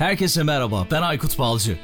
Herkese 0.00 0.42
merhaba, 0.42 0.86
ben 0.90 1.02
Aykut 1.02 1.38
Balcı. 1.38 1.78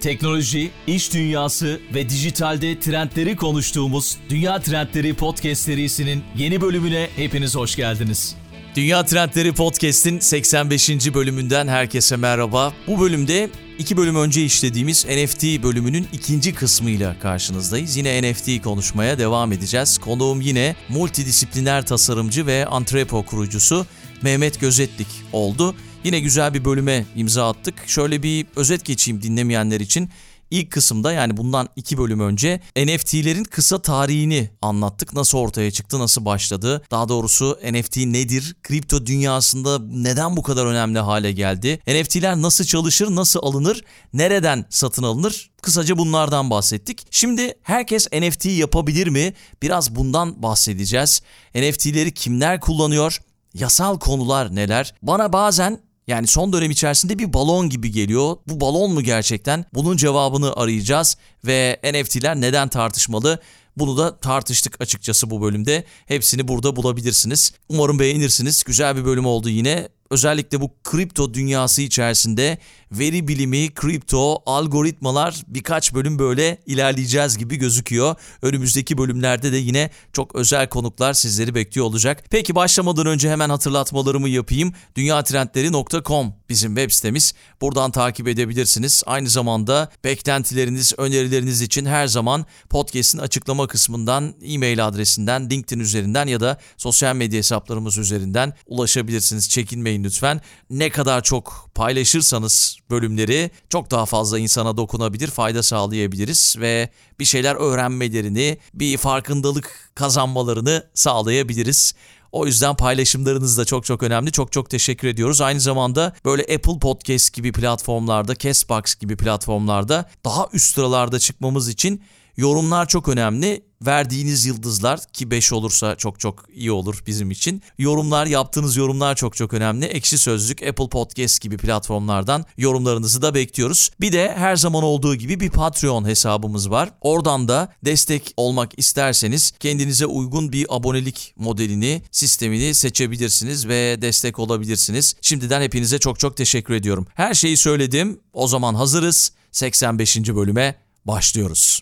Teknoloji, 0.00 0.70
iş 0.86 1.14
dünyası 1.14 1.80
ve 1.94 2.08
dijitalde 2.08 2.80
trendleri 2.80 3.36
konuştuğumuz 3.36 4.16
Dünya 4.28 4.60
Trendleri 4.60 5.14
Podcast 5.14 5.62
serisinin 5.62 6.22
yeni 6.36 6.60
bölümüne 6.60 7.08
hepiniz 7.16 7.56
hoş 7.56 7.76
geldiniz. 7.76 8.36
Dünya 8.76 9.04
Trendleri 9.04 9.52
Podcast'in 9.52 10.18
85. 10.18 11.14
bölümünden 11.14 11.68
herkese 11.68 12.16
merhaba. 12.16 12.72
Bu 12.86 13.00
bölümde 13.00 13.50
iki 13.78 13.96
bölüm 13.96 14.16
önce 14.16 14.44
işlediğimiz 14.44 15.04
NFT 15.04 15.62
bölümünün 15.62 16.08
ikinci 16.12 16.54
kısmıyla 16.54 17.18
karşınızdayız. 17.18 17.96
Yine 17.96 18.22
NFT 18.22 18.62
konuşmaya 18.62 19.18
devam 19.18 19.52
edeceğiz. 19.52 19.98
Konuğum 19.98 20.40
yine 20.40 20.76
multidisipliner 20.88 21.86
tasarımcı 21.86 22.46
ve 22.46 22.66
antrepo 22.66 23.22
kurucusu 23.22 23.86
Mehmet 24.22 24.60
Gözetlik 24.60 25.08
oldu. 25.32 25.74
Yine 26.04 26.20
güzel 26.20 26.54
bir 26.54 26.64
bölüme 26.64 27.04
imza 27.16 27.48
attık. 27.48 27.74
Şöyle 27.86 28.22
bir 28.22 28.46
özet 28.56 28.84
geçeyim 28.84 29.22
dinlemeyenler 29.22 29.80
için. 29.80 30.10
İlk 30.50 30.70
kısımda 30.70 31.12
yani 31.12 31.36
bundan 31.36 31.68
iki 31.76 31.98
bölüm 31.98 32.20
önce 32.20 32.60
NFT'lerin 32.76 33.44
kısa 33.44 33.82
tarihini 33.82 34.50
anlattık. 34.62 35.12
Nasıl 35.14 35.38
ortaya 35.38 35.70
çıktı, 35.70 35.98
nasıl 35.98 36.24
başladı? 36.24 36.82
Daha 36.90 37.08
doğrusu 37.08 37.58
NFT 37.72 37.96
nedir? 37.96 38.56
Kripto 38.62 39.06
dünyasında 39.06 39.78
neden 39.78 40.36
bu 40.36 40.42
kadar 40.42 40.66
önemli 40.66 40.98
hale 40.98 41.32
geldi? 41.32 41.80
NFT'ler 41.86 42.42
nasıl 42.42 42.64
çalışır, 42.64 43.16
nasıl 43.16 43.40
alınır? 43.42 43.84
Nereden 44.12 44.64
satın 44.70 45.02
alınır? 45.02 45.50
Kısaca 45.62 45.98
bunlardan 45.98 46.50
bahsettik. 46.50 47.06
Şimdi 47.10 47.54
herkes 47.62 48.12
NFT 48.12 48.44
yapabilir 48.44 49.06
mi? 49.06 49.34
Biraz 49.62 49.96
bundan 49.96 50.42
bahsedeceğiz. 50.42 51.22
NFT'leri 51.54 52.14
kimler 52.14 52.60
kullanıyor? 52.60 53.18
Yasal 53.54 53.98
konular 53.98 54.54
neler? 54.54 54.94
Bana 55.02 55.32
bazen 55.32 55.80
yani 56.12 56.26
son 56.26 56.52
dönem 56.52 56.70
içerisinde 56.70 57.18
bir 57.18 57.32
balon 57.32 57.68
gibi 57.68 57.90
geliyor. 57.90 58.36
Bu 58.48 58.60
balon 58.60 58.92
mu 58.92 59.02
gerçekten? 59.02 59.64
Bunun 59.74 59.96
cevabını 59.96 60.52
arayacağız 60.52 61.16
ve 61.46 61.80
NFT'ler 61.84 62.40
neden 62.40 62.68
tartışmalı? 62.68 63.40
Bunu 63.76 63.98
da 63.98 64.18
tartıştık 64.18 64.80
açıkçası 64.80 65.30
bu 65.30 65.42
bölümde. 65.42 65.84
Hepsini 66.06 66.48
burada 66.48 66.76
bulabilirsiniz. 66.76 67.52
Umarım 67.68 67.98
beğenirsiniz. 67.98 68.62
Güzel 68.62 68.96
bir 68.96 69.04
bölüm 69.04 69.26
oldu 69.26 69.48
yine 69.48 69.88
özellikle 70.12 70.60
bu 70.60 70.70
kripto 70.84 71.34
dünyası 71.34 71.82
içerisinde 71.82 72.58
veri 72.92 73.28
bilimi, 73.28 73.74
kripto, 73.74 74.42
algoritmalar 74.46 75.42
birkaç 75.46 75.94
bölüm 75.94 76.18
böyle 76.18 76.58
ilerleyeceğiz 76.66 77.38
gibi 77.38 77.56
gözüküyor. 77.56 78.14
Önümüzdeki 78.42 78.98
bölümlerde 78.98 79.52
de 79.52 79.56
yine 79.56 79.90
çok 80.12 80.34
özel 80.34 80.68
konuklar 80.68 81.12
sizleri 81.12 81.54
bekliyor 81.54 81.86
olacak. 81.86 82.24
Peki 82.30 82.54
başlamadan 82.54 83.06
önce 83.06 83.30
hemen 83.30 83.50
hatırlatmalarımı 83.50 84.28
yapayım. 84.28 84.72
dünyatrendleri.com 84.96 86.34
bizim 86.48 86.76
web 86.76 86.90
sitemiz. 86.90 87.34
Buradan 87.60 87.90
takip 87.90 88.28
edebilirsiniz. 88.28 89.02
Aynı 89.06 89.28
zamanda 89.28 89.90
beklentileriniz, 90.04 90.92
önerileriniz 90.98 91.62
için 91.62 91.86
her 91.86 92.06
zaman 92.06 92.46
podcast'in 92.70 93.18
açıklama 93.18 93.66
kısmından, 93.66 94.34
e-mail 94.44 94.86
adresinden, 94.86 95.50
LinkedIn 95.50 95.80
üzerinden 95.80 96.26
ya 96.26 96.40
da 96.40 96.58
sosyal 96.76 97.16
medya 97.16 97.38
hesaplarımız 97.38 97.98
üzerinden 97.98 98.52
ulaşabilirsiniz. 98.66 99.48
Çekinmeyin 99.48 100.01
lütfen. 100.04 100.40
Ne 100.70 100.90
kadar 100.90 101.22
çok 101.22 101.70
paylaşırsanız 101.74 102.76
bölümleri 102.90 103.50
çok 103.68 103.90
daha 103.90 104.06
fazla 104.06 104.38
insana 104.38 104.76
dokunabilir, 104.76 105.28
fayda 105.28 105.62
sağlayabiliriz 105.62 106.56
ve 106.58 106.88
bir 107.18 107.24
şeyler 107.24 107.54
öğrenmelerini, 107.54 108.58
bir 108.74 108.96
farkındalık 108.96 109.90
kazanmalarını 109.94 110.86
sağlayabiliriz. 110.94 111.94
O 112.32 112.46
yüzden 112.46 112.76
paylaşımlarınız 112.76 113.58
da 113.58 113.64
çok 113.64 113.84
çok 113.84 114.02
önemli. 114.02 114.32
Çok 114.32 114.52
çok 114.52 114.70
teşekkür 114.70 115.08
ediyoruz. 115.08 115.40
Aynı 115.40 115.60
zamanda 115.60 116.12
böyle 116.24 116.42
Apple 116.42 116.78
Podcast 116.80 117.32
gibi 117.32 117.52
platformlarda, 117.52 118.36
Castbox 118.36 118.94
gibi 118.94 119.16
platformlarda 119.16 120.10
daha 120.24 120.48
üst 120.52 120.74
sıralarda 120.74 121.18
çıkmamız 121.18 121.68
için 121.68 122.02
yorumlar 122.36 122.88
çok 122.88 123.08
önemli 123.08 123.62
verdiğiniz 123.86 124.46
yıldızlar 124.46 125.00
ki 125.12 125.30
5 125.30 125.52
olursa 125.52 125.96
çok 125.96 126.20
çok 126.20 126.44
iyi 126.54 126.72
olur 126.72 127.02
bizim 127.06 127.30
için. 127.30 127.62
Yorumlar, 127.78 128.26
yaptığınız 128.26 128.76
yorumlar 128.76 129.16
çok 129.16 129.36
çok 129.36 129.54
önemli. 129.54 129.84
Ekşi 129.84 130.18
Sözlük, 130.18 130.62
Apple 130.62 130.88
Podcast 130.88 131.40
gibi 131.40 131.56
platformlardan 131.56 132.44
yorumlarınızı 132.56 133.22
da 133.22 133.34
bekliyoruz. 133.34 133.90
Bir 134.00 134.12
de 134.12 134.34
her 134.36 134.56
zaman 134.56 134.82
olduğu 134.82 135.14
gibi 135.14 135.40
bir 135.40 135.50
Patreon 135.50 136.08
hesabımız 136.08 136.70
var. 136.70 136.90
Oradan 137.00 137.48
da 137.48 137.72
destek 137.84 138.34
olmak 138.36 138.78
isterseniz 138.78 139.50
kendinize 139.60 140.06
uygun 140.06 140.52
bir 140.52 140.66
abonelik 140.68 141.34
modelini, 141.36 142.02
sistemini 142.10 142.74
seçebilirsiniz 142.74 143.68
ve 143.68 144.02
destek 144.02 144.38
olabilirsiniz. 144.38 145.14
Şimdiden 145.20 145.62
hepinize 145.62 145.98
çok 145.98 146.18
çok 146.18 146.36
teşekkür 146.36 146.74
ediyorum. 146.74 147.06
Her 147.14 147.34
şeyi 147.34 147.56
söyledim. 147.56 148.20
O 148.32 148.48
zaman 148.48 148.74
hazırız. 148.74 149.32
85. 149.52 150.16
bölüme 150.16 150.74
başlıyoruz. 151.04 151.80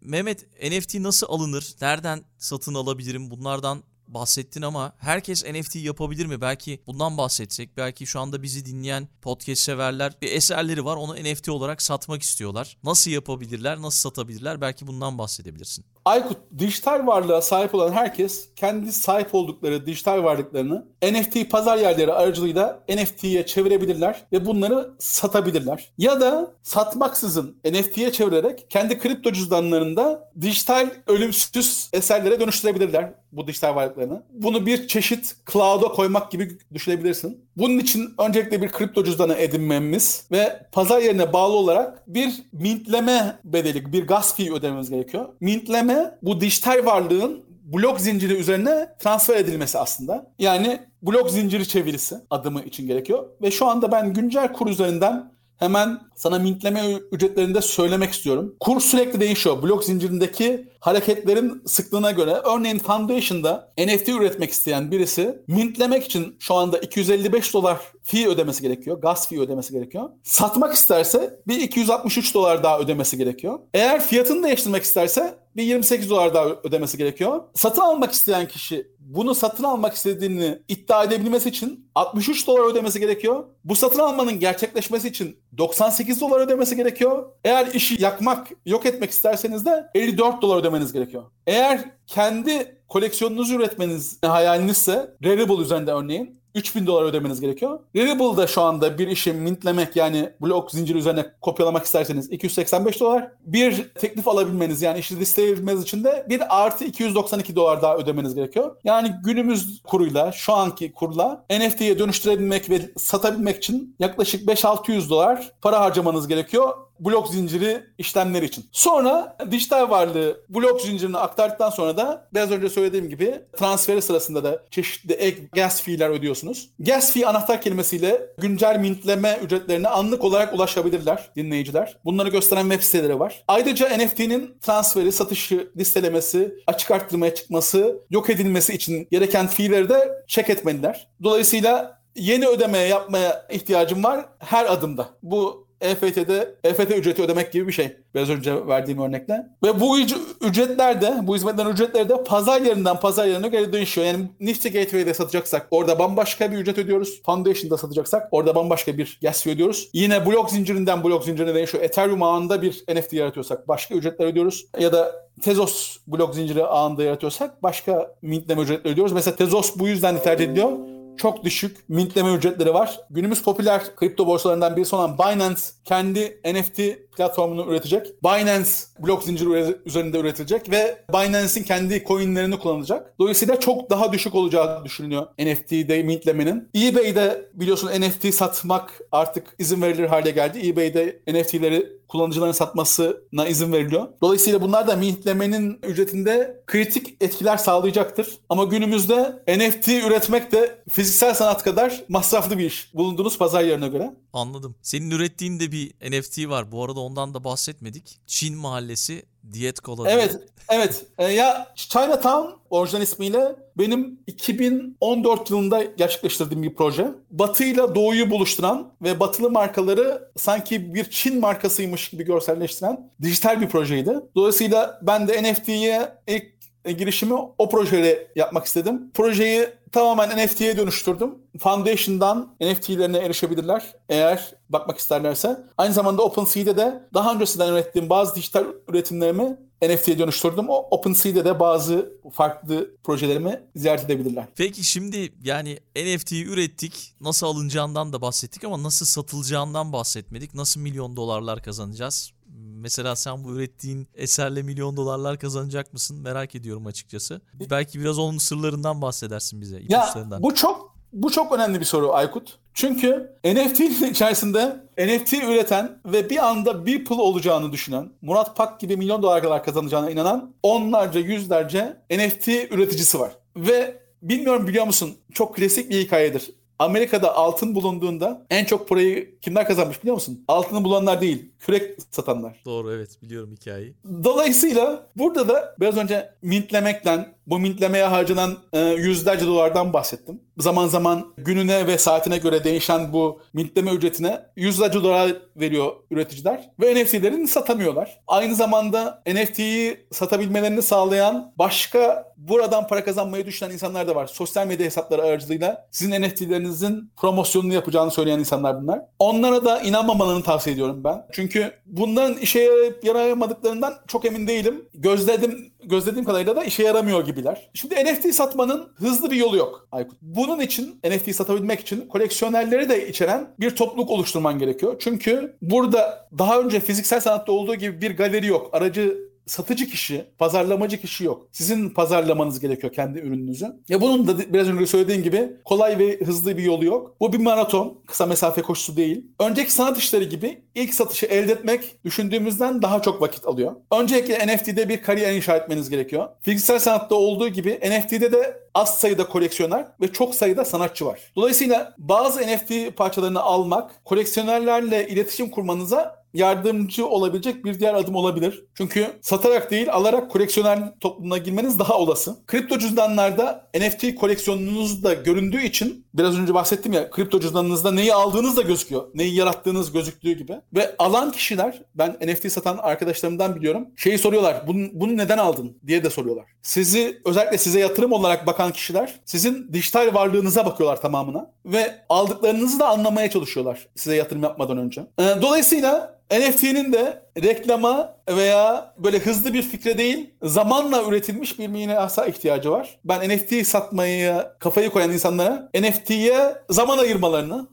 Mehmet 0.00 0.62
NFT 0.62 0.94
nasıl 0.94 1.26
alınır? 1.26 1.74
Nereden 1.80 2.24
satın 2.38 2.74
alabilirim? 2.74 3.30
Bunlardan 3.30 3.82
bahsettin 4.08 4.62
ama 4.62 4.92
herkes 4.98 5.44
NFT 5.44 5.76
yapabilir 5.76 6.26
mi? 6.26 6.40
Belki 6.40 6.82
bundan 6.86 7.18
bahsetsek, 7.18 7.76
belki 7.76 8.06
şu 8.06 8.20
anda 8.20 8.42
bizi 8.42 8.66
dinleyen 8.66 9.08
podcast 9.22 9.62
severler 9.62 10.12
bir 10.22 10.32
eserleri 10.32 10.84
var 10.84 10.96
onu 10.96 11.14
NFT 11.14 11.48
olarak 11.48 11.82
satmak 11.82 12.22
istiyorlar. 12.22 12.76
Nasıl 12.84 13.10
yapabilirler, 13.10 13.82
nasıl 13.82 14.00
satabilirler? 14.00 14.60
Belki 14.60 14.86
bundan 14.86 15.18
bahsedebilirsin. 15.18 15.84
Aykut, 16.04 16.38
dijital 16.58 17.06
varlığa 17.06 17.42
sahip 17.42 17.74
olan 17.74 17.92
herkes 17.92 18.48
kendi 18.56 18.92
sahip 18.92 19.34
oldukları 19.34 19.86
dijital 19.86 20.24
varlıklarını 20.24 20.86
NFT 21.02 21.50
pazar 21.50 21.78
yerleri 21.78 22.12
aracılığıyla 22.12 22.80
NFT'ye 22.88 23.46
çevirebilirler 23.46 24.24
ve 24.32 24.46
bunları 24.46 24.90
satabilirler. 24.98 25.92
Ya 25.98 26.20
da 26.20 26.54
satmaksızın 26.62 27.56
NFT'ye 27.64 28.12
çevirerek 28.12 28.70
kendi 28.70 28.98
kripto 28.98 29.32
cüzdanlarında 29.32 30.30
dijital 30.40 30.90
ölümsüz 31.06 31.90
eserlere 31.92 32.40
dönüştürebilirler 32.40 33.14
bu 33.32 33.46
dijital 33.46 33.74
varlıklarını. 33.74 34.22
Bunu 34.30 34.66
bir 34.66 34.88
çeşit 34.88 35.36
cloud'a 35.52 35.88
koymak 35.88 36.30
gibi 36.30 36.58
düşünebilirsin. 36.74 37.47
Bunun 37.58 37.78
için 37.78 38.14
öncelikle 38.18 38.62
bir 38.62 38.68
kripto 38.68 39.04
cüzdanı 39.04 39.34
edinmemiz 39.34 40.26
ve 40.32 40.66
pazar 40.72 41.00
yerine 41.00 41.32
bağlı 41.32 41.52
olarak 41.52 42.14
bir 42.14 42.42
mintleme 42.52 43.38
bedeli, 43.44 43.92
bir 43.92 44.06
gas 44.06 44.36
fee 44.36 44.52
ödememiz 44.52 44.90
gerekiyor. 44.90 45.28
Mintleme 45.40 46.18
bu 46.22 46.40
dijital 46.40 46.86
varlığın 46.86 47.44
blok 47.64 48.00
zinciri 48.00 48.34
üzerine 48.34 48.88
transfer 48.98 49.36
edilmesi 49.36 49.78
aslında. 49.78 50.32
Yani 50.38 50.80
blok 51.02 51.30
zinciri 51.30 51.68
çevirisi 51.68 52.16
adımı 52.30 52.62
için 52.62 52.86
gerekiyor. 52.86 53.26
Ve 53.42 53.50
şu 53.50 53.66
anda 53.66 53.92
ben 53.92 54.12
güncel 54.12 54.52
kur 54.52 54.66
üzerinden 54.66 55.32
hemen 55.58 56.00
sana 56.16 56.38
mintleme 56.38 56.92
ücretlerini 57.12 57.54
de 57.54 57.62
söylemek 57.62 58.12
istiyorum. 58.12 58.56
Kur 58.60 58.80
sürekli 58.80 59.20
değişiyor. 59.20 59.62
Blok 59.62 59.84
zincirindeki 59.84 60.68
hareketlerin 60.80 61.62
sıklığına 61.66 62.10
göre. 62.10 62.32
Örneğin 62.32 62.78
Foundation'da 62.78 63.72
NFT 63.78 64.08
üretmek 64.08 64.50
isteyen 64.50 64.90
birisi 64.90 65.38
mintlemek 65.48 66.04
için 66.04 66.36
şu 66.38 66.54
anda 66.54 66.78
255 66.78 67.54
dolar 67.54 67.78
fee 68.02 68.28
ödemesi 68.28 68.62
gerekiyor. 68.62 69.00
Gas 69.00 69.28
fee 69.28 69.40
ödemesi 69.40 69.72
gerekiyor. 69.72 70.10
Satmak 70.22 70.74
isterse 70.74 71.40
bir 71.46 71.60
263 71.60 72.34
dolar 72.34 72.62
daha 72.62 72.78
ödemesi 72.78 73.18
gerekiyor. 73.18 73.58
Eğer 73.74 74.00
fiyatını 74.04 74.42
değiştirmek 74.46 74.82
isterse 74.82 75.38
bir 75.58 75.62
28 75.62 76.10
dolar 76.10 76.34
daha 76.34 76.46
ödemesi 76.64 76.98
gerekiyor. 76.98 77.42
Satın 77.54 77.82
almak 77.82 78.12
isteyen 78.12 78.48
kişi 78.48 78.86
bunu 78.98 79.34
satın 79.34 79.64
almak 79.64 79.94
istediğini 79.94 80.58
iddia 80.68 81.04
edebilmesi 81.04 81.48
için 81.48 81.90
63 81.94 82.46
dolar 82.46 82.70
ödemesi 82.70 83.00
gerekiyor. 83.00 83.44
Bu 83.64 83.76
satın 83.76 83.98
almanın 83.98 84.40
gerçekleşmesi 84.40 85.08
için 85.08 85.38
98 85.58 86.20
dolar 86.20 86.40
ödemesi 86.40 86.76
gerekiyor. 86.76 87.28
Eğer 87.44 87.66
işi 87.66 88.02
yakmak, 88.02 88.48
yok 88.66 88.86
etmek 88.86 89.10
isterseniz 89.10 89.66
de 89.66 89.90
54 89.94 90.42
dolar 90.42 90.56
ödemeniz 90.56 90.92
gerekiyor. 90.92 91.24
Eğer 91.46 91.84
kendi 92.06 92.78
koleksiyonunuzu 92.88 93.54
üretmeniz 93.54 94.18
hayalinizse 94.22 95.16
Rarible 95.24 95.62
üzerinde 95.62 95.92
örneğin 95.92 96.37
3000 96.58 96.86
dolar 96.86 97.04
ödemeniz 97.04 97.40
gerekiyor. 97.40 97.80
Rarible'da 97.96 98.46
şu 98.46 98.62
anda 98.62 98.98
bir 98.98 99.08
işi 99.08 99.32
mintlemek 99.32 99.96
yani 99.96 100.30
blok 100.40 100.70
zinciri 100.70 100.98
üzerine 100.98 101.26
kopyalamak 101.40 101.84
isterseniz 101.84 102.32
285 102.32 103.00
dolar. 103.00 103.32
Bir 103.40 103.88
teklif 103.88 104.28
alabilmeniz 104.28 104.82
yani 104.82 104.98
işi 104.98 105.20
listeleyebilmeniz 105.20 105.82
için 105.82 106.04
de 106.04 106.26
bir 106.28 106.64
artı 106.64 106.84
292 106.84 107.56
dolar 107.56 107.82
daha 107.82 107.96
ödemeniz 107.96 108.34
gerekiyor. 108.34 108.76
Yani 108.84 109.14
günümüz 109.24 109.82
kuruyla 109.82 110.32
şu 110.32 110.52
anki 110.52 110.92
kurla 110.92 111.44
NFT'ye 111.50 111.98
dönüştürebilmek 111.98 112.70
ve 112.70 112.80
satabilmek 112.96 113.56
için 113.56 113.96
yaklaşık 113.98 114.48
5-600 114.48 115.10
dolar 115.10 115.52
para 115.62 115.80
harcamanız 115.80 116.28
gerekiyor 116.28 116.74
blok 117.00 117.28
zinciri 117.28 117.82
işlemleri 117.98 118.44
için. 118.44 118.64
Sonra 118.72 119.36
dijital 119.50 119.90
varlığı 119.90 120.40
blok 120.48 120.80
zincirini 120.80 121.18
aktardıktan 121.18 121.70
sonra 121.70 121.96
da 121.96 122.28
biraz 122.34 122.50
önce 122.50 122.68
söylediğim 122.68 123.08
gibi 123.08 123.40
transferi 123.56 124.02
sırasında 124.02 124.44
da 124.44 124.62
çeşitli 124.70 125.12
ek 125.12 125.38
gas 125.54 125.82
fee'ler 125.82 126.10
ödüyorsunuz. 126.10 126.70
Gas 126.78 127.12
fee 127.12 127.26
anahtar 127.26 127.62
kelimesiyle 127.62 128.26
güncel 128.38 128.78
mintleme 128.78 129.38
ücretlerine 129.44 129.88
anlık 129.88 130.24
olarak 130.24 130.54
ulaşabilirler 130.54 131.30
dinleyiciler. 131.36 131.96
Bunları 132.04 132.28
gösteren 132.28 132.62
web 132.62 132.82
siteleri 132.82 133.18
var. 133.18 133.44
Ayrıca 133.48 133.96
NFT'nin 133.96 134.58
transferi, 134.60 135.12
satışı, 135.12 135.72
listelemesi, 135.76 136.54
açık 136.66 136.90
arttırmaya 136.90 137.34
çıkması, 137.34 138.00
yok 138.10 138.30
edilmesi 138.30 138.74
için 138.74 139.08
gereken 139.10 139.46
fee'leri 139.46 139.88
de 139.88 140.24
check 140.26 140.50
etmeliler. 140.50 141.08
Dolayısıyla 141.22 141.98
yeni 142.16 142.46
ödemeye 142.46 142.88
yapmaya 142.88 143.46
ihtiyacım 143.50 144.04
var 144.04 144.24
her 144.38 144.72
adımda. 144.72 145.08
Bu 145.22 145.67
EFT'de 145.80 146.54
EFT 146.64 146.90
ücreti 146.90 147.22
ödemek 147.22 147.52
gibi 147.52 147.68
bir 147.68 147.72
şey. 147.72 147.96
Biraz 148.14 148.30
önce 148.30 148.66
verdiğim 148.66 149.02
örnekle. 149.02 149.46
Ve 149.64 149.80
bu 149.80 149.98
ücretler 150.40 151.00
de, 151.00 151.14
bu 151.22 151.36
hizmetlerin 151.36 151.68
ücretleri 151.68 152.08
de 152.08 152.24
pazar 152.24 152.60
yerinden 152.60 153.00
pazar 153.00 153.26
yerine 153.26 153.48
göre 153.48 153.72
değişiyor. 153.72 154.06
Yani 154.06 154.18
Nifty 154.40 154.68
Gateway'de 154.68 155.14
satacaksak 155.14 155.66
orada 155.70 155.98
bambaşka 155.98 156.52
bir 156.52 156.56
ücret 156.56 156.78
ödüyoruz. 156.78 157.22
Foundation'da 157.22 157.76
satacaksak 157.76 158.28
orada 158.30 158.54
bambaşka 158.54 158.98
bir 158.98 159.18
gas 159.22 159.46
ödüyoruz. 159.46 159.88
Yine 159.92 160.26
blok 160.26 160.50
zincirinden 160.50 161.04
blok 161.04 161.24
zincirine 161.24 161.54
değişiyor. 161.54 161.84
Ethereum 161.84 162.22
ağında 162.22 162.62
bir 162.62 162.84
NFT 162.94 163.12
yaratıyorsak 163.12 163.68
başka 163.68 163.94
ücretler 163.94 164.26
ödüyoruz. 164.26 164.66
Ya 164.78 164.92
da 164.92 165.28
Tezos 165.42 165.96
blok 166.06 166.34
zinciri 166.34 166.64
ağında 166.64 167.02
yaratıyorsak 167.02 167.62
başka 167.62 168.14
mintleme 168.22 168.62
ücretleri 168.62 168.92
ödüyoruz. 168.92 169.12
Mesela 169.12 169.36
Tezos 169.36 169.76
bu 169.76 169.88
yüzden 169.88 170.22
tercih 170.22 170.44
ediliyor 170.44 170.97
çok 171.18 171.44
düşük 171.44 171.88
mintleme 171.88 172.32
ücretleri 172.32 172.74
var. 172.74 173.00
Günümüz 173.10 173.42
popüler 173.42 173.96
kripto 173.96 174.26
borsalarından 174.26 174.76
birisi 174.76 174.96
olan 174.96 175.18
Binance 175.18 175.60
kendi 175.84 176.40
NFT 176.44 176.80
platformunu 177.18 177.70
üretecek. 177.70 178.24
Binance 178.24 178.70
blok 178.98 179.22
zinciri 179.22 179.76
üzerinde 179.86 180.18
üretilecek 180.18 180.70
ve 180.70 181.04
Binance'in 181.12 181.64
kendi 181.64 182.04
coinlerini 182.04 182.58
kullanacak. 182.58 183.14
Dolayısıyla 183.18 183.60
çok 183.60 183.90
daha 183.90 184.12
düşük 184.12 184.34
olacağı 184.34 184.84
düşünülüyor 184.84 185.26
NFT'de 185.38 186.02
mintlemenin. 186.02 186.68
eBay'de 186.76 187.48
biliyorsun 187.54 187.88
NFT 188.00 188.34
satmak 188.34 189.00
artık 189.12 189.54
izin 189.58 189.82
verilir 189.82 190.06
hale 190.06 190.30
geldi. 190.30 190.68
eBay'de 190.68 191.20
NFT'leri 191.28 191.98
kullanıcıların 192.08 192.52
satmasına 192.52 193.46
izin 193.48 193.72
veriliyor. 193.72 194.08
Dolayısıyla 194.22 194.60
bunlar 194.60 194.86
da 194.86 194.96
mintlemenin 194.96 195.78
ücretinde 195.82 196.62
kritik 196.66 197.16
etkiler 197.20 197.56
sağlayacaktır. 197.56 198.38
Ama 198.48 198.64
günümüzde 198.64 199.42
NFT 199.48 199.88
üretmek 199.88 200.52
de 200.52 200.78
fiziksel 200.90 201.34
sanat 201.34 201.62
kadar 201.62 202.04
masraflı 202.08 202.58
bir 202.58 202.64
iş 202.64 202.94
bulunduğunuz 202.94 203.38
pazar 203.38 203.62
yerine 203.62 203.88
göre. 203.88 204.10
Anladım. 204.32 204.74
Senin 204.82 205.10
ürettiğin 205.10 205.60
de 205.60 205.72
bir 205.72 206.10
NFT 206.10 206.48
var. 206.48 206.72
Bu 206.72 206.84
arada 206.84 207.00
ondan 207.00 207.34
da 207.34 207.44
bahsetmedik. 207.44 208.20
Çin 208.26 208.56
mahallesi 208.56 209.22
Diyet 209.52 209.80
Kola. 209.80 210.10
Evet, 210.10 210.30
diye. 210.30 210.42
evet. 210.68 211.06
Ee, 211.18 211.24
ya 211.24 211.72
Chinatown 211.74 212.48
orijinal 212.70 213.02
ismiyle 213.02 213.56
benim 213.78 214.20
2014 214.26 215.50
yılında 215.50 215.82
gerçekleştirdiğim 215.82 216.62
bir 216.62 216.74
proje. 216.74 217.08
Batı 217.30 217.64
ile 217.64 217.94
Doğu'yu 217.94 218.30
buluşturan 218.30 218.92
ve 219.02 219.20
batılı 219.20 219.50
markaları 219.50 220.30
sanki 220.36 220.94
bir 220.94 221.10
Çin 221.10 221.40
markasıymış 221.40 222.08
gibi 222.08 222.24
görselleştiren 222.24 223.10
dijital 223.22 223.60
bir 223.60 223.68
projeydi. 223.68 224.14
Dolayısıyla 224.34 225.00
ben 225.02 225.28
de 225.28 225.52
NFT'ye 225.52 226.12
ilk 226.26 226.58
e, 226.84 226.92
girişimi 226.92 227.34
o 227.34 227.68
projeyle 227.68 228.26
yapmak 228.36 228.66
istedim. 228.66 229.10
Projeyi 229.14 229.68
tamamen 229.92 230.46
NFT'ye 230.46 230.76
dönüştürdüm. 230.76 231.34
Foundation'dan 231.58 232.56
NFT'lerine 232.60 233.18
erişebilirler 233.18 233.92
eğer 234.08 234.54
bakmak 234.68 234.98
isterlerse. 234.98 235.64
Aynı 235.78 235.94
zamanda 235.94 236.22
OpenSea'de 236.22 236.76
de 236.76 237.08
daha 237.14 237.34
öncesinden 237.34 237.72
ürettiğim 237.72 238.10
bazı 238.10 238.34
dijital 238.34 238.64
üretimlerimi 238.88 239.56
NFT'ye 239.82 240.18
dönüştürdüm. 240.18 240.68
O 240.68 240.88
OpenSea'de 240.90 241.44
de 241.44 241.60
bazı 241.60 242.12
farklı 242.32 242.90
projelerimi 243.04 243.62
ziyaret 243.76 244.04
edebilirler. 244.04 244.46
Peki 244.56 244.84
şimdi 244.84 245.32
yani 245.44 245.78
NFT'yi 245.96 246.44
ürettik. 246.44 247.14
Nasıl 247.20 247.46
alınacağından 247.46 248.12
da 248.12 248.20
bahsettik 248.20 248.64
ama 248.64 248.82
nasıl 248.82 249.06
satılacağından 249.06 249.92
bahsetmedik. 249.92 250.54
Nasıl 250.54 250.80
milyon 250.80 251.16
dolarlar 251.16 251.62
kazanacağız? 251.62 252.32
Mesela 252.58 253.16
sen 253.16 253.44
bu 253.44 253.52
ürettiğin 253.56 254.08
eserle 254.14 254.62
milyon 254.62 254.96
dolarlar 254.96 255.38
kazanacak 255.38 255.92
mısın? 255.92 256.20
Merak 256.20 256.54
ediyorum 256.54 256.86
açıkçası. 256.86 257.40
Belki 257.70 258.00
biraz 258.00 258.18
onun 258.18 258.38
sırlarından 258.38 259.02
bahsedersin 259.02 259.60
bize. 259.60 259.82
Ya 259.88 260.14
bu 260.40 260.54
çok 260.54 260.98
bu 261.12 261.30
çok 261.30 261.52
önemli 261.52 261.80
bir 261.80 261.84
soru 261.84 262.12
Aykut. 262.12 262.58
Çünkü 262.74 263.32
NFT'nin 263.44 264.10
içerisinde 264.10 264.84
NFT 264.98 265.32
üreten 265.32 266.00
ve 266.06 266.30
bir 266.30 266.48
anda 266.48 266.86
Beeple 266.86 267.14
olacağını 267.14 267.72
düşünen, 267.72 268.12
Murat 268.22 268.56
Pak 268.56 268.80
gibi 268.80 268.96
milyon 268.96 269.22
dolar 269.22 269.42
kadar 269.42 269.64
kazanacağına 269.64 270.10
inanan 270.10 270.54
onlarca, 270.62 271.20
yüzlerce 271.20 271.96
NFT 272.10 272.48
üreticisi 272.48 273.20
var. 273.20 273.32
Ve 273.56 274.02
bilmiyorum 274.22 274.66
biliyor 274.66 274.86
musun 274.86 275.16
çok 275.32 275.56
klasik 275.56 275.90
bir 275.90 276.00
hikayedir. 276.00 276.50
Amerika'da 276.78 277.36
altın 277.36 277.74
bulunduğunda 277.74 278.46
en 278.50 278.64
çok 278.64 278.88
parayı 278.88 279.40
kimler 279.40 279.66
kazanmış 279.66 280.00
biliyor 280.00 280.14
musun? 280.14 280.44
Altını 280.48 280.84
bulanlar 280.84 281.20
değil, 281.20 281.52
kürek 281.58 281.94
satanlar. 282.10 282.62
Doğru 282.64 282.92
evet 282.92 283.22
biliyorum 283.22 283.52
hikayeyi. 283.52 283.94
Dolayısıyla 284.24 285.06
burada 285.16 285.48
da 285.48 285.76
biraz 285.80 285.96
önce 285.96 286.30
mintlemekten, 286.42 287.34
bu 287.46 287.58
mintlemeye 287.58 288.04
harcanan 288.04 288.58
e, 288.72 288.80
yüzlerce 288.80 289.46
dolardan 289.46 289.92
bahsettim. 289.92 290.40
Zaman 290.58 290.88
zaman 290.88 291.34
gününe 291.38 291.86
ve 291.86 291.98
saatine 291.98 292.38
göre 292.38 292.64
değişen 292.64 293.12
bu 293.12 293.40
mintleme 293.52 293.90
ücretine 293.90 294.40
yüzlerce 294.56 295.02
dolar 295.02 295.36
veriyor 295.56 295.92
üreticiler 296.10 296.70
ve 296.80 297.04
NFT'lerini 297.04 297.48
satamıyorlar. 297.48 298.20
Aynı 298.26 298.54
zamanda 298.54 299.22
NFT'yi 299.26 300.06
satabilmelerini 300.12 300.82
sağlayan 300.82 301.52
başka 301.58 302.32
buradan 302.36 302.86
para 302.86 303.04
kazanmayı 303.04 303.46
düşünen 303.46 303.70
insanlar 303.70 304.08
da 304.08 304.14
var. 304.14 304.26
Sosyal 304.26 304.66
medya 304.66 304.86
hesapları 304.86 305.22
aracılığıyla 305.22 305.88
sizin 305.90 306.22
NFT'lerinizin 306.68 307.10
promosyonunu 307.16 307.72
yapacağını 307.72 308.10
söyleyen 308.10 308.38
insanlar 308.38 308.82
bunlar. 308.82 309.00
Onlara 309.18 309.64
da 309.64 309.80
inanmamalarını 309.80 310.42
tavsiye 310.42 310.74
ediyorum 310.74 311.04
ben. 311.04 311.26
Çünkü 311.32 311.72
bunların 311.86 312.38
işe 312.38 312.70
yarayamadıklarından 313.02 313.94
çok 314.06 314.24
emin 314.24 314.46
değilim. 314.46 314.84
Gözledim 314.94 315.72
gözlediğim 315.84 316.24
kadarıyla 316.24 316.56
da 316.56 316.64
işe 316.64 316.82
yaramıyor 316.82 317.24
gibiler. 317.24 317.70
Şimdi 317.74 317.94
NFT 317.94 318.34
satmanın 318.34 318.88
hızlı 318.94 319.30
bir 319.30 319.36
yolu 319.36 319.56
yok 319.56 319.88
Aykut. 319.92 320.18
Bunun 320.22 320.60
için 320.60 321.00
NFT 321.04 321.34
satabilmek 321.34 321.80
için 321.80 322.08
koleksiyonerleri 322.08 322.88
de 322.88 323.08
içeren 323.08 323.54
bir 323.60 323.70
topluluk 323.70 324.10
oluşturman 324.10 324.58
gerekiyor. 324.58 324.96
Çünkü 324.98 325.56
burada 325.62 326.28
daha 326.38 326.60
önce 326.60 326.80
fiziksel 326.80 327.20
sanatta 327.20 327.52
olduğu 327.52 327.74
gibi 327.74 328.00
bir 328.02 328.16
galeri 328.16 328.46
yok. 328.46 328.70
Aracı 328.72 329.28
satıcı 329.48 329.86
kişi, 329.86 330.24
pazarlamacı 330.38 331.00
kişi 331.00 331.24
yok. 331.24 331.48
Sizin 331.52 331.90
pazarlamanız 331.90 332.60
gerekiyor 332.60 332.92
kendi 332.92 333.18
ürününüzü. 333.18 333.66
Ya 333.88 334.00
bunun 334.00 334.28
da 334.28 334.52
biraz 334.52 334.68
önce 334.68 334.86
söylediğim 334.86 335.22
gibi 335.22 335.50
kolay 335.64 335.98
ve 335.98 336.20
hızlı 336.20 336.58
bir 336.58 336.62
yolu 336.62 336.84
yok. 336.84 337.16
Bu 337.20 337.32
bir 337.32 337.38
maraton, 337.38 338.02
kısa 338.06 338.26
mesafe 338.26 338.62
koşusu 338.62 338.96
değil. 338.96 339.26
Önceki 339.40 339.72
sanat 339.72 339.98
işleri 339.98 340.28
gibi 340.28 340.62
ilk 340.74 340.94
satışı 340.94 341.26
elde 341.26 341.52
etmek 341.52 342.04
düşündüğümüzden 342.04 342.82
daha 342.82 343.02
çok 343.02 343.22
vakit 343.22 343.46
alıyor. 343.46 343.72
Öncelikle 343.92 344.46
NFT'de 344.46 344.88
bir 344.88 345.02
kariyer 345.02 345.32
inşa 345.32 345.56
etmeniz 345.56 345.90
gerekiyor. 345.90 346.28
Fiziksel 346.42 346.78
sanatta 346.78 347.14
olduğu 347.14 347.48
gibi 347.48 347.80
NFT'de 347.84 348.32
de 348.32 348.67
az 348.78 348.98
sayıda 348.98 349.28
koleksiyoner 349.28 349.86
ve 350.00 350.12
çok 350.12 350.34
sayıda 350.34 350.64
sanatçı 350.64 351.06
var. 351.06 351.20
Dolayısıyla 351.36 351.94
bazı 351.98 352.40
NFT 352.40 352.96
parçalarını 352.96 353.40
almak, 353.40 354.04
koleksiyonerlerle 354.04 355.08
iletişim 355.08 355.50
kurmanıza 355.50 356.18
yardımcı 356.34 357.06
olabilecek 357.06 357.64
bir 357.64 357.80
diğer 357.80 357.94
adım 357.94 358.14
olabilir. 358.14 358.64
Çünkü 358.74 359.06
satarak 359.22 359.70
değil 359.70 359.92
alarak 359.92 360.30
koleksiyoner 360.30 360.78
toplumuna 361.00 361.38
girmeniz 361.38 361.78
daha 361.78 361.98
olası. 361.98 362.36
Kripto 362.46 362.78
cüzdanlarda 362.78 363.70
NFT 363.74 364.14
koleksiyonunuz 364.14 365.04
da 365.04 365.14
göründüğü 365.14 365.62
için 365.62 366.06
biraz 366.18 366.38
önce 366.38 366.54
bahsettim 366.54 366.92
ya 366.92 367.10
kripto 367.10 367.40
cüzdanınızda 367.40 367.90
neyi 367.90 368.14
aldığınız 368.14 368.56
da 368.56 368.62
gözüküyor. 368.62 369.08
Neyi 369.14 369.34
yarattığınız 369.34 369.92
gözüktüğü 369.92 370.32
gibi. 370.32 370.60
Ve 370.74 370.96
alan 370.98 371.32
kişiler 371.32 371.82
ben 371.94 372.16
NFT 372.26 372.52
satan 372.52 372.78
arkadaşlarımdan 372.78 373.56
biliyorum. 373.56 373.88
Şeyi 373.96 374.18
soruyorlar 374.18 374.66
bunu, 374.66 374.88
bunu 374.92 375.16
neden 375.16 375.38
aldın 375.38 375.78
diye 375.86 376.04
de 376.04 376.10
soruyorlar. 376.10 376.46
Sizi 376.62 377.20
özellikle 377.24 377.58
size 377.58 377.80
yatırım 377.80 378.12
olarak 378.12 378.46
bakan 378.46 378.72
kişiler 378.72 379.20
sizin 379.24 379.72
dijital 379.72 380.14
varlığınıza 380.14 380.66
bakıyorlar 380.66 381.00
tamamına. 381.00 381.50
Ve 381.64 381.94
aldıklarınızı 382.08 382.78
da 382.78 382.88
anlamaya 382.88 383.30
çalışıyorlar 383.30 383.88
size 383.96 384.16
yatırım 384.16 384.42
yapmadan 384.42 384.78
önce. 384.78 385.06
Ee, 385.18 385.24
dolayısıyla 385.42 386.17
NFT'nin 386.30 386.92
de 386.92 387.22
reklama 387.42 388.16
veya 388.28 388.94
böyle 388.98 389.18
hızlı 389.18 389.54
bir 389.54 389.62
fikre 389.62 389.98
değil 389.98 390.30
zamanla 390.42 391.04
üretilmiş 391.04 391.58
bir 391.58 391.66
mirasa 391.66 392.26
ihtiyacı 392.26 392.70
var. 392.70 392.98
Ben 393.04 393.30
NFT 393.30 393.66
satmayı 393.66 394.46
kafayı 394.58 394.90
koyan 394.90 395.12
insanlara 395.12 395.70
NFT'ye 395.74 396.54
zaman 396.70 396.98
ayırmalarını, 396.98 397.68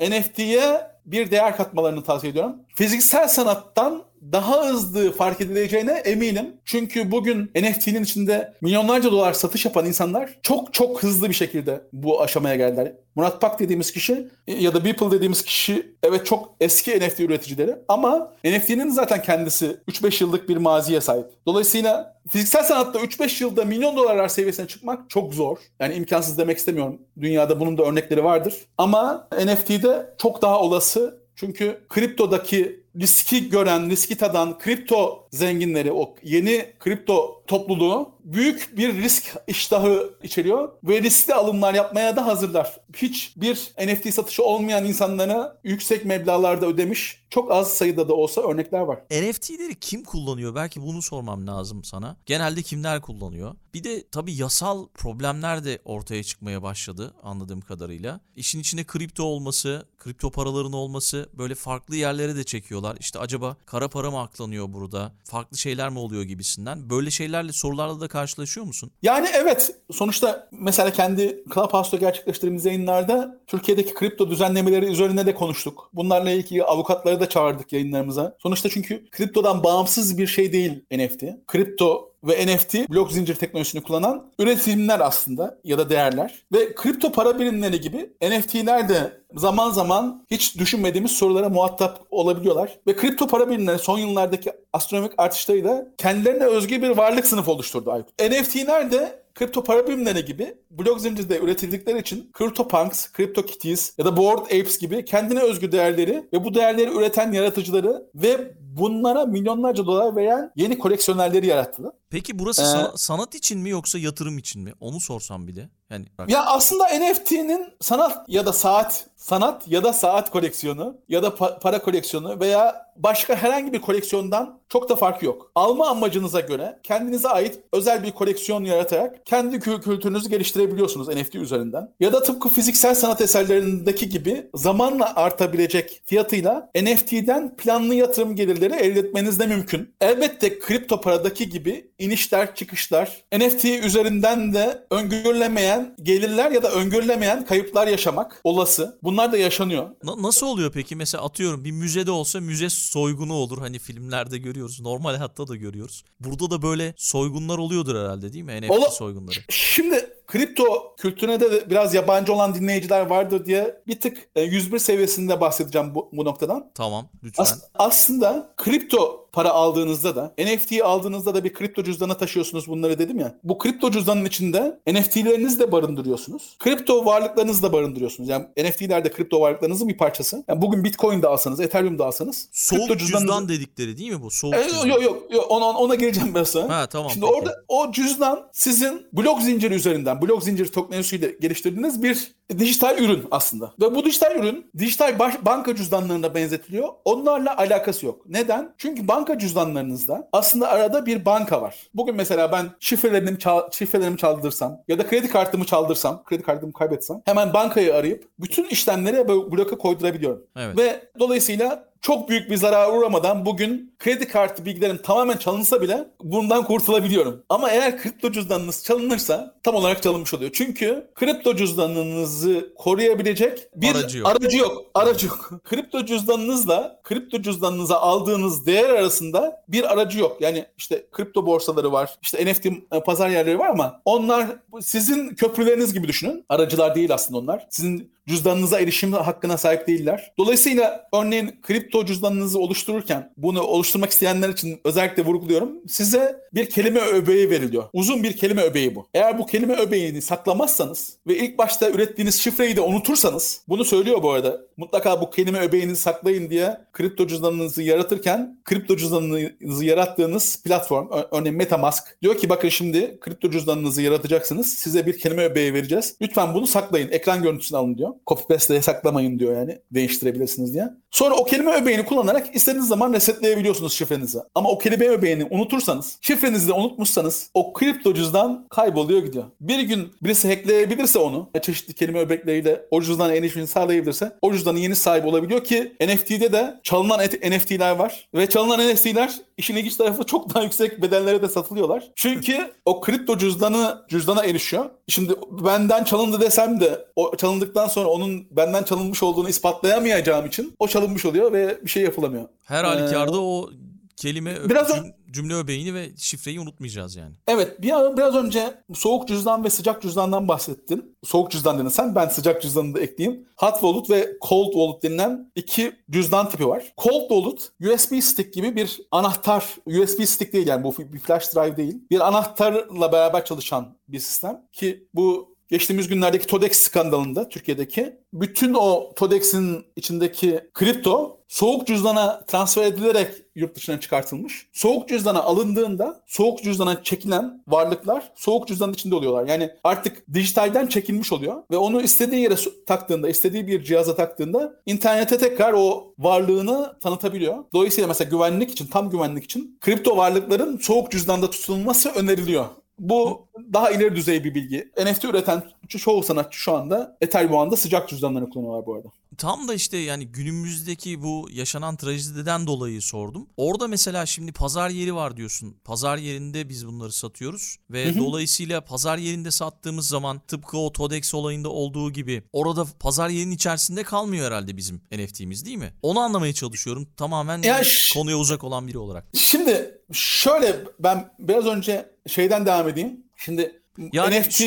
NFT'ye 0.00 0.80
bir 1.06 1.30
değer 1.30 1.56
katmalarını 1.56 2.04
tavsiye 2.04 2.30
ediyorum. 2.30 2.56
Fiziksel 2.74 3.28
sanattan 3.28 4.02
daha 4.32 4.66
hızlı 4.66 5.12
fark 5.12 5.40
edileceğine 5.40 5.92
eminim. 5.92 6.56
Çünkü 6.64 7.10
bugün 7.10 7.44
NFT'nin 7.44 8.04
içinde 8.04 8.54
milyonlarca 8.60 9.10
dolar 9.10 9.32
satış 9.32 9.64
yapan 9.64 9.86
insanlar 9.86 10.38
çok 10.42 10.74
çok 10.74 11.02
hızlı 11.02 11.28
bir 11.28 11.34
şekilde 11.34 11.82
bu 11.92 12.22
aşamaya 12.22 12.56
geldiler. 12.56 12.92
Murat 13.14 13.40
Pak 13.40 13.60
dediğimiz 13.60 13.92
kişi 13.92 14.28
ya 14.46 14.74
da 14.74 14.84
Beeple 14.84 15.10
dediğimiz 15.10 15.42
kişi 15.42 15.96
evet 16.02 16.26
çok 16.26 16.54
eski 16.60 17.00
NFT 17.00 17.20
üreticileri 17.20 17.76
ama 17.88 18.32
NFT'nin 18.44 18.90
zaten 18.90 19.22
kendisi 19.22 19.76
3-5 19.88 20.24
yıllık 20.24 20.48
bir 20.48 20.56
maziye 20.56 21.00
sahip. 21.00 21.26
Dolayısıyla 21.46 22.16
fiziksel 22.28 22.62
sanatta 22.62 22.98
3-5 22.98 23.42
yılda 23.42 23.64
milyon 23.64 23.96
dolarlar 23.96 24.28
seviyesine 24.28 24.66
çıkmak 24.66 25.10
çok 25.10 25.34
zor. 25.34 25.58
Yani 25.80 25.94
imkansız 25.94 26.38
demek 26.38 26.58
istemiyorum. 26.58 26.98
Dünyada 27.20 27.60
bunun 27.60 27.78
da 27.78 27.82
örnekleri 27.82 28.24
vardır. 28.24 28.54
Ama 28.78 29.28
NFT'de 29.44 30.14
çok 30.18 30.42
daha 30.42 30.60
olası 30.60 31.26
çünkü 31.36 31.80
kriptodaki 31.88 32.85
riski 33.00 33.48
gören, 33.48 33.90
riski 33.90 34.14
tadan 34.16 34.58
kripto 34.58 35.25
zenginleri, 35.36 35.92
o 35.92 36.14
yeni 36.22 36.72
kripto 36.80 37.42
topluluğu 37.46 38.16
büyük 38.24 38.76
bir 38.76 38.94
risk 39.02 39.36
iştahı 39.46 40.10
içeriyor 40.22 40.68
ve 40.84 41.02
riskli 41.02 41.34
alımlar 41.34 41.74
yapmaya 41.74 42.16
da 42.16 42.26
hazırlar. 42.26 42.80
Hiçbir 42.96 43.72
NFT 43.86 44.14
satışı 44.14 44.44
olmayan 44.44 44.84
insanlara 44.84 45.58
yüksek 45.64 46.04
meblağlarda 46.04 46.66
ödemiş 46.66 47.26
çok 47.30 47.52
az 47.52 47.74
sayıda 47.74 48.08
da 48.08 48.14
olsa 48.14 48.40
örnekler 48.40 48.80
var. 48.80 48.98
NFT'leri 49.10 49.74
kim 49.80 50.04
kullanıyor? 50.04 50.54
Belki 50.54 50.82
bunu 50.82 51.02
sormam 51.02 51.46
lazım 51.46 51.84
sana. 51.84 52.16
Genelde 52.26 52.62
kimler 52.62 53.00
kullanıyor? 53.00 53.54
Bir 53.74 53.84
de 53.84 54.04
tabii 54.08 54.34
yasal 54.34 54.86
problemler 54.94 55.64
de 55.64 55.78
ortaya 55.84 56.22
çıkmaya 56.22 56.62
başladı 56.62 57.14
anladığım 57.22 57.60
kadarıyla. 57.60 58.20
İşin 58.36 58.60
içine 58.60 58.84
kripto 58.84 59.22
olması, 59.22 59.86
kripto 59.98 60.30
paraların 60.30 60.72
olması 60.72 61.28
böyle 61.38 61.54
farklı 61.54 61.96
yerlere 61.96 62.36
de 62.36 62.44
çekiyorlar. 62.44 62.96
İşte 63.00 63.18
acaba 63.18 63.56
kara 63.66 63.88
para 63.88 64.10
mı 64.10 64.20
aklanıyor 64.20 64.72
burada? 64.72 65.12
Farklı 65.26 65.58
şeyler 65.58 65.88
mi 65.88 65.98
oluyor 65.98 66.22
gibisinden. 66.22 66.90
Böyle 66.90 67.10
şeylerle 67.10 67.52
sorularla 67.52 68.00
da 68.00 68.08
karşılaşıyor 68.08 68.66
musun? 68.66 68.90
Yani 69.02 69.28
evet 69.34 69.74
sonuçta 69.92 70.48
mesela 70.52 70.92
kendi 70.92 71.44
Clubhouse'da 71.54 71.96
gerçekleştirdiğimiz 71.96 72.64
yayınlarda 72.64 73.40
Türkiye'deki 73.46 73.94
kripto 73.94 74.30
düzenlemeleri 74.30 74.86
üzerine 74.86 75.26
de 75.26 75.34
konuştuk. 75.34 75.90
Bunlarla 75.92 76.30
ilgili 76.30 76.64
avukatları 76.64 77.20
da 77.20 77.28
çağırdık 77.28 77.72
yayınlarımıza. 77.72 78.36
Sonuçta 78.38 78.68
çünkü 78.68 79.10
kriptodan 79.10 79.64
bağımsız 79.64 80.18
bir 80.18 80.26
şey 80.26 80.52
değil 80.52 80.84
NFT. 80.92 81.24
Kripto 81.46 82.15
ve 82.26 82.46
NFT 82.46 82.74
blok 82.90 83.12
zincir 83.12 83.34
teknolojisini 83.34 83.82
kullanan 83.82 84.32
üretimler 84.38 85.00
aslında 85.00 85.58
ya 85.64 85.78
da 85.78 85.90
değerler. 85.90 86.42
Ve 86.52 86.74
kripto 86.74 87.12
para 87.12 87.38
birimleri 87.38 87.80
gibi 87.80 88.10
NFT'ler 88.22 88.88
de 88.88 89.20
zaman 89.34 89.70
zaman 89.70 90.24
hiç 90.30 90.58
düşünmediğimiz 90.58 91.10
sorulara 91.10 91.48
muhatap 91.48 92.06
olabiliyorlar. 92.10 92.78
Ve 92.86 92.96
kripto 92.96 93.26
para 93.26 93.50
birimleri 93.50 93.78
son 93.78 93.98
yıllardaki 93.98 94.52
astronomik 94.72 95.12
artışlarıyla 95.18 95.86
kendilerine 95.98 96.44
özgü 96.44 96.82
bir 96.82 96.90
varlık 96.90 97.26
sınıfı 97.26 97.50
oluşturdu. 97.50 98.04
NFT'ler 98.20 98.90
de 98.92 99.26
kripto 99.34 99.64
para 99.64 99.86
birimleri 99.86 100.24
gibi 100.24 100.54
blok 100.70 101.00
zincirde 101.00 101.38
üretildikleri 101.38 101.98
için 101.98 102.30
CryptoPunks, 102.38 103.12
CryptoKitties 103.12 103.98
ya 103.98 104.04
da 104.04 104.16
Bored 104.16 104.44
Apes 104.44 104.78
gibi 104.78 105.04
kendine 105.04 105.40
özgü 105.40 105.72
değerleri 105.72 106.24
ve 106.32 106.44
bu 106.44 106.54
değerleri 106.54 106.90
üreten 106.90 107.32
yaratıcıları 107.32 108.06
ve 108.14 108.54
bunlara 108.76 109.24
milyonlarca 109.26 109.86
dolar 109.86 110.16
veren 110.16 110.52
yeni 110.56 110.78
koleksiyonerleri 110.78 111.46
yarattılar. 111.46 111.92
Peki 112.10 112.38
burası 112.38 112.62
Ee, 112.62 112.64
sana- 112.64 112.92
sanat 112.96 113.34
için 113.34 113.58
mi 113.60 113.70
yoksa 113.70 113.98
yatırım 113.98 114.38
için 114.38 114.62
mi? 114.62 114.72
Onu 114.80 115.00
sorsam 115.00 115.46
bir 115.48 115.56
de. 115.56 115.68
Yani 115.90 116.06
bak, 116.18 116.30
Ya 116.30 116.44
aslında 116.46 116.84
NFT'nin 116.88 117.66
sanat 117.80 118.24
ya 118.28 118.46
da 118.46 118.52
saat, 118.52 119.06
sanat 119.16 119.68
ya 119.68 119.84
da 119.84 119.92
saat 119.92 120.30
koleksiyonu 120.30 120.96
ya 121.08 121.22
da 121.22 121.26
pa- 121.28 121.60
para 121.60 121.82
koleksiyonu 121.82 122.40
veya 122.40 122.86
başka 122.96 123.36
herhangi 123.36 123.72
bir 123.72 123.80
koleksiyondan 123.80 124.58
çok 124.68 124.88
da 124.88 124.96
farkı 124.96 125.26
yok. 125.26 125.50
Alma 125.54 125.88
amacınıza 125.88 126.40
göre 126.40 126.78
kendinize 126.82 127.28
ait 127.28 127.58
özel 127.72 128.02
bir 128.02 128.12
koleksiyon 128.12 128.64
yaratarak 128.64 129.26
kendi 129.26 129.56
kü- 129.56 129.80
kültürünüzü 129.82 130.28
geliştirebiliyorsunuz 130.30 131.08
NFT 131.08 131.34
üzerinden. 131.38 131.88
Ya 132.00 132.12
da 132.12 132.22
tıpkı 132.22 132.48
fiziksel 132.48 132.94
sanat 132.94 133.20
eserlerindeki 133.20 134.08
gibi 134.08 134.50
zamanla 134.54 135.12
artabilecek 135.16 136.02
fiyatıyla 136.04 136.70
NFT'den 136.82 137.56
planlı 137.56 137.94
yatırım 137.94 138.36
gelirleri 138.36 138.65
elde 138.74 139.00
etmeniz 139.00 139.38
de 139.38 139.46
mümkün. 139.46 139.94
Elbette 140.00 140.58
kripto 140.58 141.00
paradaki 141.00 141.48
gibi 141.48 141.90
inişler 141.98 142.54
çıkışlar 142.54 143.24
NFT 143.38 143.64
üzerinden 143.64 144.54
de 144.54 144.86
öngörülemeyen 144.90 145.94
gelirler 146.02 146.50
ya 146.50 146.62
da 146.62 146.72
öngörülemeyen 146.72 147.44
kayıplar 147.46 147.86
yaşamak 147.86 148.40
olası. 148.44 148.98
Bunlar 149.02 149.32
da 149.32 149.36
yaşanıyor. 149.38 149.90
Na- 150.02 150.22
nasıl 150.22 150.46
oluyor 150.46 150.72
peki? 150.72 150.96
Mesela 150.96 151.24
atıyorum 151.24 151.64
bir 151.64 151.70
müzede 151.72 152.10
olsa 152.10 152.40
müze 152.40 152.70
soygunu 152.70 153.32
olur. 153.32 153.58
Hani 153.58 153.78
filmlerde 153.78 154.38
görüyoruz. 154.38 154.80
Normal 154.80 155.14
hayatta 155.16 155.48
da 155.48 155.56
görüyoruz. 155.56 156.04
Burada 156.20 156.50
da 156.50 156.62
böyle 156.62 156.94
soygunlar 156.96 157.58
oluyordur 157.58 157.96
herhalde 157.96 158.32
değil 158.32 158.44
mi? 158.44 158.60
NFT 158.62 158.70
Ola- 158.70 158.90
soygunları. 158.90 159.38
Şimdi 159.48 160.10
kripto 160.26 160.94
kültürüne 160.96 161.40
de 161.40 161.70
biraz 161.70 161.94
yabancı 161.94 162.32
olan 162.32 162.54
dinleyiciler 162.54 163.06
vardır 163.06 163.44
diye 163.44 163.80
bir 163.86 164.00
tık 164.00 164.28
e, 164.36 164.42
101 164.42 164.78
seviyesinde 164.78 165.40
bahsedeceğim 165.40 165.94
bu, 165.94 166.08
bu 166.12 166.24
noktadan. 166.24 166.70
Tamam 166.74 167.08
lütfen. 167.24 167.42
As- 167.42 167.62
aslında 167.74 168.52
kripto 168.56 169.25
para 169.36 169.50
aldığınızda 169.50 170.16
da 170.16 170.34
NFT'yi 170.38 170.84
aldığınızda 170.84 171.34
da 171.34 171.44
bir 171.44 171.52
kripto 171.52 171.82
cüzdana 171.82 172.16
taşıyorsunuz 172.16 172.68
bunları 172.68 172.98
dedim 172.98 173.18
ya. 173.18 173.34
Bu 173.44 173.58
kripto 173.58 173.90
cüzdanın 173.90 174.24
içinde 174.24 174.78
NFT'lerinizi 174.86 175.58
de 175.58 175.72
barındırıyorsunuz. 175.72 176.56
Kripto 176.58 177.04
varlıklarınızı 177.04 177.62
da 177.62 177.72
barındırıyorsunuz. 177.72 178.28
Yani 178.28 178.46
NFT'ler 178.58 179.04
de 179.04 179.10
kripto 179.10 179.40
varlıklarınızın 179.40 179.88
bir 179.88 179.96
parçası. 179.96 180.44
Yani 180.48 180.62
bugün 180.62 180.84
Bitcoin 180.84 181.22
de 181.22 181.26
alsanız, 181.26 181.60
Ethereum 181.60 181.98
da 181.98 182.06
alsanız. 182.06 182.48
Soğuk 182.52 182.80
kripto 182.80 182.94
cüzdanınızı- 183.04 183.18
cüzdan 183.20 183.48
dedikleri 183.48 183.98
değil 183.98 184.12
mi 184.12 184.22
bu? 184.22 184.30
Soğuk 184.30 184.54
e, 184.54 184.62
cüzdan. 184.62 184.86
yok 184.86 185.02
yok 185.02 185.22
yok 185.30 185.46
ona, 185.48 185.64
ona 185.64 185.94
geleceğim 185.94 186.34
ben 186.34 186.44
sonra. 186.44 186.76
Ha 186.78 186.86
tamam. 186.86 187.10
Şimdi 187.10 187.26
peki. 187.26 187.38
orada 187.38 187.64
o 187.68 187.92
cüzdan 187.92 188.48
sizin 188.52 189.06
blok 189.12 189.42
zinciri 189.42 189.74
üzerinden, 189.74 190.22
blok 190.22 190.42
zincir 190.42 190.66
teknolojisiyle 190.66 191.36
geliştirdiğiniz 191.40 192.02
bir 192.02 192.35
dijital 192.58 192.98
ürün 192.98 193.24
aslında. 193.30 193.72
Ve 193.80 193.94
bu 193.94 194.04
dijital 194.04 194.36
ürün 194.36 194.70
dijital 194.78 195.18
baş- 195.18 195.44
banka 195.46 195.74
cüzdanlarına 195.76 196.34
benzetiliyor. 196.34 196.88
Onlarla 197.04 197.56
alakası 197.58 198.06
yok. 198.06 198.20
Neden? 198.28 198.74
Çünkü 198.78 199.08
banka 199.08 199.38
cüzdanlarınızda 199.38 200.28
aslında 200.32 200.68
arada 200.68 201.06
bir 201.06 201.24
banka 201.24 201.62
var. 201.62 201.76
Bugün 201.94 202.14
mesela 202.16 202.52
ben 202.52 202.66
şifrelerimi, 202.80 203.38
çal- 203.38 203.70
şifrelerimi 203.72 204.18
çaldırsam 204.18 204.78
ya 204.88 204.98
da 204.98 205.06
kredi 205.06 205.28
kartımı 205.28 205.64
çaldırsam, 205.64 206.24
kredi 206.24 206.42
kartımı 206.42 206.72
kaybetsem 206.72 207.22
hemen 207.24 207.52
bankayı 207.54 207.94
arayıp 207.94 208.28
bütün 208.38 208.64
işlemleri 208.64 209.28
bloka 209.28 209.78
koydurabiliyorum. 209.78 210.46
Evet. 210.56 210.78
Ve 210.78 211.00
dolayısıyla 211.18 211.84
çok 212.06 212.28
büyük 212.28 212.50
bir 212.50 212.56
zarara 212.56 212.92
uğramadan 212.92 213.46
bugün 213.46 213.94
kredi 213.98 214.28
kartı 214.28 214.64
bilgilerim 214.64 214.98
tamamen 215.02 215.36
çalınsa 215.36 215.82
bile 215.82 216.08
bundan 216.22 216.64
kurtulabiliyorum. 216.64 217.42
Ama 217.48 217.70
eğer 217.70 218.02
kripto 218.02 218.32
cüzdanınız 218.32 218.84
çalınırsa 218.84 219.54
tam 219.62 219.74
olarak 219.74 220.02
çalınmış 220.02 220.34
oluyor. 220.34 220.50
Çünkü 220.54 221.10
kripto 221.14 221.56
cüzdanınızı 221.56 222.72
koruyabilecek 222.78 223.68
bir 223.76 223.94
Aracı 223.94 224.18
yok. 224.18 224.28
Aracı 224.28 224.56
yok. 224.56 224.84
Aracı 224.94 225.26
yok. 225.26 225.50
kripto 225.64 226.04
cüzdanınızla 226.04 227.00
kripto 227.04 227.42
cüzdanınıza 227.42 227.96
aldığınız 227.96 228.66
değer 228.66 228.88
arasında 228.88 229.62
bir 229.68 229.92
aracı 229.92 230.18
yok. 230.18 230.36
Yani 230.40 230.66
işte 230.76 231.06
kripto 231.12 231.46
borsaları 231.46 231.92
var. 231.92 232.18
işte 232.22 232.52
NFT 232.52 232.66
pazar 233.06 233.28
yerleri 233.28 233.58
var 233.58 233.68
ama 233.68 234.00
onlar 234.04 234.46
sizin 234.80 235.28
köprüleriniz 235.28 235.94
gibi 235.94 236.08
düşünün. 236.08 236.44
Aracılar 236.48 236.94
değil 236.94 237.14
aslında 237.14 237.38
onlar. 237.38 237.66
Sizin 237.70 238.15
cüzdanınıza 238.28 238.80
erişim 238.80 239.12
hakkına 239.12 239.58
sahip 239.58 239.86
değiller. 239.86 240.32
Dolayısıyla 240.38 241.08
örneğin 241.14 241.58
kripto 241.62 242.04
cüzdanınızı 242.04 242.58
oluştururken 242.58 243.32
bunu 243.36 243.62
oluşturmak 243.62 244.10
isteyenler 244.10 244.48
için 244.48 244.80
özellikle 244.84 245.24
vurguluyorum. 245.24 245.72
Size 245.88 246.36
bir 246.54 246.70
kelime 246.70 247.00
öbeği 247.00 247.50
veriliyor. 247.50 247.84
Uzun 247.92 248.22
bir 248.22 248.36
kelime 248.36 248.62
öbeği 248.62 248.94
bu. 248.94 249.08
Eğer 249.14 249.38
bu 249.38 249.46
kelime 249.46 249.74
öbeğini 249.74 250.22
saklamazsanız 250.22 251.16
ve 251.26 251.36
ilk 251.36 251.58
başta 251.58 251.90
ürettiğiniz 251.90 252.40
şifreyi 252.40 252.76
de 252.76 252.80
unutursanız 252.80 253.62
bunu 253.68 253.84
söylüyor 253.84 254.22
bu 254.22 254.30
arada. 254.30 254.65
Mutlaka 254.76 255.20
bu 255.20 255.30
kelime 255.30 255.60
öbeğini 255.60 255.96
saklayın 255.96 256.50
diye 256.50 256.80
kripto 256.92 257.26
cüzdanınızı 257.26 257.82
yaratırken 257.82 258.60
kripto 258.64 258.96
cüzdanınızı 258.96 259.84
yarattığınız 259.84 260.62
platform 260.62 261.08
örneğin 261.30 261.56
Metamask 261.56 262.22
diyor 262.22 262.38
ki 262.38 262.48
bakın 262.48 262.68
şimdi 262.68 263.20
kripto 263.20 263.50
cüzdanınızı 263.50 264.02
yaratacaksınız. 264.02 264.66
Size 264.66 265.06
bir 265.06 265.18
kelime 265.18 265.44
öbeği 265.44 265.74
vereceğiz. 265.74 266.16
Lütfen 266.22 266.54
bunu 266.54 266.66
saklayın. 266.66 267.10
Ekran 267.10 267.42
görüntüsünü 267.42 267.78
alın 267.78 267.98
diyor. 267.98 268.14
Copy 268.26 268.42
paste'le 268.54 268.82
saklamayın 268.82 269.38
diyor 269.38 269.56
yani. 269.56 269.78
Değiştirebilirsiniz 269.90 270.74
diye. 270.74 270.88
Sonra 271.16 271.34
o 271.34 271.44
kelime 271.44 271.72
öbeğini 271.72 272.04
kullanarak 272.04 272.56
istediğiniz 272.56 272.88
zaman 272.88 273.12
resetleyebiliyorsunuz 273.12 273.92
şifrenizi. 273.92 274.38
Ama 274.54 274.68
o 274.68 274.78
kelime 274.78 275.08
öbeğini 275.08 275.44
unutursanız, 275.50 276.18
şifrenizi 276.20 276.68
de 276.68 276.72
unutmuşsanız 276.72 277.50
o 277.54 277.72
kripto 277.72 278.14
cüzdan 278.14 278.66
kayboluyor 278.70 279.22
gidiyor. 279.22 279.44
Bir 279.60 279.80
gün 279.80 280.12
birisi 280.22 280.48
hackleyebilirse 280.48 281.18
onu, 281.18 281.50
çeşitli 281.62 281.94
kelime 281.94 282.18
öbekleriyle 282.18 282.82
o 282.90 283.02
cüzdana 283.02 283.34
erişimini 283.34 283.66
sağlayabilirse 283.66 284.32
o 284.42 284.52
cüzdanın 284.52 284.78
yeni 284.78 284.96
sahibi 284.96 285.26
olabiliyor 285.26 285.64
ki 285.64 285.92
NFT'de 286.00 286.52
de 286.52 286.80
çalınan 286.82 287.20
NFT'ler 287.20 287.96
var. 287.96 288.28
Ve 288.34 288.48
çalınan 288.48 288.94
NFT'ler 288.94 289.34
işin 289.56 289.76
ilginç 289.76 289.96
tarafı 289.96 290.24
çok 290.24 290.54
daha 290.54 290.62
yüksek 290.62 291.02
bedellere 291.02 291.42
de 291.42 291.48
satılıyorlar. 291.48 292.04
Çünkü 292.16 292.72
o 292.84 293.00
kripto 293.00 293.38
cüzdanı 293.38 293.98
cüzdana 294.08 294.44
erişiyor. 294.44 294.90
Şimdi 295.08 295.34
benden 295.64 296.04
çalındı 296.04 296.40
desem 296.40 296.80
de 296.80 297.04
o 297.16 297.36
çalındıktan 297.36 297.88
sonra 297.88 298.08
onun 298.08 298.46
benden 298.50 298.82
çalınmış 298.82 299.22
olduğunu 299.22 299.48
ispatlayamayacağım 299.48 300.46
için 300.46 300.74
o 300.78 300.88
çalınmış 301.06 301.24
oluyor 301.24 301.52
ve 301.52 301.78
bir 301.84 301.90
şey 301.90 302.02
yapılamıyor. 302.02 302.48
Her 302.64 302.84
halükarda 302.84 303.40
o 303.40 303.70
kelime 304.16 304.68
biraz 304.68 304.90
cüm- 304.90 305.14
cümle 305.30 305.54
öbeğini 305.54 305.94
ve 305.94 306.10
şifreyi 306.16 306.60
unutmayacağız 306.60 307.16
yani. 307.16 307.34
Evet 307.48 307.82
bir, 307.82 308.16
biraz 308.16 308.34
önce 308.34 308.74
soğuk 308.94 309.28
cüzdan 309.28 309.64
ve 309.64 309.70
sıcak 309.70 310.02
cüzdandan 310.02 310.48
bahsettin. 310.48 311.16
Soğuk 311.24 311.50
cüzdan 311.50 311.78
dedin 311.78 311.88
sen 311.88 312.14
ben 312.14 312.28
sıcak 312.28 312.62
cüzdanı 312.62 312.94
da 312.94 313.00
ekleyeyim. 313.00 313.46
Hot 313.56 313.72
Wallet 313.72 314.10
ve 314.10 314.32
Cold 314.48 314.72
Wallet 314.72 315.02
denilen 315.02 315.52
iki 315.54 315.92
cüzdan 316.10 316.50
tipi 316.50 316.68
var. 316.68 316.92
Cold 316.98 317.28
Wallet 317.28 317.72
USB 317.80 318.22
stick 318.22 318.54
gibi 318.54 318.76
bir 318.76 319.00
anahtar, 319.10 319.64
USB 319.86 320.24
stick 320.24 320.52
değil 320.52 320.66
yani 320.66 320.84
bu 320.84 320.94
bir 320.98 321.18
flash 321.18 321.54
drive 321.54 321.76
değil. 321.76 321.94
Bir 322.10 322.28
anahtarla 322.28 323.12
beraber 323.12 323.44
çalışan 323.44 323.96
bir 324.08 324.18
sistem 324.18 324.62
ki 324.72 325.08
bu 325.14 325.55
geçtiğimiz 325.68 326.08
günlerdeki 326.08 326.46
TODEX 326.46 326.78
skandalında 326.78 327.48
Türkiye'deki 327.48 328.16
bütün 328.32 328.74
o 328.74 329.12
TODEX'in 329.16 329.84
içindeki 329.96 330.60
kripto 330.74 331.36
soğuk 331.48 331.86
cüzdana 331.86 332.44
transfer 332.46 332.84
edilerek 332.84 333.28
yurt 333.54 333.76
dışına 333.76 334.00
çıkartılmış. 334.00 334.68
Soğuk 334.72 335.08
cüzdana 335.08 335.42
alındığında 335.42 336.22
soğuk 336.26 336.62
cüzdana 336.62 337.02
çekilen 337.02 337.62
varlıklar 337.68 338.32
soğuk 338.34 338.68
cüzdanın 338.68 338.92
içinde 338.92 339.14
oluyorlar. 339.14 339.46
Yani 339.48 339.70
artık 339.84 340.34
dijitalden 340.34 340.86
çekilmiş 340.86 341.32
oluyor 341.32 341.62
ve 341.70 341.76
onu 341.76 342.02
istediği 342.02 342.42
yere 342.42 342.54
taktığında, 342.86 343.28
istediği 343.28 343.66
bir 343.66 343.84
cihaza 343.84 344.16
taktığında 344.16 344.76
internete 344.86 345.38
tekrar 345.38 345.72
o 345.72 346.14
varlığını 346.18 346.98
tanıtabiliyor. 347.00 347.64
Dolayısıyla 347.74 348.08
mesela 348.08 348.30
güvenlik 348.30 348.70
için, 348.70 348.86
tam 348.86 349.10
güvenlik 349.10 349.44
için 349.44 349.78
kripto 349.80 350.16
varlıkların 350.16 350.78
soğuk 350.78 351.10
cüzdanda 351.10 351.50
tutulması 351.50 352.10
öneriliyor. 352.10 352.66
Bu 352.98 353.46
daha 353.72 353.90
ileri 353.90 354.16
düzey 354.16 354.44
bir 354.44 354.54
bilgi. 354.54 354.90
NFT 355.04 355.24
üreten 355.24 355.62
çoğu 355.88 356.22
sanatçı 356.22 356.58
şu 356.58 356.72
anda 356.72 357.16
Ethereum 357.20 357.56
ağında 357.56 357.76
sıcak 357.76 358.08
cüzdanlarını 358.08 358.50
kullanıyorlar 358.50 358.86
bu 358.86 358.94
arada. 358.94 359.08
Tam 359.38 359.68
da 359.68 359.74
işte 359.74 359.96
yani 359.96 360.26
günümüzdeki 360.26 361.22
bu 361.22 361.48
yaşanan 361.52 361.96
trajediden 361.96 362.66
dolayı 362.66 363.02
sordum. 363.02 363.48
Orada 363.56 363.88
mesela 363.88 364.26
şimdi 364.26 364.52
pazar 364.52 364.90
yeri 364.90 365.14
var 365.14 365.36
diyorsun. 365.36 365.76
Pazar 365.84 366.18
yerinde 366.18 366.68
biz 366.68 366.86
bunları 366.86 367.12
satıyoruz 367.12 367.76
ve 367.90 368.06
hı 368.06 368.10
hı. 368.10 368.18
dolayısıyla 368.18 368.80
pazar 368.80 369.18
yerinde 369.18 369.50
sattığımız 369.50 370.08
zaman 370.08 370.40
tıpkı 370.48 370.78
o 370.78 370.92
Todex 370.92 371.34
olayında 371.34 371.68
olduğu 371.68 372.12
gibi 372.12 372.42
orada 372.52 372.86
pazar 373.00 373.28
yerinin 373.28 373.54
içerisinde 373.54 374.02
kalmıyor 374.02 374.46
herhalde 374.46 374.76
bizim 374.76 375.00
NFT'miz 375.12 375.66
değil 375.66 375.76
mi? 375.76 375.92
Onu 376.02 376.20
anlamaya 376.20 376.52
çalışıyorum. 376.52 377.08
Tamamen 377.16 377.62
ya 377.62 377.82
konuya 378.14 378.36
uzak 378.38 378.64
olan 378.64 378.88
biri 378.88 378.98
olarak. 378.98 379.26
Şimdi 379.34 380.00
şöyle 380.12 380.76
ben 380.98 381.30
biraz 381.38 381.66
önce 381.66 382.10
şeyden 382.26 382.66
devam 382.66 382.88
edeyim. 382.88 383.24
Şimdi 383.36 383.82
yani 384.12 384.40
NFT 384.40 384.62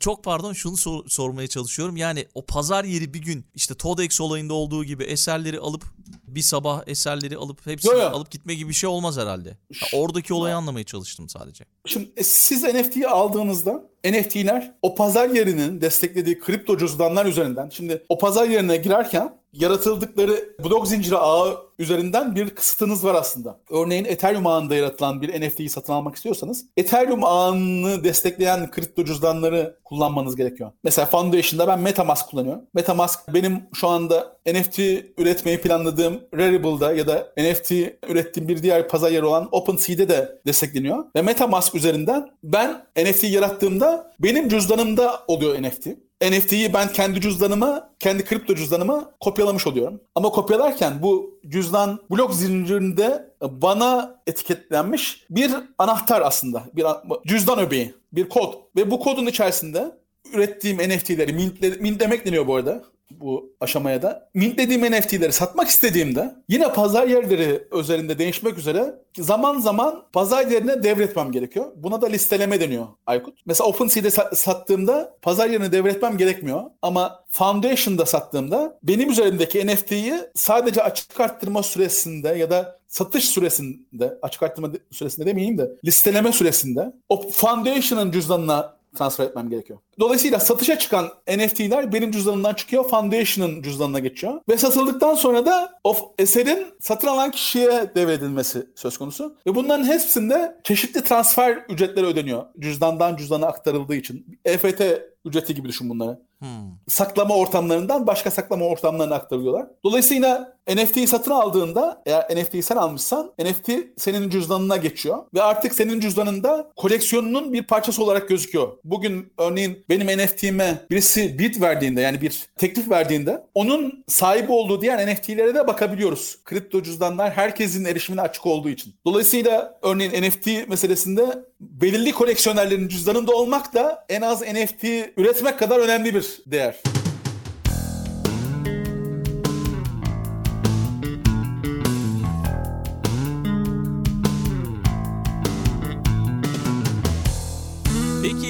çok 0.00 0.24
pardon 0.24 0.52
şunu 0.52 0.76
sor, 0.76 1.08
sormaya 1.08 1.48
çalışıyorum. 1.48 1.96
Yani 1.96 2.26
o 2.34 2.46
pazar 2.46 2.84
yeri 2.84 3.14
bir 3.14 3.22
gün 3.22 3.44
işte 3.54 3.74
Todex 3.74 4.20
olayında 4.20 4.54
olduğu 4.54 4.84
gibi 4.84 5.04
eserleri 5.04 5.58
alıp 5.58 5.84
bir 6.26 6.42
sabah 6.42 6.82
eserleri 6.86 7.36
alıp 7.36 7.66
hepsini 7.66 7.92
yo, 7.92 7.98
yo. 7.98 8.10
alıp 8.10 8.30
gitme 8.30 8.54
gibi 8.54 8.68
bir 8.68 8.74
şey 8.74 8.90
olmaz 8.90 9.18
herhalde. 9.18 9.48
Ya 9.48 9.98
oradaki 10.00 10.34
olayı 10.34 10.56
anlamaya 10.56 10.84
çalıştım 10.84 11.28
sadece. 11.28 11.64
Şimdi 11.86 12.12
e, 12.16 12.22
siz 12.22 12.62
NFT'yi 12.62 13.08
aldığınızda 13.08 13.82
NFT'ler 14.04 14.74
o 14.82 14.94
pazar 14.94 15.28
yerinin 15.28 15.80
desteklediği 15.80 16.38
kripto 16.38 16.78
cüzdanlar 16.78 17.26
üzerinden 17.26 17.68
şimdi 17.68 18.04
o 18.08 18.18
pazar 18.18 18.48
yerine 18.48 18.76
girerken 18.76 19.39
yaratıldıkları 19.52 20.56
blok 20.64 20.88
zinciri 20.88 21.16
ağı 21.16 21.70
üzerinden 21.78 22.36
bir 22.36 22.50
kısıtınız 22.50 23.04
var 23.04 23.14
aslında. 23.14 23.60
Örneğin 23.70 24.04
Ethereum 24.04 24.46
ağında 24.46 24.74
yaratılan 24.74 25.22
bir 25.22 25.40
NFT'yi 25.40 25.68
satın 25.68 25.92
almak 25.92 26.16
istiyorsanız 26.16 26.66
Ethereum 26.76 27.24
ağını 27.24 28.04
destekleyen 28.04 28.70
kripto 28.70 29.04
cüzdanları 29.04 29.76
kullanmanız 29.84 30.36
gerekiyor. 30.36 30.72
Mesela 30.84 31.06
Foundation'da 31.06 31.66
ben 31.66 31.80
Metamask 31.80 32.28
kullanıyorum. 32.28 32.62
Metamask 32.74 33.34
benim 33.34 33.62
şu 33.74 33.88
anda 33.88 34.36
NFT 34.46 34.78
üretmeyi 35.18 35.60
planladığım 35.60 36.20
Rarible'da 36.34 36.92
ya 36.92 37.06
da 37.06 37.32
NFT 37.38 37.70
ürettiğim 38.08 38.48
bir 38.48 38.62
diğer 38.62 38.88
pazar 38.88 39.10
yeri 39.10 39.24
olan 39.24 39.48
OpenSea'de 39.52 40.08
de 40.08 40.40
destekleniyor. 40.46 41.04
Ve 41.16 41.22
Metamask 41.22 41.74
üzerinden 41.74 42.30
ben 42.42 42.86
NFT 42.96 43.24
yarattığımda 43.24 44.12
benim 44.18 44.48
cüzdanımda 44.48 45.24
oluyor 45.28 45.62
NFT. 45.62 45.86
NFT'yi 46.22 46.72
ben 46.72 46.92
kendi 46.92 47.20
cüzdanıma, 47.20 47.90
kendi 47.98 48.24
kripto 48.24 48.54
cüzdanıma 48.54 49.14
kopyalamış 49.20 49.66
oluyorum. 49.66 50.00
Ama 50.14 50.28
kopyalarken 50.30 51.02
bu 51.02 51.40
cüzdan 51.48 52.00
blok 52.10 52.34
zincirinde 52.34 53.34
bana 53.42 54.20
etiketlenmiş 54.26 55.24
bir 55.30 55.50
anahtar 55.78 56.20
aslında. 56.20 56.62
Bir 56.76 56.86
cüzdan 57.26 57.58
öbeği, 57.58 57.94
bir 58.12 58.28
kod. 58.28 58.54
Ve 58.76 58.90
bu 58.90 59.00
kodun 59.00 59.26
içerisinde 59.26 59.98
ürettiğim 60.32 60.78
NFT'leri, 60.78 61.32
mint, 61.32 61.80
mint 61.80 62.00
demek 62.00 62.26
deniyor 62.26 62.46
bu 62.46 62.56
arada 62.56 62.84
bu 63.10 63.52
aşamaya 63.60 64.02
da. 64.02 64.28
Mintlediğim 64.34 64.92
NFT'leri 64.92 65.32
satmak 65.32 65.68
istediğimde 65.68 66.34
yine 66.48 66.72
pazar 66.72 67.06
yerleri 67.06 67.68
özelinde 67.70 68.18
değişmek 68.18 68.58
üzere 68.58 68.94
zaman 69.18 69.60
zaman 69.60 70.02
pazar 70.12 70.46
yerine 70.46 70.82
devretmem 70.82 71.32
gerekiyor. 71.32 71.66
Buna 71.76 72.02
da 72.02 72.06
listeleme 72.06 72.60
deniyor 72.60 72.86
Aykut. 73.06 73.38
Mesela 73.46 73.68
OpenSea'de 73.68 74.10
sattığımda 74.36 75.16
pazar 75.22 75.50
yerine 75.50 75.72
devretmem 75.72 76.18
gerekmiyor. 76.18 76.62
Ama 76.82 77.24
Foundation'da 77.30 78.06
sattığımda 78.06 78.78
benim 78.82 79.10
üzerimdeki 79.10 79.66
NFT'yi 79.66 80.14
sadece 80.34 80.82
açık 80.82 81.20
arttırma 81.20 81.62
süresinde 81.62 82.28
ya 82.28 82.50
da 82.50 82.80
satış 82.88 83.24
süresinde, 83.24 84.18
açık 84.22 84.42
arttırma 84.42 84.70
süresinde 84.90 85.26
demeyeyim 85.26 85.58
de 85.58 85.70
listeleme 85.84 86.32
süresinde 86.32 86.92
o 87.08 87.30
Foundation'ın 87.30 88.10
cüzdanına 88.12 88.79
transfer 88.98 89.24
etmem 89.24 89.50
gerekiyor. 89.50 89.78
Dolayısıyla 90.00 90.40
satışa 90.40 90.78
çıkan 90.78 91.08
NFT'ler 91.28 91.92
benim 91.92 92.10
cüzdanımdan 92.10 92.54
çıkıyor, 92.54 92.88
Foundation'ın 92.88 93.62
cüzdanına 93.62 93.98
geçiyor. 93.98 94.40
Ve 94.48 94.58
satıldıktan 94.58 95.14
sonra 95.14 95.46
da 95.46 95.80
o 95.84 96.14
eserin 96.18 96.66
satın 96.80 97.08
alan 97.08 97.30
kişiye 97.30 97.90
devredilmesi 97.94 98.66
söz 98.74 98.98
konusu. 98.98 99.36
Ve 99.46 99.54
bunların 99.54 99.84
hepsinde 99.84 100.56
çeşitli 100.64 101.04
transfer 101.04 101.64
ücretleri 101.68 102.06
ödeniyor. 102.06 102.44
Cüzdandan 102.58 103.16
cüzdana 103.16 103.46
aktarıldığı 103.46 103.94
için. 103.94 104.38
EFT 104.44 104.82
ücreti 105.24 105.54
gibi 105.54 105.68
düşün 105.68 105.90
bunları. 105.90 106.18
Hmm. 106.40 106.48
Saklama 106.88 107.36
ortamlarından 107.36 108.06
başka 108.06 108.30
saklama 108.30 108.64
ortamlarına 108.64 109.14
aktarıyorlar. 109.14 109.66
Dolayısıyla 109.84 110.56
NFT'yi 110.68 111.06
satın 111.06 111.30
aldığında 111.30 112.02
eğer 112.06 112.24
NFT'yi 112.36 112.62
sen 112.62 112.76
almışsan 112.76 113.32
NFT 113.38 113.70
senin 113.96 114.30
cüzdanına 114.30 114.76
geçiyor 114.76 115.18
ve 115.34 115.42
artık 115.42 115.74
senin 115.74 116.00
cüzdanında 116.00 116.72
koleksiyonunun 116.76 117.52
bir 117.52 117.62
parçası 117.62 118.04
olarak 118.04 118.28
gözüküyor. 118.28 118.68
Bugün 118.84 119.32
örneğin 119.38 119.84
benim 119.88 120.18
NFT'ime 120.18 120.86
birisi 120.90 121.38
bid 121.38 121.60
verdiğinde 121.60 122.00
yani 122.00 122.20
bir 122.20 122.46
teklif 122.56 122.90
verdiğinde 122.90 123.46
onun 123.54 124.04
sahibi 124.08 124.52
olduğu 124.52 124.80
diğer 124.80 125.12
NFT'lere 125.12 125.54
de 125.54 125.66
bakabiliyoruz. 125.66 126.38
Kripto 126.44 126.82
cüzdanlar 126.82 127.30
herkesin 127.30 127.84
erişimine 127.84 128.20
açık 128.20 128.46
olduğu 128.46 128.68
için. 128.68 128.94
Dolayısıyla 129.06 129.78
örneğin 129.82 130.22
NFT 130.22 130.68
meselesinde 130.68 131.49
belirli 131.60 132.12
koleksiyonerlerin 132.12 132.88
cüzdanında 132.88 133.32
olmak 133.32 133.74
da 133.74 134.04
en 134.08 134.22
az 134.22 134.42
NFT 134.42 134.84
üretmek 135.16 135.58
kadar 135.58 135.78
önemli 135.78 136.14
bir 136.14 136.40
değer. 136.46 136.76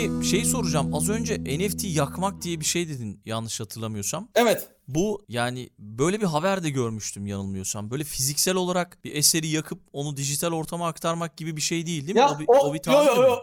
Peki 0.00 0.28
şey 0.28 0.44
soracağım. 0.44 0.94
Az 0.94 1.08
önce 1.08 1.38
NFT 1.44 1.84
yakmak 1.84 2.42
diye 2.42 2.60
bir 2.60 2.64
şey 2.64 2.88
dedin 2.88 3.20
yanlış 3.24 3.60
hatırlamıyorsam. 3.60 4.28
Evet. 4.34 4.68
Bu 4.88 5.24
yani 5.28 5.70
böyle 5.78 6.20
bir 6.20 6.26
haber 6.26 6.62
de 6.62 6.70
görmüştüm 6.70 7.26
yanılmıyorsam. 7.26 7.90
Böyle 7.90 8.04
fiziksel 8.04 8.54
olarak 8.54 9.04
bir 9.04 9.14
eseri 9.14 9.46
yakıp 9.46 9.78
onu 9.92 10.16
dijital 10.16 10.52
ortama 10.52 10.88
aktarmak 10.88 11.36
gibi 11.36 11.56
bir 11.56 11.60
şey 11.60 11.86
değil 11.86 12.02
değil 12.06 12.14
mi? 12.14 12.20
Ya, 12.20 12.30
o, 12.36 12.38
bir, 12.38 12.44
o, 12.48 12.52
o 12.52 12.74
bir 12.74 12.80
yo, 12.86 13.04
yo, 13.04 13.22
yo. 13.22 13.38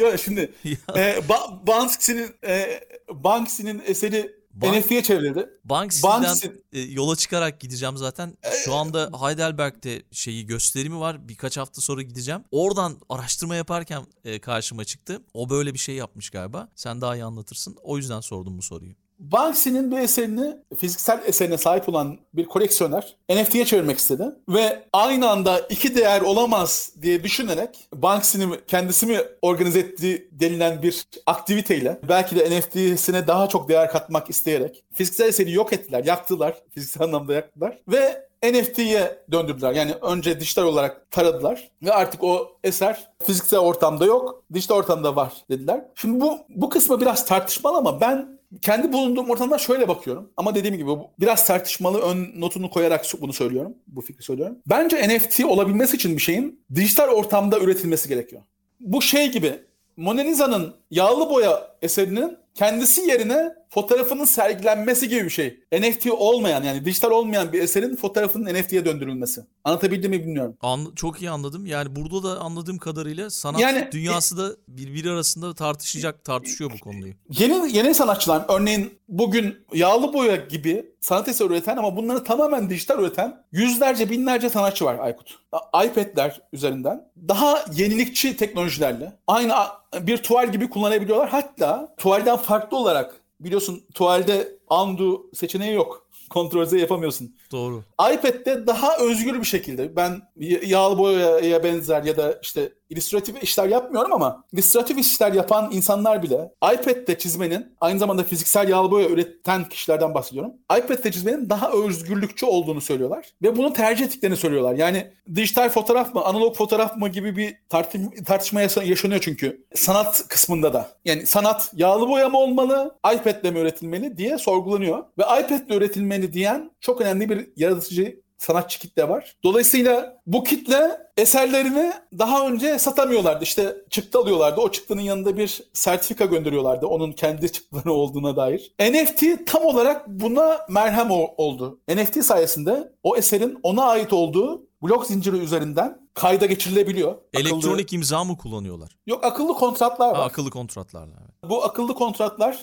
yo, 0.00 0.18
şimdi 0.18 0.40
e, 0.96 1.18
ba- 1.28 1.66
Banksy'nin 1.66 2.34
e, 2.46 2.80
Banksy'nin 3.10 3.82
eseri 3.86 4.41
Bank, 4.54 4.76
NFT'ye 4.76 5.02
çevrildi. 5.02 5.48
Banksy'den 5.64 6.22
Banksy... 6.22 6.46
E, 6.72 6.80
yola 6.80 7.16
çıkarak 7.16 7.60
gideceğim 7.60 7.96
zaten. 7.96 8.36
Şu 8.64 8.74
anda 8.74 9.10
Heidelberg'de 9.20 10.02
şeyi 10.10 10.46
gösterimi 10.46 11.00
var. 11.00 11.28
Birkaç 11.28 11.56
hafta 11.56 11.80
sonra 11.80 12.02
gideceğim. 12.02 12.44
Oradan 12.50 12.96
araştırma 13.08 13.54
yaparken 13.54 14.06
e, 14.24 14.38
karşıma 14.38 14.84
çıktı. 14.84 15.22
O 15.34 15.50
böyle 15.50 15.74
bir 15.74 15.78
şey 15.78 15.94
yapmış 15.94 16.30
galiba. 16.30 16.68
Sen 16.74 17.00
daha 17.00 17.16
iyi 17.16 17.24
anlatırsın. 17.24 17.76
O 17.82 17.96
yüzden 17.96 18.20
sordum 18.20 18.58
bu 18.58 18.62
soruyu. 18.62 18.94
Banksy'nin 19.22 19.90
bir 19.90 19.98
eserini, 19.98 20.56
fiziksel 20.78 21.20
eserine 21.26 21.58
sahip 21.58 21.88
olan 21.88 22.18
bir 22.34 22.44
koleksiyoner 22.44 23.16
NFT'ye 23.30 23.64
çevirmek 23.64 23.98
istedi. 23.98 24.24
Ve 24.48 24.84
aynı 24.92 25.30
anda 25.30 25.58
iki 25.58 25.96
değer 25.96 26.20
olamaz 26.20 26.92
diye 27.02 27.24
düşünerek 27.24 27.88
Banksy'nin 27.94 28.54
kendisi 28.66 29.06
mi 29.06 29.18
organize 29.42 29.78
ettiği 29.78 30.28
denilen 30.32 30.82
bir 30.82 31.04
aktiviteyle 31.26 32.00
belki 32.08 32.36
de 32.36 32.58
NFT'sine 32.58 33.26
daha 33.26 33.48
çok 33.48 33.68
değer 33.68 33.90
katmak 33.90 34.30
isteyerek 34.30 34.84
fiziksel 34.94 35.28
eseri 35.28 35.52
yok 35.52 35.72
ettiler, 35.72 36.04
yaktılar. 36.04 36.62
Fiziksel 36.70 37.02
anlamda 37.02 37.34
yaktılar. 37.34 37.78
Ve 37.88 38.28
NFT'ye 38.42 39.18
döndürdüler. 39.32 39.72
Yani 39.72 39.94
önce 40.02 40.40
dijital 40.40 40.64
olarak 40.64 41.10
taradılar 41.10 41.70
ve 41.82 41.92
artık 41.92 42.24
o 42.24 42.56
eser 42.64 43.10
fiziksel 43.26 43.60
ortamda 43.60 44.04
yok, 44.04 44.44
dijital 44.54 44.76
ortamda 44.76 45.16
var 45.16 45.32
dediler. 45.50 45.84
Şimdi 45.94 46.20
bu 46.20 46.38
bu 46.48 46.68
kısmı 46.68 47.00
biraz 47.00 47.26
tartışmalı 47.26 47.78
ama 47.78 48.00
ben 48.00 48.41
kendi 48.60 48.92
bulunduğum 48.92 49.30
ortamda 49.30 49.58
şöyle 49.58 49.88
bakıyorum. 49.88 50.30
Ama 50.36 50.54
dediğim 50.54 50.76
gibi 50.76 50.90
biraz 51.20 51.46
tartışmalı 51.46 52.00
ön 52.00 52.40
notunu 52.40 52.70
koyarak 52.70 53.04
bunu 53.20 53.32
söylüyorum. 53.32 53.74
Bu 53.86 54.00
fikri 54.00 54.22
söylüyorum. 54.22 54.58
Bence 54.66 55.08
NFT 55.08 55.44
olabilmesi 55.44 55.96
için 55.96 56.16
bir 56.16 56.22
şeyin 56.22 56.64
dijital 56.74 57.08
ortamda 57.08 57.58
üretilmesi 57.58 58.08
gerekiyor. 58.08 58.42
Bu 58.80 59.02
şey 59.02 59.32
gibi 59.32 59.58
Mona 59.96 60.20
Lisa'nın 60.20 60.74
yağlı 60.90 61.30
boya 61.30 61.76
eserinin 61.82 62.36
kendisi 62.54 63.00
yerine 63.00 63.61
fotoğrafının 63.74 64.24
sergilenmesi 64.24 65.08
gibi 65.08 65.24
bir 65.24 65.30
şey. 65.30 65.60
NFT 65.72 66.10
olmayan 66.10 66.62
yani 66.62 66.84
dijital 66.84 67.10
olmayan 67.10 67.52
bir 67.52 67.62
eserin 67.62 67.96
fotoğrafının 67.96 68.54
NFT'ye 68.54 68.84
döndürülmesi. 68.84 69.40
Anlatabildim 69.64 70.10
mi 70.10 70.20
bilmiyorum. 70.20 70.56
An- 70.60 70.92
çok 70.96 71.22
iyi 71.22 71.30
anladım. 71.30 71.66
Yani 71.66 71.96
burada 71.96 72.22
da 72.22 72.40
anladığım 72.40 72.78
kadarıyla 72.78 73.30
sanat 73.30 73.60
Yani- 73.60 73.88
dünyası 73.92 74.36
da 74.38 74.56
birbiri 74.68 75.10
arasında 75.10 75.54
tartışacak, 75.54 76.24
tartışıyor 76.24 76.70
bu 76.74 76.78
konuyu. 76.80 77.14
Yeni 77.38 77.76
yeni 77.76 77.94
sanatçılar 77.94 78.44
örneğin 78.48 78.94
bugün 79.08 79.56
yağlı 79.74 80.12
boya 80.12 80.36
gibi 80.36 80.86
sanat 81.00 81.28
eseri 81.28 81.48
üreten 81.48 81.76
ama 81.76 81.96
bunları 81.96 82.24
tamamen 82.24 82.70
dijital 82.70 82.98
üreten 82.98 83.44
yüzlerce 83.52 84.10
binlerce 84.10 84.48
sanatçı 84.50 84.84
var 84.84 84.98
Aykut. 84.98 85.38
İPad'ler 85.84 86.40
üzerinden 86.52 87.08
daha 87.28 87.64
yenilikçi 87.76 88.36
teknolojilerle 88.36 89.12
aynı 89.26 89.54
bir 90.00 90.16
tuval 90.18 90.52
gibi 90.52 90.70
kullanabiliyorlar. 90.70 91.28
Hatta 91.28 91.94
tuvalden 91.96 92.36
farklı 92.36 92.76
olarak 92.76 93.21
biliyorsun 93.44 93.84
tuvalde 93.94 94.48
undo 94.70 95.26
seçeneği 95.34 95.74
yok. 95.74 96.08
Z 96.66 96.72
yapamıyorsun. 96.72 97.36
Doğru. 97.52 97.82
iPad'de 98.14 98.66
daha 98.66 98.96
özgür 98.96 99.40
bir 99.40 99.46
şekilde 99.46 99.96
ben 99.96 100.22
yağlı 100.66 100.98
boyaya 100.98 101.64
benzer 101.64 102.04
ya 102.04 102.16
da 102.16 102.38
işte 102.42 102.72
illüstratif 102.92 103.42
işler 103.42 103.68
yapmıyorum 103.68 104.12
ama 104.12 104.44
illüstratif 104.52 104.98
işler 104.98 105.32
yapan 105.32 105.70
insanlar 105.72 106.22
bile 106.22 106.52
iPad'de 106.74 107.18
çizmenin 107.18 107.66
aynı 107.80 107.98
zamanda 107.98 108.24
fiziksel 108.24 108.68
yağlı 108.68 108.90
boya 108.90 109.08
üreten 109.08 109.68
kişilerden 109.68 110.14
bahsediyorum. 110.14 110.52
iPad'de 110.78 111.12
çizmenin 111.12 111.50
daha 111.50 111.70
özgürlükçü 111.72 112.46
olduğunu 112.46 112.80
söylüyorlar 112.80 113.26
ve 113.42 113.56
bunu 113.56 113.72
tercih 113.72 114.04
ettiklerini 114.04 114.36
söylüyorlar. 114.36 114.74
Yani 114.74 115.12
dijital 115.34 115.68
fotoğraf 115.68 116.14
mı, 116.14 116.24
analog 116.24 116.56
fotoğraf 116.56 116.96
mı 116.96 117.08
gibi 117.08 117.36
bir 117.36 117.56
tartı- 117.68 118.24
tartışma 118.24 118.60
yaşanıyor 118.60 119.20
çünkü 119.20 119.64
sanat 119.74 120.24
kısmında 120.28 120.72
da. 120.72 120.88
Yani 121.04 121.26
sanat 121.26 121.70
yağlı 121.76 122.08
boya 122.08 122.28
mı 122.28 122.38
olmalı, 122.38 122.98
iPad'le 123.14 123.52
mi 123.52 123.58
üretilmeli 123.58 124.16
diye 124.16 124.38
sorgulanıyor 124.38 125.04
ve 125.18 125.22
iPad'le 125.22 125.70
üretilmeli 125.70 126.32
diyen 126.32 126.70
çok 126.80 127.00
önemli 127.00 127.30
bir 127.30 127.48
yaratıcı 127.56 128.22
sanatçı 128.42 128.78
kitle 128.78 129.08
var. 129.08 129.36
Dolayısıyla 129.44 130.20
bu 130.26 130.44
kitle 130.44 130.90
eserlerini 131.16 131.92
daha 132.18 132.46
önce 132.46 132.78
satamıyorlardı. 132.78 133.44
İşte 133.44 133.76
çıktı 133.90 134.18
alıyorlardı. 134.18 134.60
O 134.60 134.70
çıktının 134.70 135.00
yanında 135.00 135.36
bir 135.36 135.62
sertifika 135.72 136.24
gönderiyorlardı. 136.24 136.86
Onun 136.86 137.12
kendi 137.12 137.52
çıktıları 137.52 137.92
olduğuna 137.92 138.36
dair. 138.36 138.74
NFT 138.80 139.24
tam 139.46 139.64
olarak 139.64 140.08
buna 140.08 140.58
merhem 140.68 141.10
oldu. 141.10 141.80
NFT 141.88 142.24
sayesinde 142.24 142.92
o 143.02 143.16
eserin 143.16 143.58
ona 143.62 143.84
ait 143.84 144.12
olduğu 144.12 144.66
blok 144.82 145.06
zinciri 145.06 145.36
üzerinden 145.36 146.08
kayda 146.14 146.46
geçirilebiliyor. 146.46 147.10
Akıllı- 147.12 147.40
Elektronik 147.40 147.92
imza 147.92 148.24
mı 148.24 148.36
kullanıyorlar? 148.36 148.96
Yok 149.06 149.24
akıllı 149.24 149.54
kontratlar 149.54 150.08
var. 150.08 150.16
Ha, 150.16 150.22
akıllı 150.24 150.50
kontratlarla. 150.50 151.14
evet. 151.20 151.50
Bu 151.50 151.64
akıllı 151.64 151.94
kontratları 151.94 152.56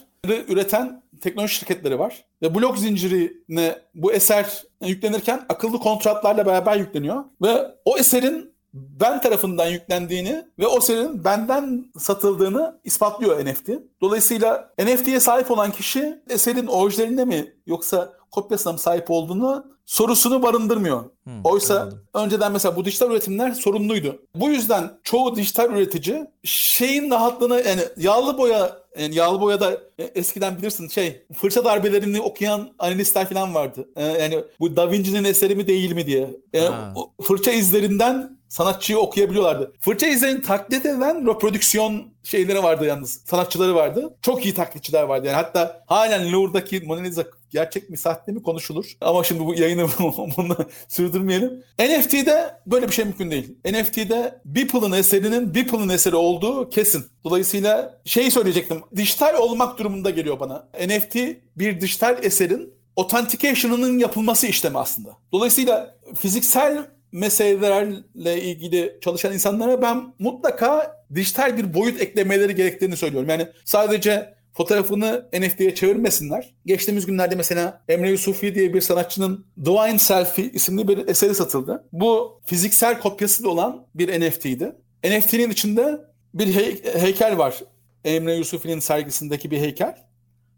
üreten 0.48 1.04
teknoloji 1.22 1.54
şirketleri 1.56 2.00
var. 2.00 2.26
Ve 2.42 2.56
blok 2.56 2.78
zincirine 2.78 3.80
bu 3.96 4.14
eser 4.14 4.64
yüklenirken 4.86 5.46
akıllı 5.50 5.80
kontratlarla 5.80 6.46
beraber 6.46 6.78
yükleniyor. 6.78 7.24
Ve 7.42 7.76
o 7.86 7.98
eserin 7.98 8.54
ben 8.74 9.22
tarafından 9.22 9.68
yüklendiğini 9.68 10.46
ve 10.60 10.68
o 10.68 10.78
eserin 10.78 11.24
benden 11.24 11.86
satıldığını 11.98 12.80
ispatlıyor 12.84 13.46
NFT. 13.46 13.70
Dolayısıyla 14.02 14.74
NFT'ye 14.80 15.20
sahip 15.20 15.52
olan 15.52 15.72
kişi 15.72 16.22
eserin 16.30 16.68
orijinaline 16.68 17.26
mi 17.26 17.54
yoksa 17.68 18.14
kopyasına 18.32 18.74
mı 18.74 18.80
sahip 18.80 19.12
olduğunu 19.12 19.66
sorusunu 19.94 20.44
barındırmıyor. 20.44 21.04
Hmm, 21.24 21.42
Oysa 21.44 21.80
anladım. 21.82 22.04
önceden 22.14 22.52
mesela 22.52 22.76
bu 22.76 22.86
dijital 22.86 23.12
üretimler 23.12 23.52
sorunluydu. 23.52 24.22
Bu 24.36 24.50
yüzden 24.50 24.92
çoğu 25.04 25.36
dijital 25.36 25.70
üretici 25.72 26.26
şeyin 26.44 27.12
rahatlığına 27.12 27.60
yani 27.60 27.82
yağlı 27.98 28.38
boya 28.38 28.78
yani 29.00 29.16
yağlı 29.16 29.42
boyada 29.42 29.72
e, 30.00 30.04
eskiden 30.04 30.58
bilirsin 30.58 30.88
şey 30.88 31.22
fırça 31.36 31.66
darbelerini 31.66 32.22
okuyan 32.22 32.70
analistler 32.80 33.30
falan 33.30 33.56
vardı. 33.56 33.90
E, 33.96 34.04
yani 34.06 34.44
bu 34.60 34.76
Da 34.76 34.92
Vinci'nin 34.92 35.24
eseri 35.24 35.56
mi 35.56 35.68
değil 35.68 35.92
mi 35.92 36.06
diye. 36.08 36.30
E, 36.54 36.60
Ha. 36.60 36.94
o 36.96 37.24
fırça 37.24 37.52
izlerinden 37.52 38.40
sanatçıyı 38.48 39.00
okuyabiliyorlardı. 39.00 39.74
Fırça 39.80 40.08
izlerini 40.08 40.42
taklit 40.42 40.86
eden 40.86 41.28
reprodüksiyon 41.28 42.04
şeyleri 42.30 42.64
vardı 42.64 42.86
yalnız. 42.86 43.22
Sanatçıları 43.26 43.76
vardı. 43.76 44.14
Çok 44.22 44.46
iyi 44.46 44.54
taklitçiler 44.54 45.04
vardı. 45.04 45.28
Yani 45.28 45.36
hatta 45.36 45.84
halen 45.88 46.32
Louvre'daki 46.34 46.80
Mona 46.80 47.02
Lisa 47.02 47.24
gerçek 47.50 47.90
mi 47.90 47.98
sahte 47.98 48.32
mi 48.32 48.44
konuşulur. 48.44 48.98
Ama 49.02 49.24
şimdi 49.24 49.46
bu 49.46 49.54
yayını 49.56 49.88
bunu 50.38 50.58
sürdürmeyelim. 50.88 51.64
NFT'de 51.80 52.56
böyle 52.68 52.88
bir 52.88 52.94
şey 52.94 53.06
mümkün 53.06 53.32
değil. 53.32 53.56
NFT'de 53.66 54.42
Beeple'ın 54.46 54.92
eserinin 54.92 55.56
Beeple'ın 55.56 55.90
eseri 55.90 56.16
olduğu 56.16 56.70
kesin. 56.70 57.06
Dolayısıyla 57.24 58.02
şey 58.06 58.32
söyleyecektim. 58.32 58.82
Dijital 58.96 59.36
olmak 59.38 59.80
durumunda 59.80 60.10
geliyor 60.10 60.40
bana. 60.40 60.68
NFT 60.88 61.16
bir 61.56 61.82
dijital 61.82 62.24
eserin 62.24 62.74
authentication'ının 62.98 64.00
yapılması 64.00 64.48
işlemi 64.48 64.78
aslında. 64.80 65.10
Dolayısıyla 65.32 65.96
fiziksel 66.20 66.86
meselelerle 67.12 68.42
ilgili 68.42 68.98
çalışan 69.02 69.34
insanlara 69.34 69.82
ben 69.82 70.14
mutlaka 70.20 71.00
dijital 71.16 71.58
bir 71.58 71.74
boyut 71.74 72.02
eklemeleri 72.02 72.56
gerektiğini 72.56 72.98
söylüyorum. 72.98 73.30
Yani 73.30 73.48
sadece 73.66 74.34
fotoğrafını 74.54 75.26
NFT'ye 75.34 75.76
çevirmesinler. 75.76 76.54
Geçtiğimiz 76.66 77.06
günlerde 77.06 77.36
mesela 77.36 77.82
Emre 77.90 78.10
Yusufi 78.10 78.56
diye 78.56 78.74
bir 78.74 78.82
sanatçının 78.82 79.46
Divine 79.66 80.00
Selfie 80.00 80.52
isimli 80.52 80.88
bir 80.88 81.08
eseri 81.08 81.36
satıldı. 81.36 81.84
Bu 81.92 82.42
fiziksel 82.46 83.00
kopyası 83.00 83.50
olan 83.50 83.88
bir 83.96 84.22
NFT'ydi. 84.22 84.76
NFT'nin 85.04 85.50
içinde 85.50 86.02
bir 86.34 86.48
hey- 86.48 87.00
heykel 87.00 87.38
var. 87.38 87.60
Emre 88.06 88.36
Yusufi'nin 88.36 88.80
sergisindeki 88.80 89.52
bir 89.52 89.58
heykel. 89.58 89.96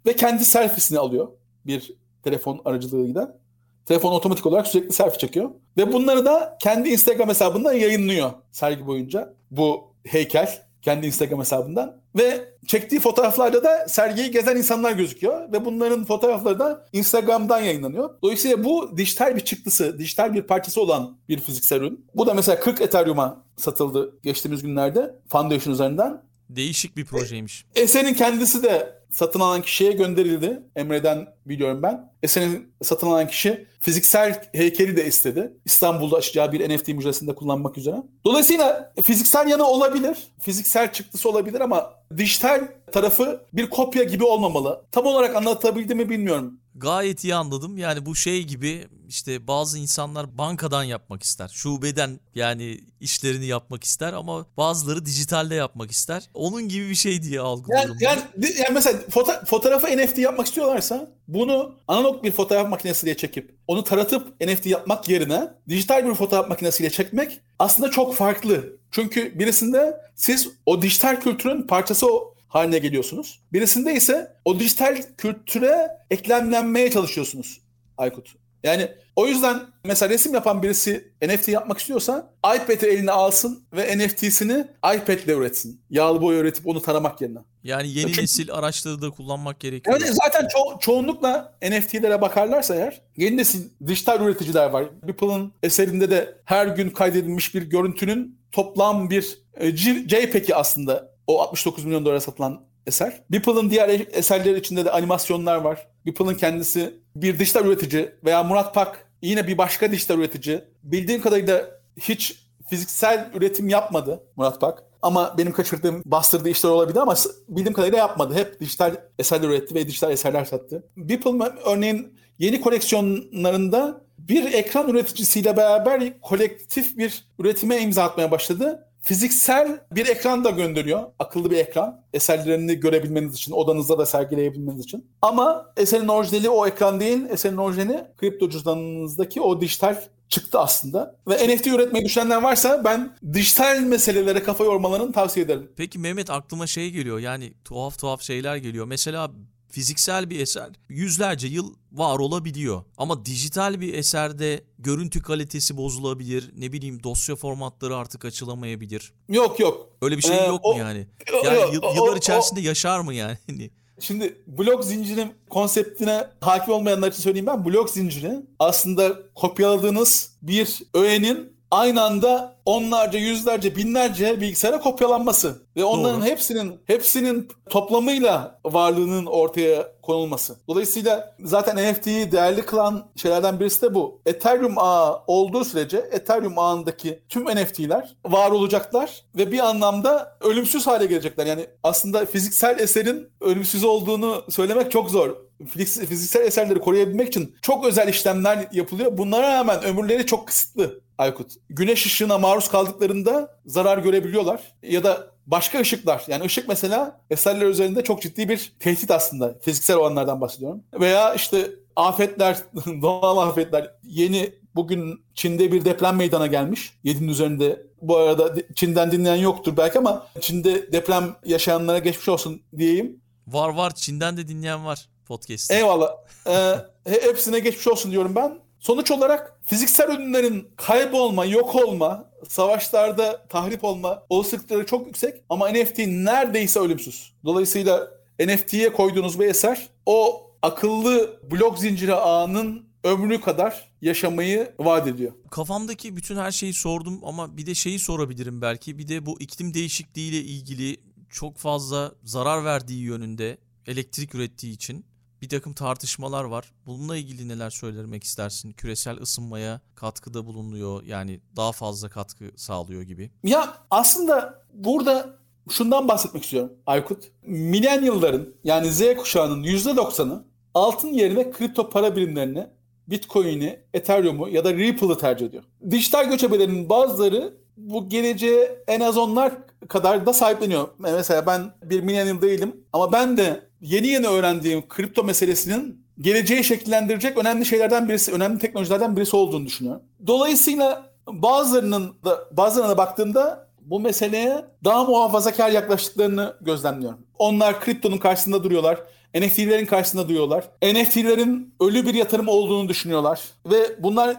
Ve 0.06 0.16
kendi 0.16 0.46
selfiesini 0.46 1.00
alıyor 1.00 1.28
bir 1.66 1.94
telefon 2.24 2.62
aracılığıyla. 2.66 3.41
Telefon 3.86 4.12
otomatik 4.12 4.46
olarak 4.46 4.68
sürekli 4.68 4.94
selfie 4.94 5.20
çekiyor. 5.20 5.52
Ve 5.78 5.94
bunları 5.94 6.26
da 6.26 6.58
kendi 6.62 6.90
Instagram 6.90 7.30
hesabından 7.30 7.74
yayınlıyor 7.74 8.32
sergi 8.52 8.88
boyunca. 8.88 9.34
Bu 9.52 9.94
heykel 10.04 10.62
kendi 10.82 11.08
Instagram 11.08 11.40
hesabından. 11.40 12.02
Ve 12.18 12.54
çektiği 12.68 13.00
fotoğraflarda 13.00 13.64
da 13.64 13.88
sergiyi 13.88 14.32
gezen 14.32 14.56
insanlar 14.56 14.92
gözüküyor. 14.92 15.52
Ve 15.52 15.66
bunların 15.66 16.06
fotoğrafları 16.06 16.60
da 16.60 16.88
Instagram'dan 16.94 17.60
yayınlanıyor. 17.60 18.10
Dolayısıyla 18.24 18.64
bu 18.64 18.98
dijital 18.98 19.36
bir 19.36 19.42
çıktısı, 19.42 20.00
dijital 20.00 20.34
bir 20.34 20.42
parçası 20.42 20.82
olan 20.82 21.18
bir 21.30 21.40
fiziksel 21.40 21.78
ürün. 21.78 22.06
Bu 22.16 22.28
da 22.28 22.34
mesela 22.34 22.60
40 22.60 22.82
Ethereum'a 22.82 23.44
satıldı 23.58 24.22
geçtiğimiz 24.24 24.62
günlerde 24.62 25.16
Foundation 25.28 25.74
üzerinden. 25.74 26.22
Değişik 26.50 26.98
bir 26.98 27.06
projeymiş. 27.06 27.66
Eserin 27.76 28.14
kendisi 28.14 28.64
de 28.64 29.02
satın 29.12 29.40
alan 29.40 29.62
kişiye 29.62 29.92
gönderildi. 29.92 30.64
Emre'den 30.76 31.28
biliyorum 31.46 31.84
ben. 31.84 32.11
Eserin 32.24 32.74
satın 32.84 33.08
alan 33.08 33.28
kişi 33.28 33.68
fiziksel 33.80 34.44
heykeli 34.54 34.98
de 34.98 35.06
istedi. 35.06 35.54
İstanbul'da 35.66 36.16
açacağı 36.18 36.52
bir 36.52 36.70
NFT 36.76 36.88
müzesinde 36.88 37.36
kullanmak 37.36 37.78
üzere. 37.78 37.96
Dolayısıyla 38.26 38.94
fiziksel 39.02 39.48
yanı 39.48 39.64
olabilir. 39.68 40.18
Fiziksel 40.42 40.92
çıktısı 40.94 41.30
olabilir 41.30 41.62
ama 41.62 41.94
dijital 42.18 42.68
tarafı 42.92 43.42
bir 43.54 43.70
kopya 43.70 44.04
gibi 44.04 44.24
olmamalı. 44.24 44.82
Tam 44.92 45.06
olarak 45.06 45.36
anlatabildim 45.36 45.98
mi 45.98 46.10
bilmiyorum. 46.10 46.58
Gayet 46.76 47.24
iyi 47.24 47.36
anladım. 47.36 47.78
Yani 47.78 48.06
bu 48.06 48.16
şey 48.16 48.44
gibi 48.44 48.88
işte 49.08 49.48
bazı 49.48 49.78
insanlar 49.80 50.38
bankadan 50.38 50.84
yapmak 50.84 51.24
ister. 51.24 51.48
Şubeden 51.54 52.20
yani 52.36 52.80
işlerini 53.00 53.46
yapmak 53.46 53.84
ister 53.84 54.14
ama 54.14 54.46
bazıları 54.58 55.06
dijitalde 55.06 55.56
yapmak 55.56 55.92
ister. 55.92 56.24
Onun 56.34 56.68
gibi 56.70 56.90
bir 56.90 56.96
şey 56.96 57.22
diye 57.24 57.36
Yani, 57.36 57.46
algılıyorum. 57.48 57.98
ben. 58.02 58.06
yani, 58.06 58.22
yani 58.38 58.74
mesela 58.74 59.00
foto- 59.00 59.46
fotoğrafı 59.46 59.88
NFT 59.98 60.18
yapmak 60.18 60.48
istiyorlarsa 60.48 61.08
bunu 61.28 61.76
analog 61.88 62.11
bir 62.24 62.32
fotoğraf 62.32 62.70
makinesiyle 62.70 63.18
çekip 63.18 63.56
onu 63.68 63.84
taratıp 63.84 64.42
NFT 64.42 64.66
yapmak 64.66 65.10
yerine 65.10 65.48
dijital 65.70 66.06
bir 66.06 66.14
fotoğraf 66.14 66.50
makinesiyle 66.50 66.90
çekmek 66.90 67.42
aslında 67.60 67.92
çok 67.92 68.16
farklı. 68.16 68.78
Çünkü 68.92 69.40
birisinde 69.40 69.98
siz 70.16 70.50
o 70.66 70.82
dijital 70.82 71.22
kültürün 71.22 71.62
parçası 71.62 72.08
haline 72.48 72.80
geliyorsunuz. 72.80 73.42
Birisinde 73.54 73.94
ise 73.94 74.34
o 74.46 74.60
dijital 74.60 75.02
kültüre 75.18 75.88
eklemlenmeye 76.10 76.92
çalışıyorsunuz 76.92 77.62
Aykut. 77.98 78.36
Yani 78.64 78.92
o 79.16 79.28
yüzden 79.28 79.62
mesela 79.86 80.10
resim 80.10 80.34
yapan 80.34 80.64
birisi 80.64 81.14
NFT 81.22 81.48
yapmak 81.48 81.80
istiyorsa 81.80 82.34
iPad'i 82.56 82.86
eline 82.86 83.12
alsın 83.12 83.64
ve 83.74 83.98
NFT'sini 83.98 84.68
iPad'le 84.78 85.28
üretsin. 85.28 85.82
Yağlı 85.90 86.22
boya 86.22 86.40
üretip 86.40 86.68
onu 86.68 86.82
taramak 86.82 87.22
yerine. 87.22 87.40
Yani 87.64 87.88
yeni 87.90 88.08
Çünkü- 88.08 88.22
nesil 88.22 88.54
araçları 88.54 89.02
da 89.02 89.10
kullanmak 89.10 89.60
gerekiyor. 89.60 90.00
Yani 90.02 90.14
zaten 90.14 90.46
ço- 90.46 90.80
çoğunlukla 90.80 91.58
NFT'lere 91.62 92.22
bakarlarsa 92.22 92.76
eğer 92.76 93.02
yeni 93.18 93.38
nesil 93.38 93.70
dijital 93.88 94.22
üreticiler 94.22 94.70
var. 94.70 94.86
Beeple'ın 95.08 95.54
eserinde 95.64 96.12
de 96.12 96.38
her 96.46 96.68
gün 96.68 96.90
kaydedilmiş 96.90 97.56
bir 97.56 97.62
görüntünün 97.62 98.40
toplam 98.52 99.10
bir 99.10 99.38
e, 99.58 99.76
JPEG'i 99.78 100.56
aslında 100.56 101.12
o 101.28 101.42
69 101.42 101.86
milyon 101.86 102.06
dolara 102.06 102.22
satılan 102.22 102.66
eser. 102.88 103.22
Beeple'ın 103.32 103.70
diğer 103.70 103.90
e- 103.90 104.08
eserleri 104.12 104.60
içinde 104.60 104.86
de 104.86 104.92
animasyonlar 104.92 105.56
var. 105.58 105.88
Beeple'ın 106.06 106.36
kendisi 106.36 106.94
bir 107.16 107.40
dijital 107.40 107.66
üretici 107.66 108.12
veya 108.26 108.44
Murat 108.44 108.74
Pak 108.74 109.08
yine 109.22 109.48
bir 109.48 109.58
başka 109.58 109.92
dijital 109.92 110.20
üretici. 110.20 110.62
Bildiğim 110.84 111.22
kadarıyla 111.22 111.66
hiç 112.00 112.36
fiziksel 112.70 113.30
üretim 113.34 113.70
yapmadı 113.70 114.24
Murat 114.36 114.62
Pak. 114.62 114.84
Ama 115.02 115.36
benim 115.38 115.54
kaçırdığım, 115.54 116.02
bastırdığı 116.06 116.50
işler 116.50 116.70
olabilir 116.70 117.00
ama 117.00 117.16
bildiğim 117.50 117.74
kadarıyla 117.74 117.98
yapmadı. 117.98 118.34
Hep 118.34 118.60
dijital 118.60 118.96
eserler 119.20 119.50
üretti 119.50 119.76
ve 119.76 119.88
dijital 119.88 120.12
eserler 120.12 120.46
sattı. 120.46 120.84
Beeple 120.98 121.52
örneğin 121.66 122.18
yeni 122.40 122.62
koleksiyonlarında 122.62 124.02
bir 124.18 124.54
ekran 124.54 124.90
üreticisiyle 124.90 125.58
beraber 125.58 126.22
kolektif 126.22 126.98
bir 126.98 127.26
üretime 127.40 127.78
imza 127.82 128.04
atmaya 128.04 128.32
başladı 128.32 128.88
fiziksel 129.02 129.80
bir 129.92 130.08
ekran 130.08 130.44
da 130.44 130.50
gönderiyor. 130.50 131.04
Akıllı 131.20 131.52
bir 131.52 131.58
ekran. 131.58 132.02
Eserlerini 132.14 132.76
görebilmeniz 132.76 133.34
için, 133.34 133.52
odanızda 133.52 133.98
da 133.98 134.06
sergileyebilmeniz 134.06 134.84
için. 134.84 135.06
Ama 135.22 135.74
eserin 135.78 136.08
orijinali 136.08 136.50
o 136.50 136.68
ekran 136.68 137.00
değil. 137.00 137.26
Eserin 137.30 137.58
orijinali 137.58 138.06
kripto 138.18 138.50
cüzdanınızdaki 138.50 139.42
o 139.42 139.62
dijital 139.62 139.96
çıktı 140.30 140.60
aslında. 140.60 141.16
Ve 141.28 141.56
NFT 141.56 141.68
üretmeyi 141.68 142.06
düşünenler 142.06 142.42
varsa 142.42 142.84
ben 142.84 143.18
dijital 143.34 143.80
meselelere 143.80 144.44
kafa 144.44 144.64
yormalarını 144.64 145.12
tavsiye 145.12 145.46
ederim. 145.46 145.72
Peki 145.78 146.00
Mehmet 146.00 146.30
aklıma 146.30 146.68
şey 146.68 146.92
geliyor 146.92 147.20
yani 147.20 147.54
tuhaf 147.66 148.00
tuhaf 148.00 148.22
şeyler 148.22 148.56
geliyor. 148.56 148.86
Mesela 148.86 149.32
fiziksel 149.72 150.30
bir 150.30 150.40
eser 150.40 150.70
yüzlerce 150.90 151.48
yıl 151.48 151.74
var 151.92 152.20
olabiliyor. 152.20 152.84
Ama 152.98 153.26
dijital 153.26 153.82
bir 153.82 153.94
eserde 153.94 154.64
görüntü 154.80 155.22
kalitesi 155.22 155.78
bozulabilir. 155.78 156.52
Ne 156.58 156.72
bileyim 156.72 157.04
dosya 157.04 157.36
formatları 157.36 157.98
artık 157.98 158.26
açılamayabilir. 158.26 159.14
Yok 159.30 159.60
yok. 159.60 159.90
Öyle 160.02 160.18
bir 160.18 160.22
şey 160.22 160.38
ee, 160.38 160.48
yok 160.48 160.60
o, 160.64 160.74
mu 160.74 160.80
yani? 160.80 161.08
Yani 161.44 161.58
o, 161.58 161.94
yıllar 161.96 162.14
o, 162.14 162.18
içerisinde 162.18 162.60
o, 162.60 162.64
yaşar 162.64 163.00
mı 163.00 163.14
yani? 163.14 163.38
Şimdi 164.00 164.44
blok 164.48 164.86
zincirin 164.86 165.34
konseptine 165.50 166.28
hakim 166.42 166.74
olmayanlar 166.74 167.12
için 167.12 167.22
söyleyeyim 167.22 167.48
ben. 167.48 167.66
Blok 167.66 167.90
zinciri 167.90 168.46
aslında 168.60 169.18
kopyaladığınız 169.36 170.38
bir 170.42 170.80
öğenin 170.94 171.54
aynı 171.72 172.04
anda 172.04 172.56
onlarca, 172.66 173.20
yüzlerce, 173.20 173.76
binlerce 173.76 174.42
bilgisayara 174.42 174.80
kopyalanması 174.80 175.62
ve 175.76 175.84
onların 175.84 176.22
Doğru. 176.22 176.30
hepsinin 176.30 176.80
hepsinin 176.86 177.50
toplamıyla 177.70 178.60
varlığının 178.66 179.26
ortaya 179.26 179.88
konulması. 180.02 180.56
Dolayısıyla 180.68 181.36
zaten 181.40 181.92
NFT'yi 181.92 182.32
değerli 182.32 182.62
kılan 182.62 183.08
şeylerden 183.16 183.60
birisi 183.60 183.82
de 183.82 183.94
bu. 183.94 184.22
Ethereum 184.26 184.78
ağı 184.78 185.22
olduğu 185.28 185.66
sürece 185.66 185.98
Ethereum 185.98 186.60
ağındaki 186.60 187.24
tüm 187.30 187.46
NFT'ler 187.46 188.16
var 188.26 188.52
olacaklar 188.52 189.24
ve 189.36 189.52
bir 189.52 189.60
anlamda 189.60 190.38
ölümsüz 190.42 190.88
hale 190.88 191.06
gelecekler. 191.06 191.46
Yani 191.46 191.68
aslında 191.84 192.26
fiziksel 192.26 192.80
eserin 192.80 193.30
ölümsüz 193.42 193.84
olduğunu 193.84 194.44
söylemek 194.50 194.92
çok 194.92 195.10
zor 195.10 195.36
fiziksel 195.68 196.42
eserleri 196.42 196.80
koruyabilmek 196.80 197.28
için 197.28 197.56
çok 197.62 197.86
özel 197.86 198.08
işlemler 198.08 198.68
yapılıyor. 198.72 199.18
Bunlara 199.18 199.54
rağmen 199.54 199.84
ömürleri 199.84 200.26
çok 200.26 200.48
kısıtlı 200.48 201.02
Aykut. 201.22 201.52
Güneş 201.70 202.06
ışığına 202.06 202.38
maruz 202.38 202.70
kaldıklarında 202.70 203.60
zarar 203.66 203.98
görebiliyorlar. 203.98 204.62
Ya 204.84 205.04
da 205.04 205.28
başka 205.48 205.80
ışıklar. 205.80 206.24
Yani 206.28 206.44
ışık 206.44 206.68
mesela 206.68 207.22
eserler 207.30 207.66
üzerinde 207.66 208.04
çok 208.04 208.22
ciddi 208.22 208.50
bir 208.50 208.74
tehdit 208.80 209.12
aslında. 209.12 209.56
Fiziksel 209.62 209.98
olanlardan 209.98 210.42
bahsediyorum. 210.42 210.84
Veya 211.00 211.34
işte 211.34 211.72
afetler, 211.96 212.58
doğal 213.02 213.38
afetler. 213.38 213.92
Yeni 214.04 214.54
bugün 214.76 215.24
Çin'de 215.36 215.72
bir 215.72 215.86
deprem 215.86 216.16
meydana 216.16 216.48
gelmiş. 216.48 216.94
7'nin 217.06 217.28
üzerinde. 217.28 217.86
Bu 218.02 218.18
arada 218.18 218.56
Çin'den 218.76 219.12
dinleyen 219.12 219.36
yoktur 219.36 219.78
belki 219.78 220.00
ama 220.00 220.28
Çin'de 220.40 220.92
deprem 220.92 221.36
yaşayanlara 221.46 222.00
geçmiş 222.00 222.30
olsun 222.30 222.62
diyeyim. 222.78 223.22
Var 223.48 223.70
var 223.70 223.96
Çin'den 223.96 224.38
de 224.38 224.48
dinleyen 224.48 224.86
var 224.86 225.10
podcast'te. 225.26 225.76
Eyvallah. 225.76 226.12
Ee, 226.48 226.76
hepsine 227.06 227.60
geçmiş 227.60 227.88
olsun 227.88 228.12
diyorum 228.12 228.36
ben. 228.36 228.60
Sonuç 228.82 229.12
olarak 229.12 229.60
fiziksel 229.66 230.10
ürünlerin 230.10 230.68
kaybolma, 230.76 231.46
yok 231.46 231.76
olma, 231.76 232.30
savaşlarda 232.48 233.46
tahrip 233.50 233.84
olma 233.84 234.24
olasılıkları 234.30 234.86
çok 234.86 235.08
yüksek 235.08 235.44
ama 235.50 235.70
NFT 235.70 235.98
neredeyse 235.98 236.80
ölümsüz. 236.80 237.34
Dolayısıyla 237.46 238.12
NFT'ye 238.40 238.94
koyduğunuz 238.94 239.40
bir 239.40 239.46
eser 239.46 239.90
o 240.06 240.48
akıllı 240.62 241.40
blok 241.52 241.80
zinciri 241.80 242.14
ağının 242.14 242.86
ömrü 243.04 243.42
kadar 243.42 243.92
yaşamayı 244.02 244.74
vaat 244.80 245.08
ediyor. 245.08 245.32
Kafamdaki 245.52 246.16
bütün 246.16 246.36
her 246.36 246.52
şeyi 246.52 246.74
sordum 246.74 247.20
ama 247.24 247.58
bir 247.58 247.66
de 247.66 247.76
şeyi 247.76 248.00
sorabilirim 248.00 248.62
belki. 248.62 248.98
Bir 248.98 249.08
de 249.08 249.26
bu 249.26 249.40
iklim 249.40 249.74
değişikliğiyle 249.74 250.38
ilgili 250.38 250.98
çok 251.30 251.58
fazla 251.58 252.12
zarar 252.24 252.66
verdiği 252.66 253.04
yönünde 253.04 253.58
elektrik 253.88 254.36
ürettiği 254.36 254.74
için 254.74 255.06
bir 255.42 255.50
takım 255.50 255.74
tartışmalar 255.74 256.44
var. 256.44 256.72
Bununla 256.86 257.18
ilgili 257.18 257.48
neler 257.48 257.70
söylemek 257.70 258.24
istersin? 258.24 258.72
Küresel 258.72 259.18
ısınmaya 259.18 259.82
katkıda 259.96 260.46
bulunuyor 260.46 261.04
yani 261.04 261.40
daha 261.56 261.72
fazla 261.72 262.10
katkı 262.10 262.46
sağlıyor 262.56 263.02
gibi. 263.02 263.32
Ya 263.44 263.74
aslında 263.90 264.64
burada 264.74 265.38
şundan 265.70 266.08
bahsetmek 266.08 266.44
istiyorum 266.44 266.74
Aykut. 266.86 267.24
Milenyılların 267.44 268.48
yani 268.64 268.92
Z 268.92 269.02
kuşağının 269.18 269.64
%90'ı 269.64 270.46
altın 270.74 271.08
yerine 271.08 271.52
kripto 271.52 271.90
para 271.90 272.16
birimlerini 272.16 272.68
Bitcoin'i, 273.08 273.80
Ethereum'u 273.94 274.50
ya 274.50 274.66
da 274.66 274.74
Ripple'ı 274.74 275.18
tercih 275.18 275.46
ediyor. 275.46 275.64
Dijital 275.92 276.30
göçebelerin 276.30 276.90
bazıları 276.90 277.54
bu 277.78 278.10
geleceğe 278.10 278.84
en 278.88 279.00
az 279.00 279.18
onlar 279.18 279.54
kadar 279.88 280.26
da 280.26 280.34
sahipleniyor. 280.34 280.88
Mesela 280.98 281.46
ben 281.46 281.74
bir 281.84 282.02
millennial 282.02 282.42
değilim 282.42 282.84
ama 282.94 283.12
ben 283.12 283.38
de 283.38 283.71
yeni 283.82 284.08
yeni 284.08 284.28
öğrendiğim 284.28 284.88
kripto 284.88 285.24
meselesinin 285.24 286.06
geleceği 286.20 286.64
şekillendirecek 286.64 287.38
önemli 287.38 287.66
şeylerden 287.66 288.10
birisi, 288.10 288.32
önemli 288.32 288.60
teknolojilerden 288.60 289.18
birisi 289.18 289.36
olduğunu 289.36 289.66
düşünüyorum. 289.66 290.02
Dolayısıyla 290.28 291.12
bazılarının 291.28 292.16
da 292.26 292.40
bazılarına 292.52 292.98
baktığımda 292.98 293.68
bu 293.82 294.00
meseleye 294.00 294.66
daha 294.84 295.04
muhafazakar 295.04 295.70
yaklaştıklarını 295.70 296.56
gözlemliyorum. 296.62 297.20
Onlar 297.38 297.82
kriptonun 297.82 298.18
karşısında 298.18 298.64
duruyorlar. 298.64 299.00
NFT'lerin 299.36 299.86
karşısında 299.86 300.30
duruyorlar. 300.30 300.64
NFT'lerin 300.84 301.76
ölü 301.80 302.06
bir 302.06 302.14
yatırım 302.14 302.48
olduğunu 302.48 302.90
düşünüyorlar. 302.90 303.42
Ve 303.66 304.04
bunlar 304.04 304.38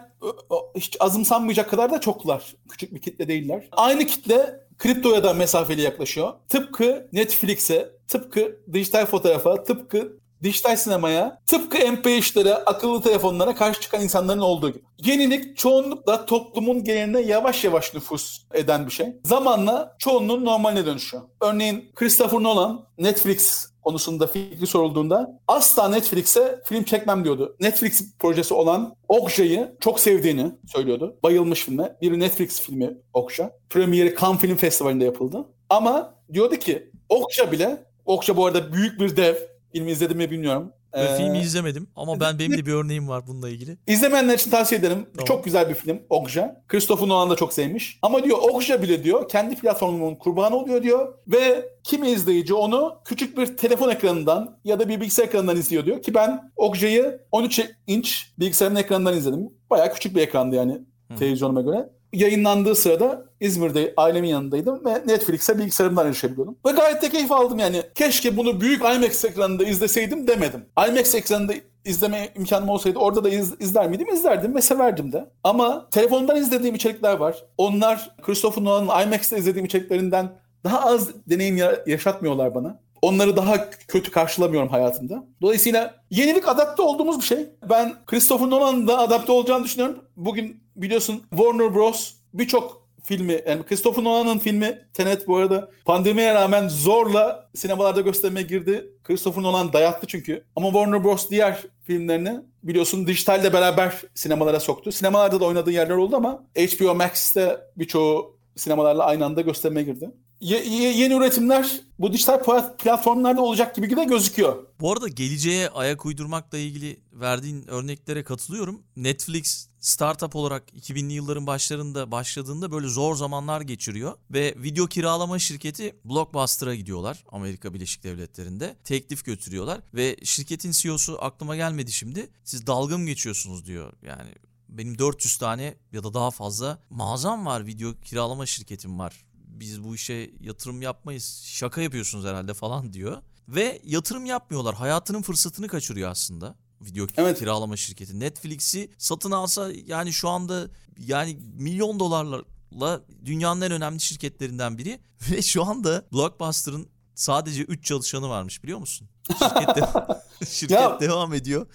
hiç 0.77 0.97
azımsanmayacak 0.99 1.69
kadar 1.69 1.91
da 1.91 2.01
çoklar. 2.01 2.55
Küçük 2.69 2.93
bir 2.93 3.01
kitle 3.01 3.27
değiller. 3.27 3.67
Aynı 3.71 4.05
kitle 4.05 4.59
kriptoya 4.77 5.23
da 5.23 5.33
mesafeli 5.33 5.81
yaklaşıyor. 5.81 6.33
Tıpkı 6.49 7.07
Netflix'e, 7.13 7.89
tıpkı 8.13 8.59
dijital 8.73 9.05
fotoğrafa, 9.05 9.63
tıpkı 9.63 10.17
dijital 10.43 10.75
sinemaya, 10.75 11.39
tıpkı 11.47 11.77
MP3'lere, 11.77 12.53
akıllı 12.53 13.01
telefonlara 13.01 13.55
karşı 13.55 13.81
çıkan 13.81 14.01
insanların 14.01 14.39
olduğu 14.39 14.69
gibi. 14.69 14.83
Yenilik 15.05 15.57
çoğunlukla 15.57 16.25
toplumun 16.25 16.83
geneline 16.83 17.21
yavaş 17.21 17.63
yavaş 17.63 17.93
nüfus 17.93 18.41
eden 18.53 18.85
bir 18.85 18.91
şey. 18.91 19.07
Zamanla 19.23 19.95
çoğunluğun 19.99 20.45
normaline 20.45 20.85
dönüşüyor. 20.85 21.23
Örneğin 21.41 21.91
Christopher 21.95 22.43
Nolan 22.43 22.85
Netflix 22.97 23.69
konusunda 23.81 24.27
fikri 24.27 24.67
sorulduğunda 24.67 25.39
asla 25.47 25.89
Netflix'e 25.89 26.61
film 26.65 26.83
çekmem 26.83 27.23
diyordu. 27.23 27.55
Netflix 27.59 28.17
projesi 28.17 28.53
olan 28.53 28.95
Okja'yı 29.07 29.75
çok 29.79 29.99
sevdiğini 29.99 30.51
söylüyordu. 30.67 31.19
Bayılmış 31.23 31.65
filme. 31.65 31.95
Bir 32.01 32.19
Netflix 32.19 32.61
filmi 32.61 32.97
Okja. 33.13 33.51
Premieri 33.69 34.15
Cannes 34.21 34.41
Film 34.41 34.55
Festivali'nde 34.55 35.05
yapıldı. 35.05 35.45
Ama 35.69 36.15
diyordu 36.33 36.55
ki 36.55 36.91
Okja 37.09 37.51
bile 37.51 37.85
Okja 38.05 38.37
bu 38.37 38.45
arada 38.45 38.73
büyük 38.73 38.99
bir 38.99 39.15
dev. 39.15 39.35
Filmi 39.71 39.91
izledim 39.91 40.17
mi 40.17 40.31
bilmiyorum. 40.31 40.73
Ee, 40.93 41.17
filmi 41.17 41.39
izlemedim 41.39 41.87
ama 41.95 42.19
ben 42.19 42.39
benim 42.39 42.57
de 42.57 42.65
bir 42.65 42.73
örneğim 42.73 43.07
var 43.07 43.27
bununla 43.27 43.49
ilgili. 43.49 43.77
İzlemeyenler 43.87 44.33
için 44.33 44.51
tavsiye 44.51 44.79
ederim. 44.79 45.05
Tamam. 45.13 45.25
Çok 45.25 45.45
güzel 45.45 45.69
bir 45.69 45.73
film 45.75 46.01
Okja. 46.09 46.63
Christopher 46.67 47.07
Nolan 47.07 47.29
da 47.29 47.35
çok 47.35 47.53
sevmiş. 47.53 47.99
Ama 48.01 48.23
diyor 48.23 48.37
Okja 48.41 48.81
bile 48.81 49.03
diyor 49.03 49.29
kendi 49.29 49.55
platformunun 49.55 50.15
kurbanı 50.15 50.55
oluyor 50.55 50.83
diyor 50.83 51.13
ve 51.27 51.69
kimi 51.83 52.09
izleyici 52.09 52.53
onu 52.53 52.95
küçük 53.05 53.37
bir 53.37 53.57
telefon 53.57 53.89
ekranından 53.89 54.59
ya 54.63 54.79
da 54.79 54.89
bir 54.89 55.01
bilgisayar 55.01 55.25
ekranından 55.25 55.57
izliyor 55.57 55.85
diyor 55.85 56.01
ki 56.01 56.13
ben 56.13 56.51
Okja'yı 56.55 57.21
13 57.31 57.61
inç 57.87 58.33
bilgisayarın 58.39 58.75
ekranından 58.75 59.17
izledim. 59.17 59.49
Bayağı 59.69 59.93
küçük 59.93 60.15
bir 60.15 60.21
ekrandı 60.21 60.55
yani 60.55 60.81
Hı. 61.11 61.15
televizyonuma 61.15 61.61
göre 61.61 61.89
yayınlandığı 62.13 62.75
sırada 62.75 63.25
İzmir'de 63.39 63.93
ailemin 63.97 64.27
yanındaydım 64.27 64.85
ve 64.85 65.01
Netflix'e 65.07 65.57
bilgisayarımdan 65.57 66.07
erişebiliyordum. 66.07 66.57
Ve 66.65 66.71
gayet 66.71 67.01
de 67.01 67.09
keyif 67.09 67.31
aldım 67.31 67.59
yani. 67.59 67.81
Keşke 67.95 68.37
bunu 68.37 68.61
büyük 68.61 68.81
IMAX 68.81 69.25
ekranında 69.25 69.63
izleseydim 69.63 70.27
demedim. 70.27 70.65
IMAX 70.89 71.15
ekranında 71.15 71.53
izleme 71.85 72.29
imkanım 72.35 72.69
olsaydı 72.69 72.99
orada 72.99 73.23
da 73.23 73.29
iz, 73.29 73.53
izler 73.59 73.89
miydim? 73.89 74.07
İzlerdim 74.13 74.55
ve 74.55 74.61
severdim 74.61 75.11
de. 75.11 75.29
Ama 75.43 75.89
telefondan 75.89 76.37
izlediğim 76.37 76.75
içerikler 76.75 77.17
var. 77.17 77.43
Onlar 77.57 78.15
Christopher 78.21 78.63
Nolan'ın 78.63 79.05
IMAX'te 79.05 79.37
izlediğim 79.37 79.65
içeriklerinden 79.65 80.29
daha 80.63 80.81
az 80.81 81.09
deneyim 81.29 81.59
yaşatmıyorlar 81.87 82.55
bana. 82.55 82.82
Onları 83.03 83.35
daha 83.35 83.69
kötü 83.69 84.11
karşılamıyorum 84.11 84.69
hayatımda. 84.69 85.23
Dolayısıyla 85.41 85.95
yenilik 86.09 86.47
adapte 86.47 86.81
olduğumuz 86.81 87.19
bir 87.19 87.25
şey. 87.25 87.45
Ben 87.69 87.95
Christopher 88.05 88.49
Nolan'ın 88.49 88.87
da 88.87 88.99
adapte 88.99 89.31
olacağını 89.31 89.63
düşünüyorum. 89.63 89.99
Bugün 90.17 90.63
biliyorsun 90.75 91.23
Warner 91.29 91.75
Bros. 91.75 92.13
birçok 92.33 92.87
filmi 93.03 93.41
yani 93.47 93.63
Christopher 93.63 94.03
Nolan'ın 94.03 94.39
filmi 94.39 94.87
Tenet 94.93 95.27
bu 95.27 95.37
arada 95.37 95.71
pandemiye 95.85 96.33
rağmen 96.33 96.67
zorla 96.67 97.49
sinemalarda 97.55 98.01
göstermeye 98.01 98.47
girdi. 98.47 98.89
Christopher 99.03 99.43
Nolan 99.43 99.73
dayattı 99.73 100.07
çünkü. 100.07 100.43
Ama 100.55 100.67
Warner 100.67 101.03
Bros. 101.03 101.29
diğer 101.29 101.63
filmlerini 101.83 102.39
biliyorsun 102.63 103.07
dijitalle 103.07 103.53
beraber 103.53 104.01
sinemalara 104.13 104.59
soktu. 104.59 104.91
Sinemalarda 104.91 105.39
da 105.39 105.45
oynadığı 105.45 105.71
yerler 105.71 105.95
oldu 105.95 106.15
ama 106.15 106.43
HBO 106.57 106.95
Max'te 106.95 107.57
birçoğu 107.77 108.37
sinemalarla 108.55 109.05
aynı 109.05 109.25
anda 109.25 109.41
göstermeye 109.41 109.83
girdi. 109.83 110.11
Ye- 110.43 110.65
ye- 110.65 110.97
yeni 110.97 111.13
üretimler 111.13 111.81
bu 111.99 112.13
dijital 112.13 112.35
pla- 112.35 112.77
platformlarda 112.77 113.41
olacak 113.41 113.75
gibi 113.75 113.95
de 113.97 114.03
gözüküyor. 114.03 114.63
Bu 114.79 114.91
arada 114.91 115.07
geleceğe 115.07 115.69
ayak 115.69 116.05
uydurmakla 116.05 116.57
ilgili 116.57 116.99
verdiğin 117.13 117.67
örneklere 117.67 118.23
katılıyorum. 118.23 118.81
Netflix 118.95 119.67
startup 119.79 120.35
olarak 120.35 120.63
2000'li 120.73 121.13
yılların 121.13 121.47
başlarında 121.47 122.11
başladığında 122.11 122.71
böyle 122.71 122.87
zor 122.87 123.15
zamanlar 123.15 123.61
geçiriyor 123.61 124.13
ve 124.31 124.55
video 124.57 124.87
kiralama 124.87 125.39
şirketi 125.39 125.95
Blockbuster'a 126.05 126.75
gidiyorlar 126.75 127.23
Amerika 127.31 127.73
Birleşik 127.73 128.03
Devletleri'nde. 128.03 128.75
Teklif 128.83 129.25
götürüyorlar 129.25 129.79
ve 129.93 130.17
şirketin 130.23 130.71
CEO'su 130.71 131.17
aklıma 131.21 131.55
gelmedi 131.55 131.91
şimdi. 131.91 132.29
Siz 132.43 132.67
dalga 132.67 132.97
mı 132.97 133.05
geçiyorsunuz 133.05 133.65
diyor. 133.65 133.93
Yani 134.01 134.29
benim 134.69 134.99
400 134.99 135.37
tane 135.37 135.75
ya 135.91 136.03
da 136.03 136.13
daha 136.13 136.31
fazla 136.31 136.79
mağazam 136.89 137.45
var, 137.45 137.65
video 137.65 137.93
kiralama 138.01 138.45
şirketim 138.45 138.99
var. 138.99 139.25
Biz 139.59 139.83
bu 139.83 139.95
işe 139.95 140.31
yatırım 140.39 140.81
yapmayız. 140.81 141.41
Şaka 141.45 141.81
yapıyorsunuz 141.81 142.25
herhalde 142.25 142.53
falan 142.53 142.93
diyor. 142.93 143.21
Ve 143.47 143.81
yatırım 143.83 144.25
yapmıyorlar. 144.25 144.75
Hayatının 144.75 145.21
fırsatını 145.21 145.67
kaçırıyor 145.67 146.09
aslında. 146.11 146.55
Video 146.81 147.07
Evet. 147.17 147.39
kiralama 147.39 147.77
şirketi. 147.77 148.19
Netflix'i 148.19 148.91
satın 148.97 149.31
alsa 149.31 149.71
yani 149.85 150.13
şu 150.13 150.29
anda 150.29 150.67
yani 150.99 151.39
milyon 151.53 151.99
dolarlarla 151.99 153.01
dünyanın 153.25 153.61
en 153.61 153.71
önemli 153.71 153.99
şirketlerinden 153.99 154.77
biri. 154.77 154.99
Ve 155.31 155.41
şu 155.41 155.63
anda 155.65 156.05
Blockbuster'ın 156.13 156.87
sadece 157.15 157.63
3 157.63 157.85
çalışanı 157.85 158.29
varmış 158.29 158.63
biliyor 158.63 158.79
musun? 158.79 159.09
Şirket, 159.39 159.75
de- 159.75 160.45
şirket 160.45 160.77
Ya- 160.81 160.99
devam 160.99 161.33
ediyor. 161.33 161.67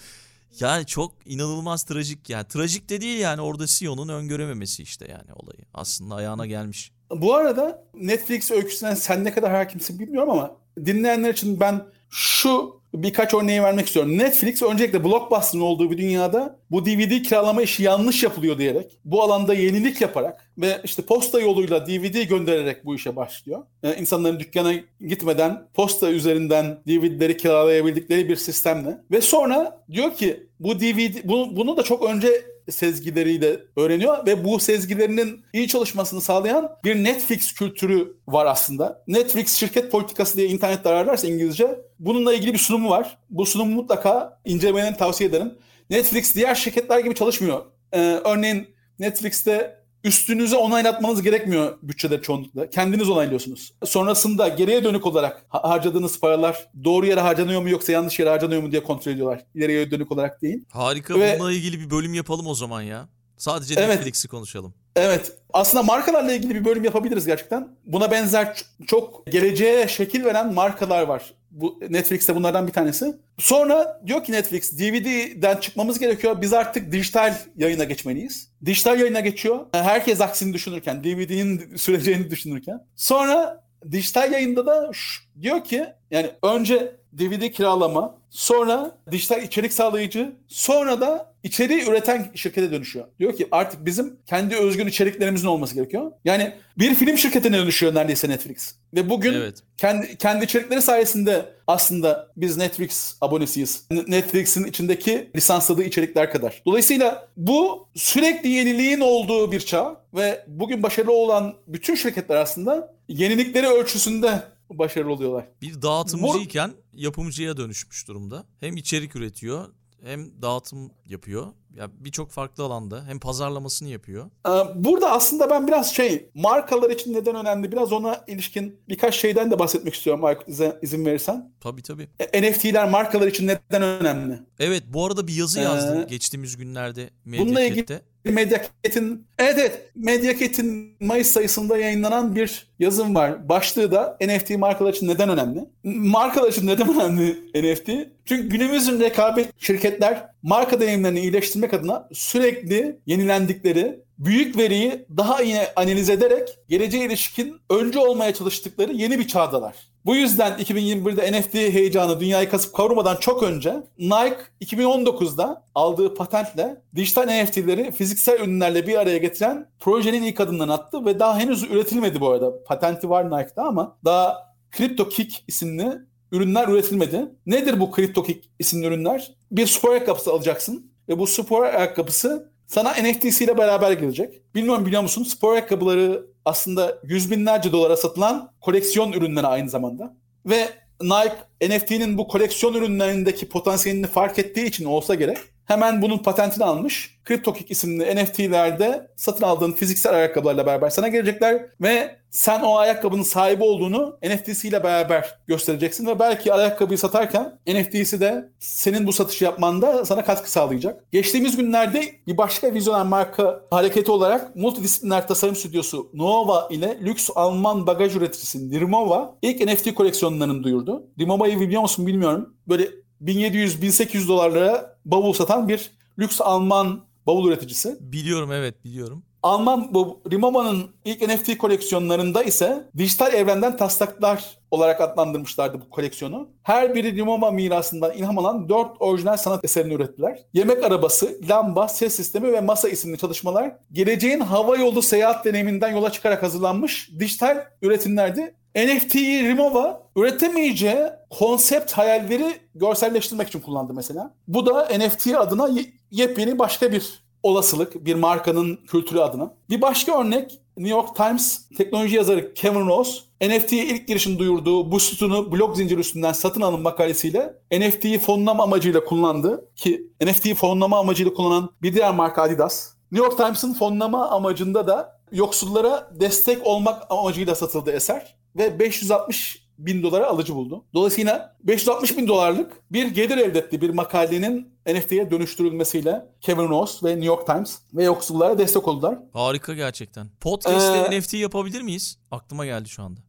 Yani 0.61 0.87
çok 0.87 1.13
inanılmaz 1.25 1.85
trajik 1.85 2.31
yani. 2.31 2.49
Trajik 2.49 2.91
de 2.91 3.01
değil 3.01 3.19
yani 3.19 3.41
orada 3.41 3.67
CEO'nun 3.67 4.09
öngörememesi 4.09 4.83
işte 4.83 5.07
yani 5.11 5.33
olayı. 5.33 5.65
Aslında 5.75 6.15
ayağına 6.15 6.47
gelmiş. 6.47 6.93
Bu 7.11 7.35
arada 7.35 7.85
Netflix 7.95 8.51
öyküsünden 8.51 8.95
sen 8.95 9.25
ne 9.25 9.33
kadar 9.33 9.53
hakimsin 9.53 9.99
bilmiyorum 9.99 10.31
ama 10.31 10.57
dinleyenler 10.85 11.33
için 11.33 11.61
ben 11.61 11.83
şu 12.11 12.78
birkaç 12.95 13.35
örneği 13.35 13.63
vermek 13.63 13.87
istiyorum. 13.87 14.19
Netflix 14.19 14.63
öncelikle 14.63 15.05
Blockbuster'ın 15.05 15.63
olduğu 15.63 15.91
bir 15.91 15.99
dünyada 15.99 16.59
bu 16.71 16.87
DVD 16.87 17.23
kiralama 17.23 17.63
işi 17.63 17.83
yanlış 17.83 18.23
yapılıyor 18.23 18.59
diyerek, 18.59 18.99
bu 19.05 19.23
alanda 19.23 19.55
yenilik 19.55 20.01
yaparak 20.01 20.51
ve 20.59 20.81
işte 20.85 21.03
posta 21.03 21.41
yoluyla 21.41 21.87
DVD 21.87 22.23
göndererek 22.23 22.85
bu 22.85 22.95
işe 22.95 23.17
başlıyor. 23.17 23.63
Ee, 23.83 23.95
insanların 23.95 24.41
dükkana 24.41 24.73
gitmeden 25.01 25.69
posta 25.75 26.11
üzerinden 26.11 26.79
DVD'leri 26.87 27.37
kiralayabildikleri 27.37 28.29
bir 28.29 28.37
sistemle. 28.37 28.99
Ve 29.11 29.21
sonra 29.21 29.85
diyor 29.93 30.15
ki 30.15 30.47
bu 30.61 30.81
DVD, 30.81 31.29
bunu, 31.29 31.57
bunu 31.57 31.77
da 31.77 31.83
çok 31.83 32.05
önce 32.05 32.29
sezgileriyle 32.71 33.61
öğreniyor 33.77 34.27
ve 34.27 34.45
bu 34.45 34.61
sezgilerinin 34.61 35.45
iyi 35.53 35.69
çalışmasını 35.69 36.21
sağlayan 36.21 36.77
bir 36.85 37.05
Netflix 37.05 37.53
kültürü 37.53 38.17
var 38.29 38.47
aslında. 38.47 39.03
Netflix 39.07 39.55
şirket 39.55 39.93
politikası 39.93 40.37
diye 40.37 40.49
internette 40.49 40.89
ararlarsa 40.89 41.27
İngilizce 41.27 41.81
bununla 41.99 42.35
ilgili 42.35 42.53
bir 42.53 42.59
sunumu 42.59 42.91
var. 42.91 43.19
Bu 43.31 43.47
sunumu 43.47 43.75
mutlaka 43.75 44.41
incelemeni 44.45 44.97
tavsiye 44.97 45.31
ederim. 45.31 45.55
Netflix 45.91 46.35
diğer 46.35 46.55
şirketler 46.55 46.99
gibi 46.99 47.15
çalışmıyor. 47.15 47.65
Ee, 47.93 47.99
örneğin 48.25 48.69
Netflix'te 48.99 49.78
üstünüze 50.05 50.57
onaylatmanız 50.57 51.23
gerekmiyor 51.23 51.79
bütçede 51.83 52.23
çoğunlukla. 52.23 52.71
Kendiniz 52.71 53.09
onaylıyorsunuz. 53.11 53.73
Sonrasında 53.85 54.49
geriye 54.49 54.85
dönük 54.85 55.07
olarak 55.07 55.45
ha- 55.49 55.71
harcadığınız 55.71 56.21
paralar 56.21 56.69
doğru 56.85 57.07
yere 57.07 57.21
harcanıyor 57.21 57.63
mu 57.63 57.69
yoksa 57.71 57.93
yanlış 57.93 58.19
yere 58.19 58.31
harcanıyor 58.31 58.63
mu 58.63 58.73
diye 58.73 58.83
kontrol 58.83 59.13
ediyorlar. 59.13 59.45
İleriye 59.55 59.91
dönük 59.91 60.13
olarak 60.13 60.43
değil. 60.43 60.65
Harika 60.73 61.21
Ve- 61.21 61.37
bununla 61.39 61.53
ilgili 61.53 61.81
bir 61.81 61.91
bölüm 61.91 62.15
yapalım 62.15 62.47
o 62.47 62.55
zaman 62.55 62.83
ya. 62.83 63.09
Sadece 63.37 63.75
Evet. 63.79 63.89
Netflix'i 63.89 64.29
konuşalım. 64.29 64.75
Evet. 64.97 65.33
Aslında 65.53 65.83
markalarla 65.83 66.33
ilgili 66.33 66.55
bir 66.55 66.65
bölüm 66.65 66.85
yapabiliriz 66.85 67.27
gerçekten. 67.27 67.69
Buna 67.87 68.11
benzer 68.11 68.57
çok 68.87 69.27
geleceğe 69.27 69.89
şekil 69.89 70.25
veren 70.25 70.55
markalar 70.55 71.03
var. 71.03 71.35
Bu 71.51 71.81
Netflix'te 71.89 72.35
bunlardan 72.35 72.67
bir 72.67 72.73
tanesi. 72.73 73.17
Sonra 73.39 74.01
diyor 74.07 74.25
ki 74.25 74.33
Netflix 74.33 74.79
DVD'den 74.79 75.57
çıkmamız 75.57 75.99
gerekiyor. 75.99 76.41
Biz 76.43 76.53
artık 76.53 76.93
dijital 76.93 77.35
yayına 77.57 77.85
geçmeliyiz. 77.85 78.49
Dijital 78.65 79.01
yayına 79.01 79.21
geçiyor. 79.21 79.67
Herkes 79.73 80.21
aksini 80.21 80.53
düşünürken, 80.55 81.05
DVD'nin 81.05 81.77
süreceğini 81.77 82.31
düşünürken. 82.31 82.81
Sonra 82.97 83.65
dijital 83.91 84.33
yayında 84.33 84.67
da 84.67 84.91
ş- 84.93 85.21
diyor 85.43 85.65
ki 85.65 85.87
yani 86.11 86.31
önce 86.43 86.97
DVD 87.13 87.51
kiralama, 87.51 88.19
sonra 88.31 88.99
dijital 89.11 89.43
içerik 89.43 89.73
sağlayıcı, 89.73 90.33
sonra 90.49 91.01
da 91.01 91.28
içeriği 91.43 91.85
üreten 91.89 92.31
şirkete 92.35 92.73
dönüşüyor. 92.73 93.07
Diyor 93.19 93.37
ki 93.37 93.49
artık 93.51 93.87
bizim 93.87 94.17
kendi 94.27 94.57
özgün 94.57 94.87
içeriklerimizin 94.87 95.47
olması 95.47 95.75
gerekiyor. 95.75 96.13
Yani 96.25 96.55
bir 96.79 96.95
film 96.95 97.19
şirketine 97.19 97.59
dönüşüyor 97.59 97.95
neredeyse 97.95 98.29
Netflix. 98.29 98.75
Ve 98.95 99.11
bugün 99.11 99.33
Evet. 99.35 99.59
kendi 99.77 100.19
kendi 100.19 100.45
içerikleri 100.45 100.83
sayesinde 100.83 101.55
aslında 101.67 102.33
biz 102.37 102.57
Netflix 102.57 103.17
abonesiyiz. 103.21 103.85
Netflix'in 103.91 104.65
içindeki 104.65 105.31
lisansladığı 105.37 105.83
içerikler 105.83 106.33
kadar. 106.33 106.63
Dolayısıyla 106.67 107.29
bu 107.37 107.89
sürekli 107.95 108.49
yeniliğin 108.49 109.01
olduğu 109.01 109.53
bir 109.53 109.61
çağ 109.61 110.01
ve 110.15 110.45
bugün 110.47 110.83
başarılı 110.83 111.13
olan 111.13 111.55
bütün 111.67 111.95
şirketler 111.95 112.37
aslında 112.37 112.95
yenilikleri 113.09 113.67
ölçüsünde 113.67 114.43
başarılı 114.71 115.13
oluyorlar. 115.13 115.45
Bir 115.63 115.83
dağıtımcıyken 115.83 116.73
yapımcıya 116.95 117.57
dönüşmüş 117.57 118.09
durumda. 118.09 118.45
Hem 118.61 118.77
içerik 118.77 119.17
üretiyor 119.17 119.69
hem 120.05 120.43
dağıtım 120.43 120.91
yapıyor. 121.07 121.47
Ya 121.77 121.89
birçok 122.01 122.31
farklı 122.31 122.65
alanda 122.65 123.05
hem 123.07 123.19
pazarlamasını 123.21 123.89
yapıyor. 123.89 124.27
Ee, 124.49 124.51
Burada 124.85 125.11
aslında 125.11 125.51
ben 125.51 125.67
biraz 125.67 125.95
şey 125.95 126.31
markalar 126.35 126.91
için 126.91 127.15
neden 127.15 127.35
önemli 127.35 127.73
biraz 127.73 127.93
ona 127.93 128.25
ilişkin 128.27 128.81
birkaç 128.89 129.15
şeyden 129.17 129.51
de 129.51 129.59
bahsetmek 129.59 129.95
istiyorum 129.95 130.25
Aykut 130.25 130.49
izin 130.83 131.07
verirsen. 131.07 131.53
Tabii 131.61 131.83
tabii. 131.83 132.09
E, 132.33 132.43
NFT'ler 132.43 132.91
markalar 132.91 133.27
için 133.27 133.47
neden 133.47 133.83
önemli? 133.83 134.39
Evet 134.59 134.83
bu 134.87 135.07
arada 135.07 135.27
bir 135.27 135.35
yazı 135.35 135.61
yazdı 135.61 136.03
Ee, 136.03 136.11
geçtiğimiz 136.11 136.57
günlerde 136.57 137.11
bununla 137.27 137.41
ilgili- 137.43 137.55
Medyaket'te. 137.55 138.03
Medyaket'in 138.29 139.27
evet 139.39 139.55
evet 139.59 139.91
Medyaket'in 139.95 140.97
Mayıs 141.01 141.31
sayısında 141.31 141.79
yayınlanan 141.79 142.37
bir 142.37 142.67
yazım 142.79 143.15
var. 143.15 143.49
Başlığı 143.49 143.93
da 143.93 144.17
NFT 144.21 144.51
markalar 144.51 144.93
için 144.95 145.09
neden 145.09 145.29
önemli? 145.29 145.61
Markalar 145.85 146.53
için 146.53 146.67
neden 146.67 146.89
önemli 146.89 147.37
NFT? 147.55 147.91
Çünkü 148.25 148.49
günümüzün 148.49 149.01
rekabet 149.01 149.49
şirketler 149.59 150.29
marka 150.43 150.81
deneyimlerini 150.81 151.21
iyileştirmek 151.21 151.75
adına 151.75 152.09
sürekli 152.13 152.99
yenilendikleri 153.07 154.01
büyük 154.19 154.57
veriyi 154.57 155.07
daha 155.17 155.43
iyi 155.43 155.61
analiz 155.77 156.11
ederek 156.11 156.59
geleceğe 156.69 157.05
ilişkin 157.07 157.61
öncü 157.71 157.99
olmaya 157.99 158.35
çalıştıkları 158.35 158.93
yeni 158.93 159.19
bir 159.19 159.29
çağdalar. 159.29 159.75
Bu 160.09 160.17
yüzden 160.17 160.53
2021'de 160.53 161.41
NFT 161.41 161.55
heyecanı 161.55 162.21
dünyayı 162.21 162.51
kasıp 162.51 162.75
kavurmadan 162.75 163.17
çok 163.17 163.43
önce 163.43 163.83
Nike 163.99 164.39
2019'da 164.61 165.65
aldığı 165.75 166.15
patentle 166.15 166.83
dijital 166.95 167.43
NFT'leri 167.43 167.93
fiziksel 167.93 168.41
ürünlerle 168.41 168.87
bir 168.87 168.99
araya 168.99 169.19
getiren 169.19 169.71
projenin 169.81 170.23
ilk 170.23 170.41
adımlarını 170.41 170.73
attı 170.73 171.05
ve 171.05 171.19
daha 171.19 171.39
henüz 171.39 171.63
üretilmedi 171.63 172.21
bu 172.21 172.29
arada. 172.29 172.65
Patenti 172.65 173.11
var 173.11 173.31
Nike'da 173.31 173.63
ama 173.63 173.99
daha 174.05 174.55
CryptoKick 174.77 175.45
isimli 175.49 175.99
ürünler 176.33 176.69
üretilmedi. 176.69 177.29
Nedir 177.47 177.81
bu 177.81 177.91
CryptoKick 177.97 178.49
isimli 178.59 178.87
ürünler? 178.87 179.35
Bir 179.51 179.67
spor 179.67 179.91
ayakkabısı 179.91 180.33
alacaksın 180.33 180.93
ve 181.09 181.19
bu 181.19 181.27
spor 181.27 181.65
ayakkabısı 181.65 182.53
sana 182.67 182.91
NFT'siyle 182.91 183.59
beraber 183.59 183.93
gelecek. 183.93 184.55
Bilmiyorum 184.55 184.87
biliyor 184.87 185.03
musun? 185.03 185.23
Spor 185.23 185.53
ayakkabıları 185.53 186.27
aslında 186.45 186.99
yüz 187.05 187.31
binlerce 187.31 187.73
dolara 187.73 187.97
satılan 187.97 188.53
koleksiyon 188.61 189.13
ürünleri 189.13 189.47
aynı 189.47 189.71
zamanda. 189.71 190.17
Ve 190.47 190.69
Nike 191.03 191.37
NFT'nin 191.69 192.19
bu 192.19 192.29
koleksiyon 192.29 192.75
ürünlerindeki 192.75 193.49
potansiyelini 193.49 194.07
fark 194.07 194.39
ettiği 194.39 194.67
için 194.67 194.85
olsa 194.85 195.15
gerek 195.15 195.39
hemen 195.69 196.03
bunun 196.03 196.19
patentini 196.19 196.65
almış. 196.65 197.19
CryptoKick 197.29 197.71
isimli 197.71 198.17
NFT'lerde 198.17 199.11
satın 199.17 199.45
aldığın 199.45 199.73
fiziksel 199.73 200.15
ayakkabılarla 200.15 200.67
beraber 200.67 200.91
sana 200.91 201.09
gelecekler 201.09 201.63
ve 201.81 202.19
sen 202.31 202.61
o 202.61 202.77
ayakkabının 202.77 203.23
sahibi 203.23 203.63
olduğunu 203.63 204.19
NFT'siyle 204.23 204.85
beraber 204.85 205.39
göstereceksin 205.47 206.07
ve 206.07 206.19
belki 206.19 206.53
ayakkabıyı 206.55 206.99
satarken 206.99 207.59
NFT'si 207.67 208.21
de 208.21 208.53
senin 208.59 209.07
bu 209.07 209.13
satışı 209.13 209.45
yapmanda 209.45 210.05
sana 210.05 210.25
katkı 210.25 210.51
sağlayacak. 210.51 211.13
Geçtiğimiz 211.13 211.57
günlerde 211.57 212.05
bir 212.27 212.37
başka 212.37 212.75
vizyoner 212.75 213.07
marka 213.07 213.61
hareketi 213.71 214.11
olarak 214.11 214.57
multidisipliner 214.57 215.29
tasarım 215.29 215.57
stüdyosu 215.57 216.11
Nova 216.15 216.69
ile 216.71 216.99
lüks 217.03 217.31
Alman 217.35 217.87
bagaj 217.87 218.17
üreticisi 218.17 218.71
Dirmova 218.71 219.39
ilk 219.43 219.67
NFT 219.67 219.95
koleksiyonlarını 219.95 220.63
duyurdu. 220.63 221.07
Dirmova'yı 221.19 221.61
biliyor 221.61 221.83
musun 221.83 222.07
bilmiyorum. 222.07 222.55
Böyle 222.69 222.89
1700-1800 223.23 224.29
dolarlara 224.29 224.97
bavul 225.05 225.33
satan 225.33 225.69
bir 225.69 225.91
lüks 226.19 226.41
Alman 226.41 227.05
bavul 227.27 227.49
üreticisi. 227.49 227.97
Biliyorum 228.01 228.53
evet 228.53 228.85
biliyorum. 228.85 229.23
Alman 229.43 229.95
bu 229.95 230.21
Rimoma'nın 230.31 230.91
ilk 231.05 231.29
NFT 231.29 231.59
koleksiyonlarında 231.59 232.43
ise 232.43 232.91
dijital 232.97 233.35
evrenden 233.35 233.77
taslaklar 233.77 234.59
olarak 234.71 235.01
adlandırmışlardı 235.01 235.81
bu 235.81 235.91
koleksiyonu. 235.91 236.49
Her 236.63 236.95
biri 236.95 237.17
Rimoma 237.17 237.51
mirasından 237.51 238.13
ilham 238.13 238.39
alan 238.39 238.69
dört 238.69 238.91
orijinal 239.01 239.37
sanat 239.37 239.65
eserini 239.65 239.95
ürettiler. 239.95 240.39
Yemek 240.53 240.85
arabası, 240.85 241.39
lamba, 241.49 241.89
ses 241.89 242.15
sistemi 242.15 242.53
ve 242.53 242.61
masa 242.61 242.89
isimli 242.89 243.19
çalışmalar 243.19 243.77
geleceğin 243.93 244.41
hava 244.41 244.77
yolu 244.77 245.03
seyahat 245.03 245.45
deneyiminden 245.45 245.93
yola 245.93 246.13
çıkarak 246.13 246.43
hazırlanmış 246.43 247.11
dijital 247.19 247.65
üretimlerdi. 247.83 248.55
NFT'yi 248.87 249.49
Rimova 249.49 250.03
üretemeyeceği 250.17 251.07
konsept 251.31 251.93
hayalleri 251.93 252.53
görselleştirmek 252.75 253.49
için 253.49 253.61
kullandı 253.61 253.93
mesela. 253.95 254.35
Bu 254.49 254.67
da 254.67 254.89
NFT 254.99 255.27
adına 255.27 255.71
yepyeni 256.11 256.59
başka 256.59 256.93
bir 256.93 257.23
olasılık 257.43 258.05
bir 258.05 258.15
markanın 258.15 258.77
kültürü 258.77 259.21
adına. 259.21 259.55
Bir 259.71 259.81
başka 259.81 260.21
örnek 260.21 260.59
New 260.77 260.97
York 260.97 261.17
Times 261.17 261.69
teknoloji 261.79 262.17
yazarı 262.17 262.55
Kevin 262.55 262.87
Ross 262.87 263.23
NFT'ye 263.43 263.87
ilk 263.87 264.09
girişini 264.09 264.39
duyurduğu 264.39 264.93
bu 264.93 265.01
sütunu 265.01 265.53
blok 265.53 265.77
zinciri 265.77 266.01
üstünden 266.01 266.33
satın 266.33 266.61
alın 266.61 266.81
makalesiyle 266.81 267.55
NFT'yi 267.73 268.19
fonlama 268.19 268.63
amacıyla 268.63 269.05
kullandı 269.05 269.71
ki 269.77 270.07
NFT'yi 270.23 270.55
fonlama 270.55 270.99
amacıyla 270.99 271.35
kullanan 271.35 271.71
bir 271.83 271.95
diğer 271.95 272.15
marka 272.15 272.43
Adidas. 272.43 272.93
New 273.13 273.27
York 273.27 273.37
Times'ın 273.39 273.75
fonlama 273.75 274.29
amacında 274.29 274.87
da 274.87 275.21
yoksullara 275.33 276.11
destek 276.21 276.67
olmak 276.67 277.03
amacıyla 277.11 277.55
satıldı 277.55 277.91
eser 277.91 278.38
ve 278.57 278.79
560 278.79 279.69
bin 279.79 280.03
dolara 280.03 280.27
alıcı 280.27 280.55
buldu. 280.55 280.85
Dolayısıyla 280.95 281.57
560 281.61 282.19
bin 282.19 282.29
dolarlık 282.29 282.93
bir 282.93 283.07
gelir 283.07 283.37
elde 283.37 283.59
etti 283.59 283.81
bir 283.81 283.91
makalenin 283.91 284.69
NFT'ye 284.87 285.31
dönüştürülmesiyle 285.31 286.27
Kevin 286.41 286.69
Ross 286.69 287.05
ve 287.05 287.11
New 287.11 287.27
York 287.27 287.47
Times 287.47 287.79
ve 287.95 288.05
yoksullara 288.05 288.59
destek 288.59 288.89
oldular. 288.89 289.19
Harika 289.33 289.75
gerçekten. 289.75 290.29
Podcast'te 290.41 290.99
ee, 290.99 291.21
NFT 291.21 291.35
yapabilir 291.35 291.83
miyiz? 291.83 292.19
Aklıma 292.31 292.67
geldi 292.67 292.89
şu 292.89 293.03
anda. 293.03 293.21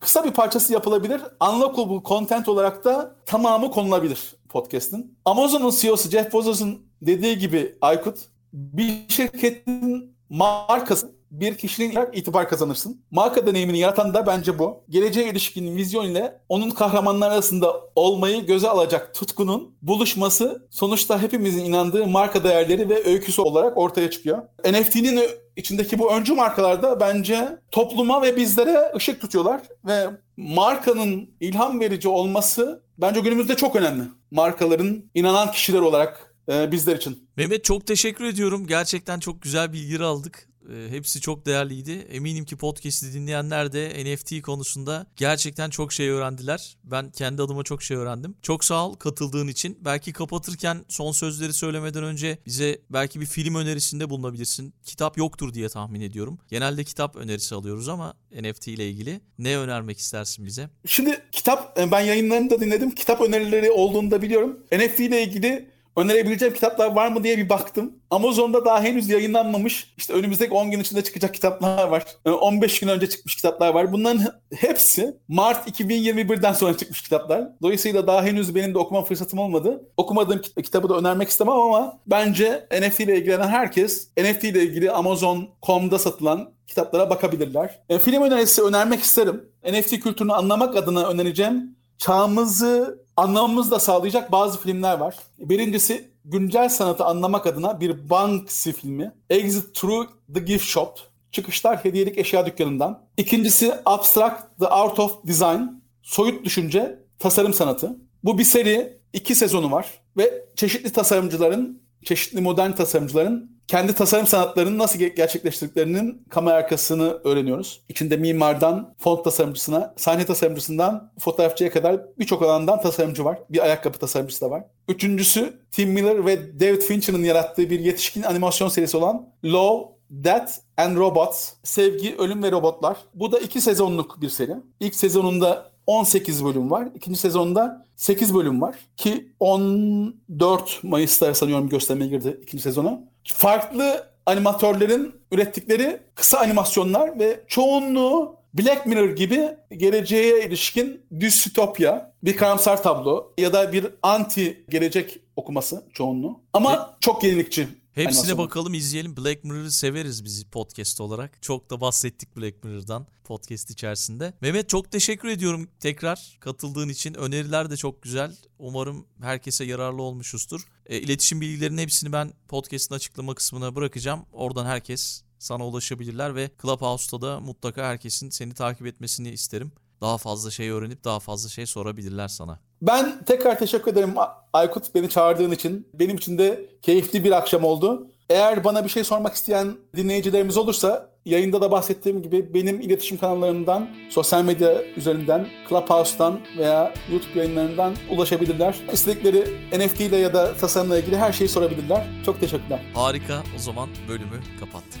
Kısa 0.00 0.24
bir 0.24 0.30
parçası 0.30 0.72
yapılabilir. 0.72 1.20
Unlockable 1.40 2.08
content 2.08 2.48
olarak 2.48 2.84
da 2.84 3.16
tamamı 3.26 3.70
konulabilir 3.70 4.38
podcast'ın. 4.48 5.18
Amazon'un 5.24 5.70
CEO'su 5.70 6.10
Jeff 6.10 6.34
Bezos'un 6.34 6.86
dediği 7.02 7.38
gibi 7.38 7.78
Aykut 7.80 8.18
bir 8.52 9.08
şirketin 9.08 10.16
markası 10.28 11.17
bir 11.30 11.54
kişinin 11.54 11.98
itibar 12.12 12.48
kazanırsın. 12.48 13.02
Marka 13.10 13.46
deneyimini 13.46 13.78
yaratan 13.78 14.14
da 14.14 14.26
bence 14.26 14.58
bu. 14.58 14.84
Geleceğe 14.88 15.30
ilişkin 15.30 15.76
vizyon 15.76 16.04
ile 16.04 16.40
onun 16.48 16.70
kahramanlar 16.70 17.30
arasında 17.30 17.80
olmayı 17.94 18.46
göze 18.46 18.68
alacak 18.68 19.14
tutkunun 19.14 19.74
buluşması 19.82 20.66
sonuçta 20.70 21.22
hepimizin 21.22 21.64
inandığı 21.64 22.06
marka 22.06 22.44
değerleri 22.44 22.88
ve 22.88 23.04
öyküsü 23.04 23.42
olarak 23.42 23.78
ortaya 23.78 24.10
çıkıyor. 24.10 24.42
NFT'nin 24.64 25.20
içindeki 25.56 25.98
bu 25.98 26.12
öncü 26.12 26.34
markalarda 26.34 27.00
bence 27.00 27.58
topluma 27.70 28.22
ve 28.22 28.36
bizlere 28.36 28.92
ışık 28.96 29.20
tutuyorlar 29.20 29.60
ve 29.86 30.06
markanın 30.36 31.30
ilham 31.40 31.80
verici 31.80 32.08
olması 32.08 32.82
bence 32.98 33.20
günümüzde 33.20 33.56
çok 33.56 33.76
önemli. 33.76 34.02
Markaların 34.30 35.04
inanan 35.14 35.52
kişiler 35.52 35.80
olarak 35.80 36.34
e, 36.52 36.72
bizler 36.72 36.96
için. 36.96 37.28
Mehmet 37.36 37.64
çok 37.64 37.86
teşekkür 37.86 38.24
ediyorum. 38.24 38.66
Gerçekten 38.66 39.20
çok 39.20 39.42
güzel 39.42 39.72
bilgileri 39.72 40.04
aldık. 40.04 40.48
E, 40.68 40.90
hepsi 40.90 41.20
çok 41.20 41.46
değerliydi. 41.46 41.90
Eminim 41.90 42.44
ki 42.44 42.56
podcast'i 42.56 43.12
dinleyenler 43.12 43.72
de 43.72 44.04
NFT 44.04 44.42
konusunda 44.42 45.06
gerçekten 45.16 45.70
çok 45.70 45.92
şey 45.92 46.08
öğrendiler. 46.08 46.76
Ben 46.84 47.10
kendi 47.10 47.42
adıma 47.42 47.64
çok 47.64 47.82
şey 47.82 47.96
öğrendim. 47.96 48.34
Çok 48.42 48.64
sağ 48.64 48.86
ol 48.86 48.94
katıldığın 48.94 49.48
için. 49.48 49.78
Belki 49.80 50.12
kapatırken 50.12 50.84
son 50.88 51.12
sözleri 51.12 51.52
söylemeden 51.52 52.04
önce 52.04 52.38
bize 52.46 52.80
belki 52.90 53.20
bir 53.20 53.26
film 53.26 53.54
önerisinde 53.54 54.10
bulunabilirsin. 54.10 54.74
Kitap 54.84 55.18
yoktur 55.18 55.54
diye 55.54 55.68
tahmin 55.68 56.00
ediyorum. 56.00 56.38
Genelde 56.48 56.84
kitap 56.84 57.16
önerisi 57.16 57.54
alıyoruz 57.54 57.88
ama 57.88 58.14
NFT 58.42 58.68
ile 58.68 58.90
ilgili 58.90 59.20
ne 59.38 59.58
önermek 59.58 59.98
istersin 59.98 60.46
bize? 60.46 60.70
Şimdi 60.86 61.22
kitap 61.32 61.78
e, 61.78 61.90
ben 61.90 62.00
yayınlarını 62.00 62.50
da 62.50 62.60
dinledim. 62.60 62.90
Kitap 62.90 63.20
önerileri 63.20 63.70
olduğunu 63.70 64.10
da 64.10 64.22
biliyorum. 64.22 64.58
NFT 64.72 65.00
ile 65.00 65.22
ilgili 65.22 65.70
önerebileceğim 65.98 66.54
kitaplar 66.54 66.94
var 66.94 67.08
mı 67.08 67.24
diye 67.24 67.38
bir 67.38 67.48
baktım. 67.48 67.92
Amazon'da 68.10 68.64
daha 68.64 68.82
henüz 68.82 69.08
yayınlanmamış. 69.08 69.94
İşte 69.96 70.12
önümüzdeki 70.12 70.54
10 70.54 70.70
gün 70.70 70.80
içinde 70.80 71.04
çıkacak 71.04 71.34
kitaplar 71.34 71.88
var. 71.88 72.04
15 72.24 72.76
ee, 72.76 72.86
gün 72.86 72.92
önce 72.92 73.08
çıkmış 73.08 73.36
kitaplar 73.36 73.74
var. 73.74 73.92
Bunların 73.92 74.22
hepsi 74.54 75.16
Mart 75.28 75.80
2021'den 75.80 76.52
sonra 76.52 76.76
çıkmış 76.76 77.02
kitaplar. 77.02 77.48
Dolayısıyla 77.62 78.06
daha 78.06 78.24
henüz 78.24 78.54
benim 78.54 78.74
de 78.74 78.78
okuma 78.78 79.04
fırsatım 79.04 79.38
olmadı. 79.38 79.88
Okumadığım 79.96 80.40
kitabı 80.40 80.88
da 80.88 80.96
önermek 80.96 81.28
istemem 81.28 81.54
ama 81.54 81.98
bence 82.06 82.66
NFT 82.80 83.00
ile 83.00 83.18
ilgilenen 83.18 83.48
herkes 83.48 84.08
NFT 84.18 84.44
ile 84.44 84.62
ilgili 84.62 84.90
Amazon.com'da 84.90 85.98
satılan 85.98 86.50
kitaplara 86.66 87.10
bakabilirler. 87.10 87.78
E, 87.88 87.98
film 87.98 88.22
önerisi 88.22 88.62
önermek 88.62 89.00
isterim. 89.00 89.44
NFT 89.64 90.00
kültürünü 90.00 90.32
anlamak 90.32 90.76
adına 90.76 91.08
önereceğim 91.08 91.77
çağımızı 91.98 93.04
anlamamızı 93.16 93.70
da 93.70 93.80
sağlayacak 93.80 94.32
bazı 94.32 94.60
filmler 94.60 94.98
var. 94.98 95.16
Birincisi 95.38 96.10
güncel 96.24 96.68
sanatı 96.68 97.04
anlamak 97.04 97.46
adına 97.46 97.80
bir 97.80 98.10
Banksy 98.10 98.70
filmi. 98.70 99.14
Exit 99.30 99.74
Through 99.74 100.08
the 100.34 100.40
Gift 100.40 100.64
Shop. 100.64 101.00
Çıkışlar 101.32 101.84
hediyelik 101.84 102.18
eşya 102.18 102.46
dükkanından. 102.46 103.02
İkincisi 103.16 103.74
Abstract 103.84 104.42
The 104.60 104.66
Art 104.66 104.98
of 104.98 105.26
Design. 105.26 105.60
Soyut 106.02 106.44
düşünce, 106.44 106.98
tasarım 107.18 107.54
sanatı. 107.54 107.96
Bu 108.24 108.38
bir 108.38 108.44
seri, 108.44 108.98
iki 109.12 109.34
sezonu 109.34 109.72
var 109.72 109.86
ve 110.16 110.44
çeşitli 110.56 110.92
tasarımcıların, 110.92 111.82
çeşitli 112.04 112.40
modern 112.40 112.72
tasarımcıların 112.72 113.57
kendi 113.68 113.94
tasarım 113.94 114.26
sanatlarını 114.26 114.78
nasıl 114.78 114.98
gerçekleştirdiklerinin 114.98 116.24
kamera 116.28 116.54
arkasını 116.54 117.20
öğreniyoruz. 117.24 117.80
İçinde 117.88 118.16
mimardan 118.16 118.94
font 118.98 119.24
tasarımcısına, 119.24 119.94
sahne 119.96 120.26
tasarımcısından 120.26 121.12
fotoğrafçıya 121.18 121.70
kadar 121.70 122.18
birçok 122.18 122.42
alandan 122.42 122.80
tasarımcı 122.80 123.24
var. 123.24 123.38
Bir 123.50 123.64
ayakkabı 123.64 123.98
tasarımcısı 123.98 124.40
da 124.40 124.50
var. 124.50 124.64
Üçüncüsü 124.88 125.60
Tim 125.70 125.90
Miller 125.90 126.26
ve 126.26 126.60
David 126.60 126.82
Fincher'ın 126.82 127.22
yarattığı 127.22 127.70
bir 127.70 127.80
yetişkin 127.80 128.22
animasyon 128.22 128.68
serisi 128.68 128.96
olan 128.96 129.28
Love, 129.44 129.84
Death 130.10 130.52
and 130.76 130.96
Robots, 130.96 131.52
Sevgi, 131.62 132.16
Ölüm 132.18 132.42
ve 132.42 132.50
Robotlar. 132.50 132.96
Bu 133.14 133.32
da 133.32 133.38
iki 133.38 133.60
sezonluk 133.60 134.20
bir 134.20 134.28
seri. 134.28 134.52
İlk 134.80 134.94
sezonunda 134.94 135.70
18 135.86 136.44
bölüm 136.44 136.70
var. 136.70 136.88
İkinci 136.94 137.18
sezonda 137.18 137.87
8 137.98 138.34
bölüm 138.34 138.62
var. 138.62 138.76
Ki 138.96 139.32
14 139.40 140.80
Mayıs'ta 140.82 141.34
sanıyorum 141.34 141.68
göstermeye 141.68 142.08
girdi 142.10 142.40
ikinci 142.42 142.62
sezona 142.62 143.00
farklı 143.24 144.06
animatörlerin 144.26 145.14
ürettikleri 145.32 146.00
kısa 146.14 146.38
animasyonlar 146.38 147.18
ve 147.18 147.40
çoğunluğu 147.48 148.38
Black 148.54 148.86
Mirror 148.86 149.08
gibi 149.08 149.48
geleceğe 149.76 150.46
ilişkin 150.46 151.00
distopya, 151.20 152.12
bir 152.24 152.36
karamsar 152.36 152.82
tablo 152.82 153.32
ya 153.38 153.52
da 153.52 153.72
bir 153.72 153.86
anti 154.02 154.64
gelecek 154.68 155.20
okuması 155.36 155.84
çoğunluğu. 155.92 156.40
Ama 156.52 156.72
e, 156.74 156.78
çok 157.00 157.24
yenilikçi. 157.24 157.68
Hepsine 157.98 158.20
animasyon. 158.20 158.38
bakalım 158.38 158.74
izleyelim. 158.74 159.16
Black 159.16 159.44
Mirror'ı 159.44 159.70
severiz 159.70 160.24
biz 160.24 160.44
podcast 160.44 161.00
olarak. 161.00 161.42
Çok 161.42 161.70
da 161.70 161.80
bahsettik 161.80 162.36
Black 162.36 162.64
Mirror'dan 162.64 163.06
podcast 163.24 163.70
içerisinde. 163.70 164.34
Mehmet 164.40 164.68
çok 164.68 164.92
teşekkür 164.92 165.28
ediyorum 165.28 165.68
tekrar 165.80 166.36
katıldığın 166.40 166.88
için. 166.88 167.14
Öneriler 167.14 167.70
de 167.70 167.76
çok 167.76 168.02
güzel. 168.02 168.36
Umarım 168.58 169.06
herkese 169.20 169.64
yararlı 169.64 170.02
olmuşuzdur. 170.02 170.60
E, 170.86 171.00
iletişim 171.00 171.40
bilgilerinin 171.40 171.82
hepsini 171.82 172.12
ben 172.12 172.32
podcast'ın 172.48 172.94
açıklama 172.94 173.34
kısmına 173.34 173.74
bırakacağım. 173.74 174.26
Oradan 174.32 174.66
herkes 174.66 175.22
sana 175.38 175.66
ulaşabilirler 175.66 176.34
ve 176.34 176.50
Clubhouse'da 176.62 177.20
da 177.20 177.40
mutlaka 177.40 177.86
herkesin 177.86 178.30
seni 178.30 178.54
takip 178.54 178.86
etmesini 178.86 179.30
isterim. 179.30 179.72
Daha 180.00 180.18
fazla 180.18 180.50
şey 180.50 180.70
öğrenip 180.70 181.04
daha 181.04 181.20
fazla 181.20 181.48
şey 181.48 181.66
sorabilirler 181.66 182.28
sana. 182.28 182.58
Ben 182.82 183.24
tekrar 183.24 183.58
teşekkür 183.58 183.92
ederim 183.92 184.14
Aykut 184.52 184.94
beni 184.94 185.08
çağırdığın 185.08 185.50
için. 185.50 185.88
Benim 185.94 186.16
için 186.16 186.38
de 186.38 186.66
keyifli 186.82 187.24
bir 187.24 187.32
akşam 187.32 187.64
oldu. 187.64 188.06
Eğer 188.30 188.64
bana 188.64 188.84
bir 188.84 188.88
şey 188.88 189.04
sormak 189.04 189.34
isteyen 189.34 189.76
dinleyicilerimiz 189.96 190.56
olursa 190.56 191.10
yayında 191.24 191.60
da 191.60 191.70
bahsettiğim 191.70 192.22
gibi 192.22 192.54
benim 192.54 192.80
iletişim 192.80 193.18
kanallarından, 193.18 193.88
sosyal 194.10 194.44
medya 194.44 194.84
üzerinden, 194.96 195.48
Clubhouse'dan 195.68 196.40
veya 196.58 196.94
YouTube 197.12 197.38
yayınlarından 197.38 197.94
ulaşabilirler. 198.10 198.76
İstedikleri 198.92 199.44
NFT 199.78 200.00
ile 200.00 200.16
ya 200.16 200.34
da 200.34 200.56
tasarımla 200.56 200.98
ilgili 200.98 201.16
her 201.16 201.32
şeyi 201.32 201.48
sorabilirler. 201.48 202.06
Çok 202.26 202.40
teşekkürler. 202.40 202.80
Harika. 202.94 203.42
O 203.56 203.58
zaman 203.58 203.88
bölümü 204.08 204.40
kapattık. 204.60 205.00